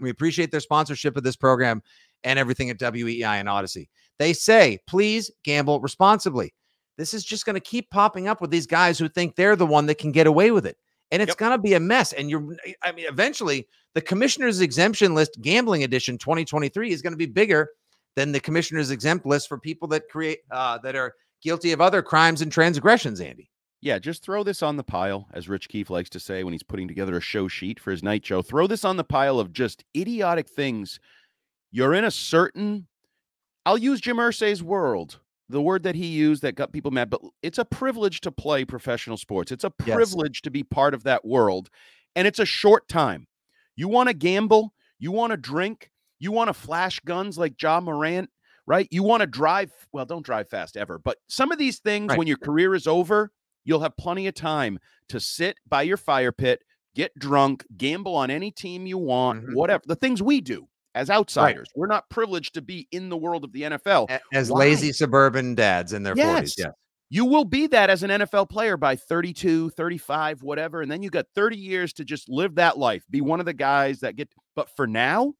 we 0.00 0.10
appreciate 0.10 0.50
their 0.50 0.60
sponsorship 0.60 1.16
of 1.16 1.24
this 1.24 1.36
program 1.36 1.82
and 2.24 2.38
everything 2.38 2.70
at 2.70 2.78
WEEI 2.78 3.38
and 3.40 3.48
Audacy. 3.48 3.88
They 4.18 4.32
say, 4.32 4.78
please 4.86 5.30
gamble 5.44 5.80
responsibly. 5.80 6.52
This 6.96 7.14
is 7.14 7.24
just 7.24 7.46
going 7.46 7.54
to 7.54 7.60
keep 7.60 7.90
popping 7.90 8.26
up 8.26 8.40
with 8.40 8.50
these 8.50 8.66
guys 8.66 8.98
who 8.98 9.08
think 9.08 9.36
they're 9.36 9.54
the 9.56 9.66
one 9.66 9.86
that 9.86 9.98
can 9.98 10.10
get 10.12 10.26
away 10.26 10.50
with 10.50 10.66
it. 10.66 10.76
And 11.10 11.22
it's 11.22 11.30
Yep. 11.30 11.38
going 11.38 11.52
to 11.52 11.58
be 11.58 11.74
a 11.74 11.80
mess. 11.80 12.12
And 12.12 12.28
you're, 12.28 12.56
I 12.82 12.92
mean, 12.92 13.06
eventually 13.08 13.66
the 13.94 14.00
commissioner's 14.00 14.60
exemption 14.60 15.14
list 15.14 15.38
gambling 15.40 15.84
edition 15.84 16.18
2023 16.18 16.90
is 16.90 17.00
going 17.00 17.12
to 17.12 17.16
be 17.16 17.26
bigger 17.26 17.68
than 18.16 18.32
the 18.32 18.40
commissioner's 18.40 18.90
exempt 18.90 19.24
list 19.24 19.48
for 19.48 19.58
people 19.58 19.86
that 19.88 20.08
create, 20.10 20.40
uh, 20.50 20.78
that 20.78 20.96
are 20.96 21.14
guilty 21.40 21.70
of 21.72 21.80
other 21.80 22.02
crimes 22.02 22.42
and 22.42 22.50
transgressions, 22.50 23.20
Andy. 23.20 23.48
Yeah, 23.80 24.00
just 24.00 24.24
throw 24.24 24.42
this 24.42 24.60
on 24.60 24.76
the 24.76 24.82
pile, 24.82 25.28
as 25.32 25.48
Rich 25.48 25.68
Keefe 25.68 25.88
likes 25.88 26.10
to 26.10 26.18
say 26.20 26.42
when 26.42 26.52
he's 26.52 26.64
putting 26.64 26.88
together 26.88 27.16
a 27.16 27.20
show 27.20 27.46
sheet 27.46 27.78
for 27.78 27.92
his 27.92 28.02
night 28.02 28.26
show. 28.26 28.42
Throw 28.42 28.66
this 28.66 28.84
on 28.84 28.96
the 28.96 29.04
pile 29.04 29.38
of 29.38 29.52
just 29.52 29.84
idiotic 29.96 30.48
things. 30.48 30.98
You're 31.70 31.94
in 31.94 32.04
a 32.04 32.10
certain, 32.10 32.86
I'll 33.66 33.78
use 33.78 34.00
Jim 34.00 34.16
Irsay's 34.16 34.62
world. 34.62 35.20
the 35.50 35.62
word 35.62 35.82
that 35.82 35.94
he 35.94 36.04
used 36.08 36.42
that 36.42 36.54
got 36.56 36.72
people 36.74 36.90
mad, 36.90 37.08
but 37.08 37.22
it's 37.42 37.56
a 37.56 37.64
privilege 37.64 38.20
to 38.20 38.30
play 38.30 38.66
professional 38.66 39.16
sports. 39.16 39.50
It's 39.50 39.64
a 39.64 39.72
Yes. 39.86 39.94
privilege 39.96 40.42
to 40.42 40.50
be 40.50 40.62
part 40.62 40.92
of 40.92 41.04
that 41.04 41.24
world. 41.24 41.70
And 42.14 42.28
it's 42.28 42.38
a 42.38 42.44
short 42.44 42.86
time. 42.86 43.26
You 43.74 43.88
want 43.88 44.10
to 44.10 44.12
gamble, 44.12 44.74
you 44.98 45.10
want 45.10 45.30
to 45.30 45.38
drink, 45.38 45.90
you 46.18 46.32
want 46.32 46.48
to 46.48 46.52
flash 46.52 47.00
guns 47.00 47.38
like 47.38 47.56
John 47.56 47.84
Morant, 47.84 48.28
right? 48.66 48.86
You 48.90 49.02
want 49.02 49.22
to 49.22 49.26
drive, 49.26 49.72
well, 49.90 50.04
don't 50.04 50.22
drive 50.22 50.50
fast 50.50 50.76
ever, 50.76 50.98
but 50.98 51.16
some 51.28 51.50
of 51.50 51.56
these 51.56 51.78
things, 51.78 52.10
Right. 52.10 52.18
when 52.18 52.26
your 52.26 52.36
career 52.36 52.74
is 52.74 52.86
over, 52.86 53.32
you'll 53.64 53.80
have 53.80 53.96
plenty 53.96 54.26
of 54.26 54.34
time 54.34 54.78
to 55.08 55.18
sit 55.18 55.56
by 55.66 55.80
your 55.80 55.96
fire 55.96 56.30
pit, 56.30 56.62
get 56.94 57.18
drunk, 57.18 57.64
gamble 57.74 58.14
on 58.14 58.30
any 58.30 58.50
team 58.50 58.86
you 58.86 58.98
want, 58.98 59.46
Mhm. 59.46 59.54
whatever. 59.54 59.82
The 59.86 59.96
things 59.96 60.20
we 60.22 60.42
do 60.42 60.68
as 60.98 61.10
outsiders. 61.10 61.68
We're 61.76 61.86
not 61.86 62.08
privileged 62.10 62.54
to 62.54 62.62
be 62.62 62.88
in 62.90 63.08
the 63.08 63.16
world 63.16 63.44
of 63.44 63.52
the 63.52 63.62
NFL. 63.62 64.10
As 64.32 64.50
Why? 64.50 64.58
lazy 64.58 64.92
suburban 64.92 65.54
dads 65.54 65.92
in 65.92 66.02
their 66.02 66.14
40s. 66.14 66.16
Yes. 66.16 66.54
Yes. 66.58 66.72
You 67.10 67.24
will 67.24 67.44
be 67.44 67.68
that 67.68 67.88
as 67.88 68.02
an 68.02 68.10
NFL 68.10 68.50
player 68.50 68.76
by 68.76 68.96
32, 68.96 69.70
35, 69.70 70.42
whatever. 70.42 70.82
And 70.82 70.90
then 70.90 71.02
you 71.02 71.08
got 71.08 71.26
30 71.34 71.56
years 71.56 71.92
to 71.94 72.04
just 72.04 72.28
live 72.28 72.56
that 72.56 72.76
life, 72.78 73.04
be 73.08 73.20
one 73.20 73.38
of 73.40 73.46
the 73.46 73.54
guys 73.54 74.00
that 74.00 74.16
get. 74.16 74.28
But 74.56 74.68
for 74.76 74.86
now, 74.86 75.34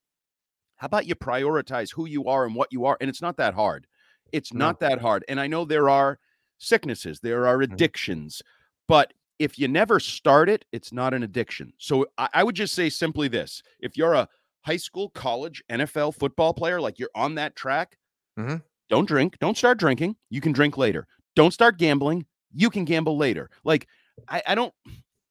how 0.77 0.87
about 0.87 1.07
you 1.07 1.15
prioritize 1.17 1.93
who 1.93 2.07
you 2.07 2.27
are 2.27 2.47
and 2.47 2.55
what 2.55 2.73
you 2.73 2.87
are? 2.87 2.97
And 3.01 3.11
it's 3.11 3.21
not 3.21 3.37
that 3.39 3.53
hard. 3.55 3.87
It's 4.33 4.53
No. 4.55 4.67
not 4.67 4.81
that 4.81 5.01
hard. 5.01 5.25
And 5.29 5.41
I 5.41 5.47
know 5.49 5.65
there 5.65 5.91
are 5.91 6.21
sicknesses, 6.59 7.21
there 7.21 7.47
are 7.47 7.59
Mhm. 7.59 7.73
addictions, 7.73 8.43
but 8.87 9.13
if 9.39 9.59
you 9.59 9.69
never 9.69 10.01
start 10.01 10.49
it, 10.49 10.65
it's 10.73 10.93
not 10.93 11.13
an 11.15 11.23
addiction. 11.23 11.73
So 11.79 12.07
I, 12.17 12.29
I 12.35 12.45
would 12.45 12.55
just 12.55 12.75
say 12.75 12.89
simply 12.89 13.29
this 13.29 13.63
if 13.81 13.97
you're 13.97 14.15
a 14.15 14.29
high 14.63 14.77
school, 14.77 15.11
college, 15.11 15.63
NFL 15.71 16.15
football 16.15 16.53
player, 16.55 16.81
like 16.81 16.99
you're 16.99 17.11
on 17.15 17.35
that 17.37 17.57
track, 17.57 17.97
Mhm. 18.39 18.63
don't 18.89 19.07
drink, 19.07 19.39
don't 19.39 19.57
start 19.57 19.79
drinking. 19.79 20.17
You 20.31 20.41
can 20.41 20.53
drink 20.53 20.77
later. 20.77 21.07
Don't 21.37 21.53
start 21.53 21.79
gambling. 21.79 22.27
You 22.53 22.71
can 22.71 22.85
gamble 22.85 23.17
later. 23.17 23.51
Like 23.65 23.87
I, 24.29 24.43
I 24.49 24.55
don't, 24.55 24.75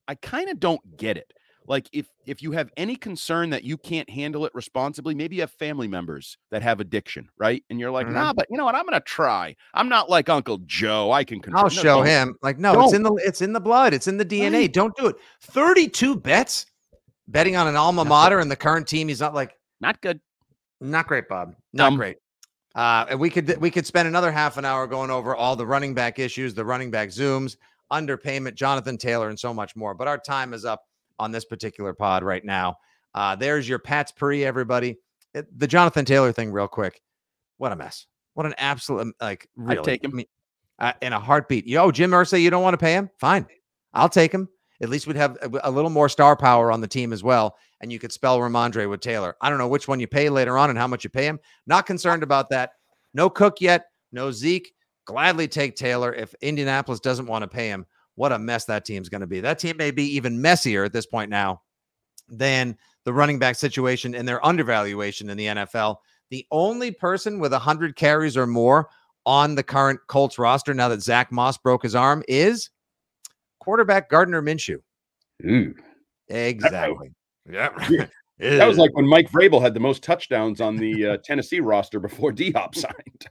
I 0.08 0.16
kind 0.16 0.50
of 0.50 0.60
don't 0.60 0.98
get 0.98 1.18
it. 1.18 1.32
Like 1.70 1.90
if 1.92 2.06
if 2.26 2.42
you 2.42 2.54
have 2.54 2.70
any 2.78 2.96
concern 2.96 3.50
that 3.50 3.66
you 3.66 3.78
can't 3.78 4.10
handle 4.10 4.46
it 4.46 4.56
responsibly, 4.56 5.14
maybe 5.14 5.36
you 5.36 5.42
have 5.42 5.52
family 5.52 5.90
members 5.90 6.38
that 6.50 6.62
have 6.62 6.80
addiction, 6.80 7.28
right? 7.38 7.62
And 7.70 7.78
you're 7.78 7.92
like, 7.92 8.08
Mhm. 8.08 8.14
nah, 8.14 8.32
but 8.32 8.48
you 8.50 8.56
know 8.58 8.64
what? 8.64 8.76
I'm 8.76 8.86
gonna 8.86 9.02
try. 9.02 9.54
I'm 9.74 9.90
not 9.90 10.10
like 10.10 10.30
Uncle 10.30 10.60
Joe. 10.66 11.12
I 11.12 11.26
can 11.26 11.42
control. 11.42 11.66
I'll 11.66 11.70
No, 11.76 11.82
show 11.84 12.02
him. 12.04 12.36
Like, 12.42 12.58
no, 12.58 12.72
it's 12.84 12.94
Don't. 12.94 12.96
in 12.96 13.04
the 13.04 13.14
it's 13.26 13.42
in 13.42 13.52
the 13.52 13.60
blood. 13.60 13.94
It's 13.94 14.08
in 14.08 14.16
the 14.16 14.24
DNA. 14.24 14.60
Right. 14.62 14.74
Don't 14.74 14.96
do 14.96 15.08
it. 15.08 15.18
32 15.42 16.16
bets 16.16 16.68
betting 17.28 17.56
on 17.56 17.68
an 17.68 17.76
alma 17.76 18.04
Not 18.04 18.10
mater 18.10 18.40
and 18.40 18.50
the 18.50 18.56
current 18.56 18.88
team. 18.88 19.08
He's 19.08 19.20
not 19.22 19.34
like 19.34 19.56
Not 19.82 20.02
good. 20.02 20.20
not 20.82 21.08
great, 21.08 21.28
Bob. 21.28 21.56
Not 21.74 21.90
Dumb. 21.90 21.98
great. 21.98 22.18
Uh, 22.76 23.06
and 23.10 23.20
we 23.20 23.30
could 23.30 23.58
we 23.58 23.72
could 23.72 23.86
spend 23.86 24.08
another 24.08 24.32
half 24.32 24.58
an 24.58 24.66
hour 24.66 24.86
going 24.88 25.10
over 25.10 25.36
all 25.36 25.56
the 25.56 25.66
running 25.66 25.94
back 25.94 26.20
issues, 26.20 26.54
the 26.54 26.64
running 26.64 26.92
back 26.92 27.10
zooms, 27.10 27.58
underpayment, 27.92 28.54
Jonathan 28.54 28.98
Taylor, 28.98 29.30
and 29.30 29.40
so 29.40 29.54
much 29.54 29.76
more. 29.76 29.94
But 29.96 30.08
our 30.08 30.18
time 30.18 30.54
is 30.54 30.64
up 30.66 30.84
on 31.20 31.32
this 31.32 31.44
particular 31.46 31.94
pod 31.94 32.24
right 32.24 32.46
now. 32.46 32.78
Uh, 33.16 33.36
there's 33.36 33.68
your 33.68 33.80
Patspourri, 33.80 34.44
everybody. 34.44 34.98
It- 35.34 35.48
the 35.58 35.66
Jonathan 35.66 36.06
Taylor 36.06 36.32
thing, 36.32 36.52
real 36.52 36.68
quick. 36.68 37.02
What 37.58 37.72
a 37.72 37.76
mess. 37.76 38.06
What 38.36 38.46
an 38.46 38.54
absolute 38.60 39.16
like. 39.20 39.50
Really, 39.56 39.82
take 39.82 40.04
him. 40.04 40.12
I 40.12 40.14
mean, 40.14 40.26
uh, 40.78 40.94
in 41.02 41.14
a 41.14 41.20
heartbeat. 41.20 41.66
Yo, 41.66 41.90
Jim 41.90 42.12
Irsay, 42.12 42.40
you 42.40 42.52
don't 42.52 42.62
want 42.62 42.76
to 42.76 42.78
pay 42.78 42.94
him? 42.94 43.10
Fine, 43.18 43.48
I'll 43.96 44.10
take 44.10 44.32
him. 44.32 44.48
At 44.82 44.90
least 44.90 45.08
we'd 45.08 45.16
have 45.16 45.38
a, 45.64 45.72
little 45.72 45.90
more 45.90 46.08
star 46.08 46.36
power 46.36 46.72
on 46.72 46.82
the 46.82 46.88
team 46.88 47.12
as 47.12 47.24
well, 47.24 47.58
and 47.82 47.92
you 47.92 47.98
could 47.98 48.12
spell 48.12 48.40
Rhamondre 48.40 48.90
with 48.90 49.02
Taylor. 49.02 49.36
I 49.42 49.50
don't 49.50 49.58
know 49.58 49.68
which 49.68 49.88
one 49.88 50.00
you 50.00 50.08
pay 50.08 50.30
later 50.30 50.58
on 50.58 50.70
and 50.70 50.78
how 50.78 50.88
much 50.88 51.04
you 51.04 51.10
pay 51.10 51.26
him. 51.26 51.40
Not 51.66 51.88
concerned 51.88 52.22
about 52.22 52.50
that. 52.50 52.74
No 53.14 53.30
Cook 53.30 53.60
yet. 53.60 53.88
No 54.12 54.32
Zeke. 54.32 54.74
Gladly 55.06 55.48
take 55.48 55.76
Taylor 55.76 56.14
if 56.14 56.36
Indianapolis 56.42 57.00
doesn't 57.00 57.26
want 57.26 57.42
to 57.42 57.48
pay 57.48 57.70
him. 57.70 57.86
What 58.16 58.34
a 58.34 58.40
mess 58.40 58.66
that 58.66 58.86
team's 58.86 59.10
going 59.10 59.22
to 59.22 59.28
be. 59.28 59.40
That 59.40 59.60
team 59.60 59.78
may 59.78 59.92
be 59.92 60.04
even 60.16 60.42
messier 60.42 60.84
at 60.84 60.94
this 60.94 61.06
point 61.06 61.30
now 61.30 61.62
than 62.28 62.78
the 63.06 63.14
running 63.14 63.40
back 63.40 63.56
situation 63.56 64.14
and 64.14 64.28
their 64.28 64.46
undervaluation 64.46 65.30
in 65.30 65.38
the 65.38 65.46
NFL. 65.46 65.98
The 66.30 66.46
only 66.52 66.92
person 66.92 67.40
with 67.40 67.52
100 67.54 67.96
carries 67.96 68.36
or 68.36 68.46
more 68.46 68.90
on 69.26 69.56
the 69.56 69.64
current 69.64 70.00
Colts 70.08 70.38
roster 70.38 70.74
now 70.74 70.90
that 70.90 71.02
Zack 71.02 71.32
Moss 71.32 71.58
broke 71.58 71.84
his 71.84 71.96
arm 71.96 72.24
is 72.28 72.70
quarterback 73.68 74.09
Gardner 74.09 74.41
Minshew. 74.41 74.78
Ooh. 75.45 75.76
Exactly. 76.30 77.11
Yeah. 77.49 77.70
That 78.39 78.68
was 78.68 78.78
like 78.78 78.93
when 78.93 79.07
Mike 79.07 79.32
Vrabel 79.32 79.59
had 79.59 79.74
the 79.74 79.80
most 79.80 80.03
touchdowns 80.03 80.61
on 80.61 80.76
the 80.76 81.07
uh, 81.07 81.18
Tennessee 81.24 81.59
roster 81.59 81.99
before 81.99 82.32
D 82.32 82.51
Hop 82.51 82.76
signed. 82.76 83.26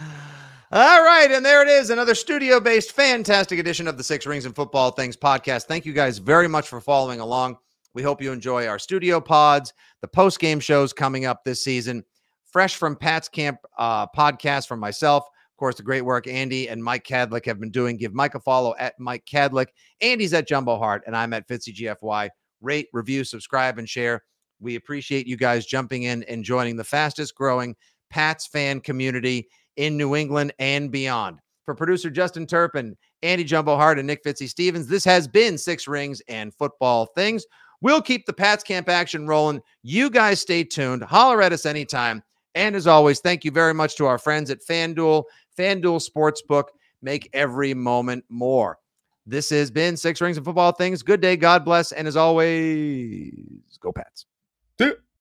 All 0.00 1.04
right, 1.04 1.30
and 1.30 1.44
there 1.44 1.60
it 1.60 1.68
is, 1.68 1.90
another 1.90 2.14
studio-based, 2.14 2.92
fantastic 2.92 3.58
edition 3.58 3.86
of 3.86 3.98
the 3.98 4.04
Six 4.04 4.24
Rings 4.24 4.46
and 4.46 4.56
Football 4.56 4.92
Things 4.92 5.18
podcast. 5.18 5.64
Thank 5.64 5.84
you 5.84 5.92
guys 5.92 6.16
very 6.16 6.48
much 6.48 6.66
for 6.66 6.80
following 6.80 7.20
along. 7.20 7.58
We 7.92 8.02
hope 8.02 8.22
you 8.22 8.32
enjoy 8.32 8.66
our 8.66 8.78
studio 8.78 9.20
pods, 9.20 9.74
the 10.00 10.08
post-game 10.08 10.60
shows 10.60 10.94
coming 10.94 11.26
up 11.26 11.44
this 11.44 11.62
season, 11.62 12.02
fresh 12.46 12.76
from 12.76 12.96
Pat's 12.96 13.28
Camp 13.28 13.58
uh, 13.76 14.06
podcast 14.06 14.66
from 14.66 14.80
myself. 14.80 15.28
Course, 15.58 15.74
the 15.74 15.82
great 15.82 16.04
work 16.04 16.28
Andy 16.28 16.68
and 16.68 16.82
Mike 16.82 17.04
Kadlick 17.04 17.44
have 17.46 17.58
been 17.58 17.70
doing. 17.70 17.96
Give 17.96 18.14
Mike 18.14 18.36
a 18.36 18.40
follow 18.40 18.74
at 18.78 18.94
Mike 19.00 19.24
Kadlick. 19.26 19.66
Andy's 20.00 20.32
at 20.32 20.46
Jumbo 20.46 20.78
Hart, 20.78 21.02
and 21.06 21.16
I'm 21.16 21.32
at 21.32 21.48
Fitzy 21.48 21.74
GFY. 21.74 22.30
Rate, 22.60 22.86
review, 22.92 23.24
subscribe, 23.24 23.78
and 23.78 23.88
share. 23.88 24.22
We 24.60 24.76
appreciate 24.76 25.26
you 25.26 25.36
guys 25.36 25.66
jumping 25.66 26.04
in 26.04 26.22
and 26.24 26.44
joining 26.44 26.76
the 26.76 26.84
fastest 26.84 27.34
growing 27.34 27.74
Pats 28.08 28.46
fan 28.46 28.80
community 28.80 29.48
in 29.76 29.96
New 29.96 30.14
England 30.14 30.52
and 30.60 30.90
beyond. 30.92 31.40
For 31.64 31.74
producer 31.74 32.08
Justin 32.08 32.46
Turpin, 32.46 32.96
Andy 33.22 33.44
Jumbo 33.44 33.76
Hart, 33.76 33.98
and 33.98 34.06
Nick 34.06 34.24
Fitzy 34.24 34.48
Stevens, 34.48 34.86
this 34.86 35.04
has 35.04 35.26
been 35.26 35.58
Six 35.58 35.86
Rings 35.88 36.22
and 36.28 36.54
Football 36.54 37.06
Things. 37.16 37.44
We'll 37.80 38.02
keep 38.02 38.26
the 38.26 38.32
Pats 38.32 38.64
camp 38.64 38.88
action 38.88 39.26
rolling. 39.26 39.60
You 39.82 40.08
guys 40.08 40.40
stay 40.40 40.64
tuned. 40.64 41.02
Holler 41.02 41.42
at 41.42 41.52
us 41.52 41.66
anytime. 41.66 42.22
And 42.54 42.74
as 42.74 42.86
always, 42.86 43.20
thank 43.20 43.44
you 43.44 43.50
very 43.50 43.74
much 43.74 43.96
to 43.96 44.06
our 44.06 44.18
friends 44.18 44.50
at 44.50 44.64
FanDuel, 44.68 45.24
FanDuel 45.58 46.06
Sportsbook. 46.08 46.64
Make 47.02 47.28
every 47.32 47.74
moment 47.74 48.24
more. 48.28 48.78
This 49.26 49.50
has 49.50 49.70
been 49.70 49.96
Six 49.96 50.20
Rings 50.20 50.36
and 50.36 50.44
Football 50.46 50.72
Things. 50.72 51.02
Good 51.02 51.20
day. 51.20 51.36
God 51.36 51.64
bless. 51.64 51.92
And 51.92 52.08
as 52.08 52.16
always, 52.16 53.32
go 53.80 53.92
Pats. 53.92 54.26